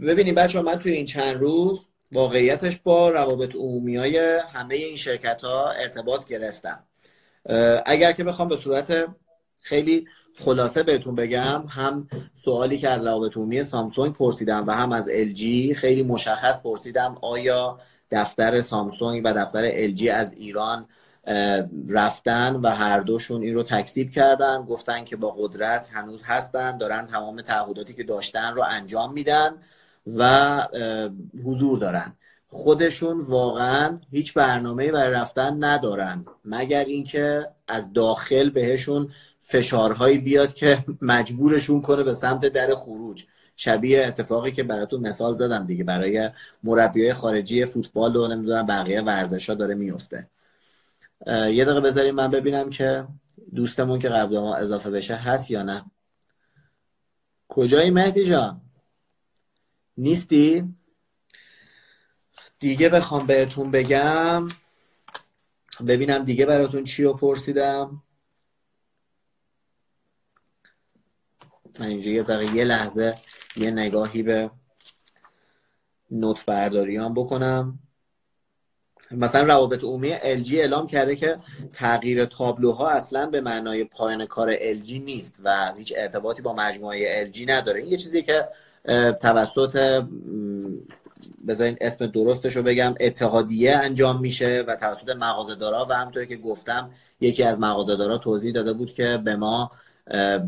ببینیم 0.01 0.35
بچه 0.35 0.63
من 0.63 0.79
توی 0.79 0.93
این 0.93 1.07
چند 1.07 1.41
روز 1.41 1.87
واقعیتش 2.13 2.79
با 2.85 3.11
روابط 3.11 3.55
عمومی 3.55 3.97
های 3.97 4.41
همه 4.53 4.75
این 4.75 4.97
شرکت 4.97 5.45
ها 5.45 5.71
ارتباط 5.71 6.27
گرفتم. 6.27 6.85
اگر 7.87 8.13
که 8.13 8.25
بخوام 8.25 8.49
به 8.49 8.57
صورت 8.57 9.07
خیلی 9.63 10.07
خلاصه 10.39 10.83
بهتون 10.83 11.15
بگم 11.15 11.65
هم 11.69 12.09
سوالی 12.35 12.79
که 12.79 12.89
از 12.89 13.07
روابط 13.07 13.37
عمومی 13.37 13.63
سامسونگ 13.63 14.15
پرسیدم 14.15 14.67
و 14.67 14.71
هم 14.71 14.93
از 14.93 15.09
LG 15.09 15.73
خیلی 15.73 16.03
مشخص 16.03 16.63
پرسیدم 16.63 17.19
آیا 17.23 17.79
دفتر 18.11 18.61
سامسونگ 18.61 19.23
و 19.25 19.33
دفتر 19.33 19.89
LG 19.89 20.07
از 20.07 20.33
ایران 20.33 20.89
رفتن 21.89 22.57
و 22.57 22.69
هر 22.69 23.01
دوشون 23.01 23.43
این 23.43 23.55
رو 23.55 23.63
تکسیب 23.63 24.11
کردن 24.11 24.63
گفتن 24.63 25.05
که 25.05 25.17
با 25.17 25.31
قدرت 25.31 25.89
هنوز 25.93 26.23
هستن 26.23 26.79
دارن 26.79 27.07
تمام 27.07 27.43
تعهداتی 27.43 27.95
که 27.95 28.03
داشتن 28.03 28.55
رو 28.55 28.63
انجام 28.69 29.13
میدن 29.13 29.51
و 30.17 30.69
حضور 31.45 31.79
دارن. 31.79 32.13
خودشون 32.47 33.21
واقعا 33.21 33.99
هیچ 34.11 34.35
برنامه 34.35 34.93
برای 34.93 35.13
رفتن 35.13 35.65
ندارن 35.65 36.25
مگر 36.45 36.85
اینکه 36.85 37.49
از 37.69 37.93
داخل 37.93 38.51
بهشون 38.51 39.13
فشارهایی 39.43 40.19
بیاد 40.19 40.53
که 40.55 40.85
مجبورشون 41.03 41.83
کنه 41.83 42.03
به 42.03 42.15
سمت 42.15 42.47
در 42.47 42.75
خروج. 42.75 43.25
شبیه 43.57 44.07
اتفاقی 44.07 44.53
که 44.53 44.63
براتون 44.63 45.09
مثال 45.09 45.35
زدم 45.35 45.67
دیگه 45.67 45.85
برای 45.85 46.31
مربیای 46.65 47.15
خارجی 47.15 47.65
فوتبال 47.65 48.17
و 48.17 48.29
نمی‌دونم 48.29 48.67
بقیه 48.67 49.01
ورزش 49.01 49.49
ها 49.49 49.55
داره 49.55 49.75
میفته 49.75 50.27
یه 51.27 51.65
دقیقه 51.65 51.81
بذاریم 51.81 52.15
من 52.15 52.31
ببینم 52.31 52.71
که 52.71 53.09
دوستمون 53.55 53.99
که 53.99 54.09
قبل 54.09 54.39
ما 54.39 54.57
اضافه 54.57 54.91
بشه 54.91 55.17
هست 55.17 55.51
یا 55.51 55.63
نه. 55.63 55.91
کجایی 57.49 57.91
مهدی 57.91 58.25
جان؟ 58.25 58.61
نیستی؟ 59.97 60.75
دیگه 62.59 62.89
بخوام 62.89 63.27
بهتون 63.27 63.71
بگم. 63.71 64.49
ببینم 65.87 66.25
دیگه 66.25 66.47
براتون 66.47 66.85
چی 66.85 67.03
رو 67.03 67.15
پرسیدم. 67.15 68.03
من 71.81 71.87
اینجا 71.87 72.11
یه 72.11 72.23
دقیقه 72.23 72.57
یه 72.57 72.65
لحظه 72.65 73.15
یه 73.57 73.71
نگاهی 73.71 74.23
به 74.23 74.51
نوت 76.11 76.45
برداریان 76.45 77.15
بکنم. 77.15 77.79
مثلا 79.11 79.47
روابط 79.47 79.85
عمومی 79.85 80.15
LG 80.19 80.55
اعلام 80.55 80.87
کرده 80.87 81.17
که 81.17 81.39
تغییر 81.73 82.25
تابلوها 82.25 82.91
اصلا 82.91 83.27
به 83.27 83.41
معنای 83.41 83.85
پایان 83.85 84.27
کار 84.27 84.57
LG 84.57 84.93
نیست 84.93 85.41
و 85.45 85.73
هیچ 85.77 85.95
ارتباطی 85.97 86.43
با 86.43 86.53
مجموعه 86.53 87.31
LG 87.33 87.49
نداره. 87.49 87.81
این 87.81 87.89
یه 87.89 87.97
چیزی 87.97 88.23
که 88.23 88.49
توسط 89.21 90.05
بذارین 91.49 91.77
اسم 91.81 92.07
درستش 92.07 92.57
رو 92.57 92.63
بگم 92.63 92.95
اتحادیه 93.01 93.77
انجام 93.77 94.21
میشه 94.21 94.65
و 94.67 94.77
توسط 94.77 95.09
مغازه‌دارا 95.09 95.87
و 95.91 95.93
همونطوری 95.93 96.27
که 96.27 96.37
گفتم 96.37 96.91
یکی 97.21 97.43
از 97.43 97.61
مغازه‌دارا 97.61 98.19
توضیح 98.19 98.53
داده 98.53 98.73
بود 98.73 98.93
که 98.93 99.21
به 99.25 99.37
ما 99.37 99.71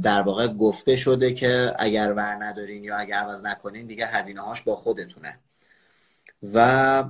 در 0.02 0.22
واقع 0.22 0.48
گفته 0.48 0.96
شده 0.96 1.32
که 1.32 1.74
اگر 1.78 2.12
ور 2.12 2.44
ندارین 2.44 2.84
یا 2.84 2.96
اگر 2.96 3.16
عوض 3.16 3.44
نکنین 3.44 3.86
دیگه 3.86 4.06
هزینه 4.06 4.40
هاش 4.40 4.62
با 4.62 4.76
خودتونه. 4.76 5.38
و 6.54 7.04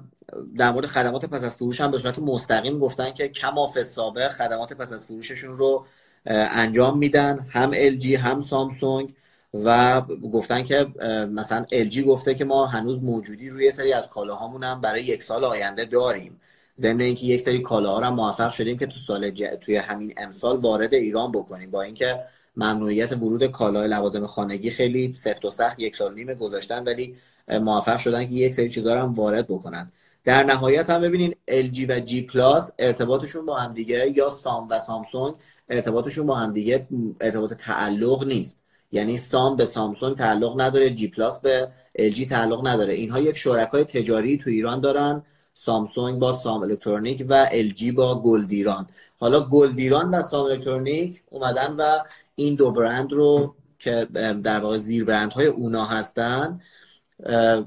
در 0.56 0.70
مورد 0.70 0.86
خدمات 0.86 1.24
پس 1.24 1.44
از 1.44 1.56
فروش 1.56 1.80
هم 1.80 1.90
به 1.90 1.98
صورت 1.98 2.18
مستقیم 2.18 2.78
گفتن 2.78 3.10
که 3.10 3.28
کماف 3.28 3.82
سابق 3.82 4.28
خدمات 4.28 4.72
پس 4.72 4.92
از 4.92 5.06
فروششون 5.06 5.58
رو 5.58 5.86
انجام 6.26 6.98
میدن. 6.98 7.46
هم 7.50 7.98
LG 7.98 8.06
هم 8.06 8.42
سامسونگ 8.42 9.14
و 9.54 10.00
گفتن 10.32 10.62
که 10.62 10.84
مثلا 11.32 11.66
LG 11.72 11.98
گفته 11.98 12.34
که 12.34 12.44
ما 12.44 12.66
هنوز 12.66 13.02
موجودی 13.02 13.48
روی 13.48 13.70
سری 13.70 13.92
از 13.92 14.08
کالاهامون 14.08 14.64
هم 14.64 14.80
برای 14.80 15.02
یک 15.04 15.22
سال 15.22 15.44
آینده 15.44 15.84
داریم. 15.84 16.40
ضمن 16.76 17.00
اینکه 17.00 17.26
یک 17.26 17.40
سری 17.40 17.62
کالاها 17.62 18.00
رو 18.00 18.10
موفق 18.10 18.50
شدیم 18.50 18.78
که 18.78 18.86
تو 18.86 18.96
سال 18.98 19.30
ج... 19.30 19.44
توی 19.60 19.76
همین 19.76 20.14
امسال 20.16 20.56
وارد 20.56 20.94
ایران 20.94 21.32
بکنیم. 21.32 21.70
با 21.70 21.82
اینکه 21.82 22.18
ممنوعیت 22.56 23.12
ورود 23.12 23.46
کالای 23.46 23.88
لوازم 23.88 24.26
خانگی 24.26 24.70
خیلی 24.70 25.14
سفت 25.16 25.44
و 25.44 25.50
سخت 25.50 25.80
یک 25.80 25.96
سال 25.96 26.14
نیمه 26.14 26.34
گذاشتن 26.34 26.84
ولی 26.84 27.16
موفق 27.48 27.96
شدن 27.96 28.26
که 28.26 28.34
یک 28.34 28.54
سری 28.54 28.68
چیزا 28.70 28.94
رو 28.94 29.00
هم 29.00 29.14
وارد 29.14 29.46
بکنن. 29.48 29.92
در 30.24 30.44
نهایت 30.44 30.90
هم 30.90 31.00
ببینین 31.00 31.34
LG 31.50 31.84
و 31.88 32.00
G 32.00 32.14
پلاس 32.14 32.70
ارتباطشون 32.78 33.46
با 33.46 33.56
هم 33.56 33.74
دیگه 33.74 34.12
یا 34.16 34.30
سام 34.30 34.68
و 34.70 34.78
سامسونگ 34.78 35.34
ارتباطشون 35.68 36.26
با 36.26 36.34
هم 36.34 36.52
دیگه 36.52 36.86
ارتباط 37.20 37.52
تعلق 37.52 38.24
نیست. 38.24 38.60
یعنی 38.92 39.16
سام 39.16 39.56
به 39.56 39.64
سامسونگ 39.64 40.16
تعلق 40.16 40.60
نداره 40.60 40.90
جی 40.90 41.08
پلاس 41.08 41.40
به 41.40 41.68
LG 41.98 42.26
تعلق 42.28 42.66
نداره. 42.66 42.94
اینها 42.94 43.20
یک 43.20 43.36
شرکای 43.36 43.84
تجاری 43.84 44.36
تو 44.36 44.50
ایران 44.50 44.80
دارن 44.80 45.22
سامسونگ 45.54 46.18
با 46.18 46.32
سام 46.32 46.62
الکترونیک 46.62 47.26
و 47.28 47.46
LG 47.46 47.84
با 47.84 48.22
گلدیران. 48.22 48.86
حالا 49.18 49.40
گلدیران 49.40 50.14
و 50.14 50.22
سام 50.22 50.44
الکترونیک 50.44 51.22
اومدن 51.30 51.76
و 51.78 51.98
این 52.34 52.54
دو 52.54 52.70
برند 52.70 53.12
رو 53.12 53.54
که 53.78 54.06
در 54.42 54.60
واقع 54.60 54.76
زیر 54.76 55.04
برند 55.04 55.32
های 55.32 55.46
اونا 55.46 55.84
هستن 55.84 56.60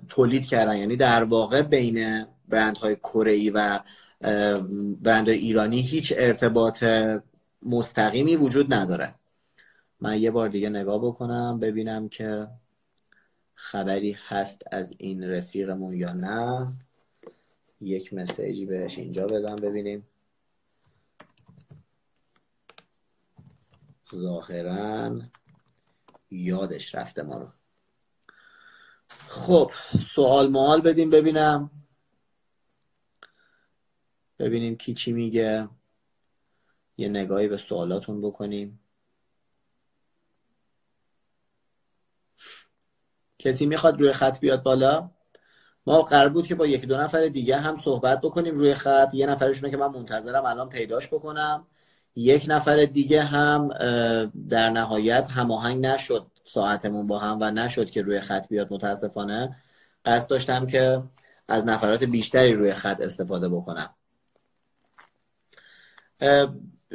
تولید 0.09 0.45
کردن. 0.45 0.77
یعنی 0.77 0.95
در 0.95 1.23
واقع 1.23 1.61
بین 1.61 2.25
برند 2.53 2.77
های 2.77 2.95
کره 2.95 3.51
و 3.51 3.79
برند 5.01 5.29
ایرانی 5.29 5.81
هیچ 5.81 6.13
ارتباط 6.17 6.83
مستقیمی 7.63 8.35
وجود 8.35 8.73
نداره. 8.73 9.15
من 9.99 10.21
یه 10.21 10.31
بار 10.31 10.49
دیگه 10.49 10.69
نگاه 10.69 10.99
بکنم 10.99 11.59
ببینم 11.59 12.09
که 12.09 12.47
خبری 13.55 14.17
هست 14.27 14.61
از 14.71 14.93
این 14.97 15.23
رفیقمون 15.23 15.93
یا 15.93 16.13
نه. 16.13 16.73
یک 17.81 18.13
مسیجی 18.13 18.65
بهش 18.65 18.97
اینجا 18.97 19.27
بدم 19.27 19.55
ببینیم. 19.55 20.07
ظاهرا 24.15 25.21
یادش 26.31 26.95
رفته 26.95 27.23
ما 27.23 27.37
رو. 27.37 27.47
خب 29.27 29.71
سوال 30.15 30.49
موال 30.49 30.81
بدیم 30.81 31.09
ببینم. 31.09 31.71
ببینیم 34.43 34.75
کی 34.75 34.93
چی 34.93 35.13
میگه. 35.13 35.69
یه 36.97 37.09
نگاهی 37.09 37.47
به 37.47 37.57
سوالاتون 37.57 38.21
بکنیم. 38.21 38.79
کسی 43.39 43.65
می‌خواد 43.65 43.99
روی 43.99 44.11
خط 44.11 44.39
بیاد 44.39 44.63
بالا؟ 44.63 45.11
ما 45.85 46.01
قرار 46.01 46.29
بود 46.29 46.47
که 46.47 46.55
با 46.55 46.67
یکی 46.67 46.85
دو 46.85 46.97
نفر 46.97 47.27
دیگه 47.27 47.57
هم 47.57 47.77
صحبت 47.77 48.21
بکنیم 48.21 48.55
روی 48.55 48.73
خط. 48.73 49.13
یه 49.13 49.25
نفرشونه 49.25 49.71
که 49.71 49.77
من 49.77 49.87
منتظرم 49.87 50.45
الان 50.45 50.69
پیداش 50.69 51.07
بکنم. 51.07 51.67
یک 52.15 52.45
نفر 52.47 52.85
دیگه 52.85 53.23
هم 53.23 53.67
در 54.49 54.69
نهایت 54.69 55.27
هماهنگ 55.31 55.85
نشد. 55.85 56.27
ساعتمون 56.43 57.07
با 57.07 57.19
هم 57.19 57.37
و 57.41 57.51
نشد 57.51 57.89
که 57.89 58.01
روی 58.01 58.21
خط 58.21 58.47
بیاد 58.47 58.73
متاسفانه. 58.73 59.55
قصد 60.05 60.29
داشتم 60.29 60.67
که 60.67 61.03
از 61.47 61.65
نفرات 61.65 62.03
بیشتری 62.03 62.53
روی 62.53 62.73
خط 62.73 63.01
استفاده 63.01 63.49
بکنم. 63.49 63.95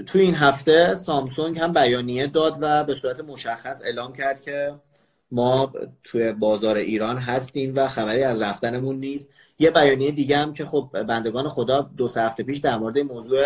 تو 0.07 0.19
این 0.19 0.35
هفته 0.35 0.95
سامسونگ 0.95 1.59
هم 1.59 1.73
بیانیه 1.73 2.27
داد 2.27 2.59
و 2.61 2.85
به 2.85 2.95
صورت 2.95 3.21
مشخص 3.21 3.83
اعلام 3.85 4.13
کرد 4.13 4.41
که 4.41 4.75
ما 5.31 5.73
توی 6.05 6.33
بازار 6.33 6.77
ایران 6.77 7.19
هستیم 7.19 7.73
و 7.77 7.89
خبری 7.89 8.23
از 8.23 8.41
رفتنمون 8.41 8.97
نیست. 8.97 9.31
یه 9.59 9.71
بیانیه 9.71 10.11
دیگه 10.11 10.39
هم 10.39 10.53
که 10.53 10.65
خب 10.65 11.03
بندگان 11.09 11.49
خدا 11.49 11.91
دو 11.97 12.09
سه 12.09 12.23
هفته 12.23 12.43
پیش 12.43 12.59
در 12.59 12.79
مورد 12.79 12.99
موضوع 12.99 13.45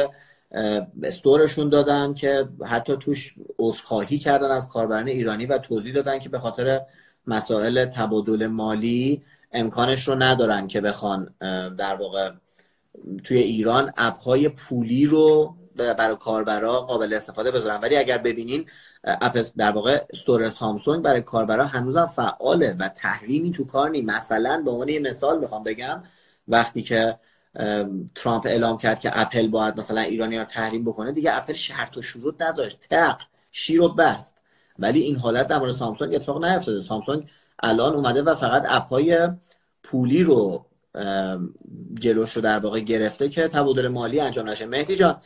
استورشون 1.03 1.69
دادن 1.69 2.15
که 2.15 2.49
حتی 2.67 2.97
توش 2.97 3.35
عذرخواهی 3.59 4.19
کردن 4.19 4.51
از 4.51 4.69
کاربران 4.69 5.09
ایرانی 5.09 5.47
و 5.47 5.59
توضیح 5.59 5.95
دادن 5.95 6.19
که 6.19 6.29
به 6.29 6.39
خاطر 6.39 6.81
مسائل 7.27 7.85
تبادل 7.85 8.47
مالی 8.47 9.23
امکانش 9.53 10.09
رو 10.09 10.15
ندارن 10.15 10.67
که 10.67 10.81
بخوان 10.81 11.35
در 11.79 11.95
واقع 11.95 12.31
توی 13.25 13.39
ایران 13.39 13.93
اپهای 13.97 14.49
پولی 14.49 15.07
رو 15.07 15.55
برای 15.77 16.17
کاربرا 16.17 16.81
قابل 16.81 17.15
استفاده 17.15 17.51
بذارن 17.51 17.81
ولی 17.81 17.97
اگر 17.97 18.19
ببینین 18.19 18.67
اپ 19.05 19.45
در 19.57 19.71
واقع 19.71 20.05
استور 20.13 20.49
سامسونگ 20.49 21.03
برای 21.03 21.23
کاربرا 21.23 21.67
هنوزم 21.67 22.07
فعاله 22.07 22.77
و 22.79 22.89
تحریمی 22.89 23.53
تو 23.53 23.65
کار 23.65 23.91
نی 23.91 24.03
مثلا 24.03 24.63
به 24.65 24.71
عنوان 24.71 24.89
یه 24.89 25.01
مثال 25.01 25.39
می‌خوام 25.39 25.63
بگم 25.63 26.03
وقتی 26.49 26.83
که 26.83 27.19
ترامپ 28.15 28.47
اعلام 28.47 28.79
کرد 28.79 29.01
که 29.01 29.21
اپل 29.21 29.49
باید 29.49 29.79
مثلا 29.79 30.01
ایرانی 30.01 30.39
رو 30.39 30.45
تحریم 30.45 30.85
بکنه 30.85 31.13
دیگه 31.13 31.37
اپل 31.37 31.53
شرط 31.53 31.97
و 31.97 32.03
شروط 32.03 32.43
نذاشت. 32.43 32.81
تق 32.91 33.23
شیر 33.51 33.83
و 33.83 33.89
بست. 33.89 34.37
ولی 34.79 35.01
این 35.01 35.17
حالت 35.17 35.47
در 35.49 35.59
مورد 35.59 35.73
سامسونگ 35.73 36.15
اتفاق 36.15 36.45
نیفتاده. 36.45 36.81
سامسونگ 36.81 37.31
الان 37.63 37.95
اومده 37.95 38.23
و 38.23 38.35
فقط 38.35 38.67
اپهای 38.69 39.29
پولی 39.83 40.23
رو 40.23 40.67
جلوش 41.95 42.33
رو 42.33 42.43
در 42.43 42.59
واقع 42.59 42.81
گرفته 42.81 43.29
که 43.29 43.49
تبادل 43.49 43.89
مالی 43.89 44.21
انجام 44.21 44.49
نشه. 44.49 44.67
مهدی 44.67 44.97
جان. 44.97 45.21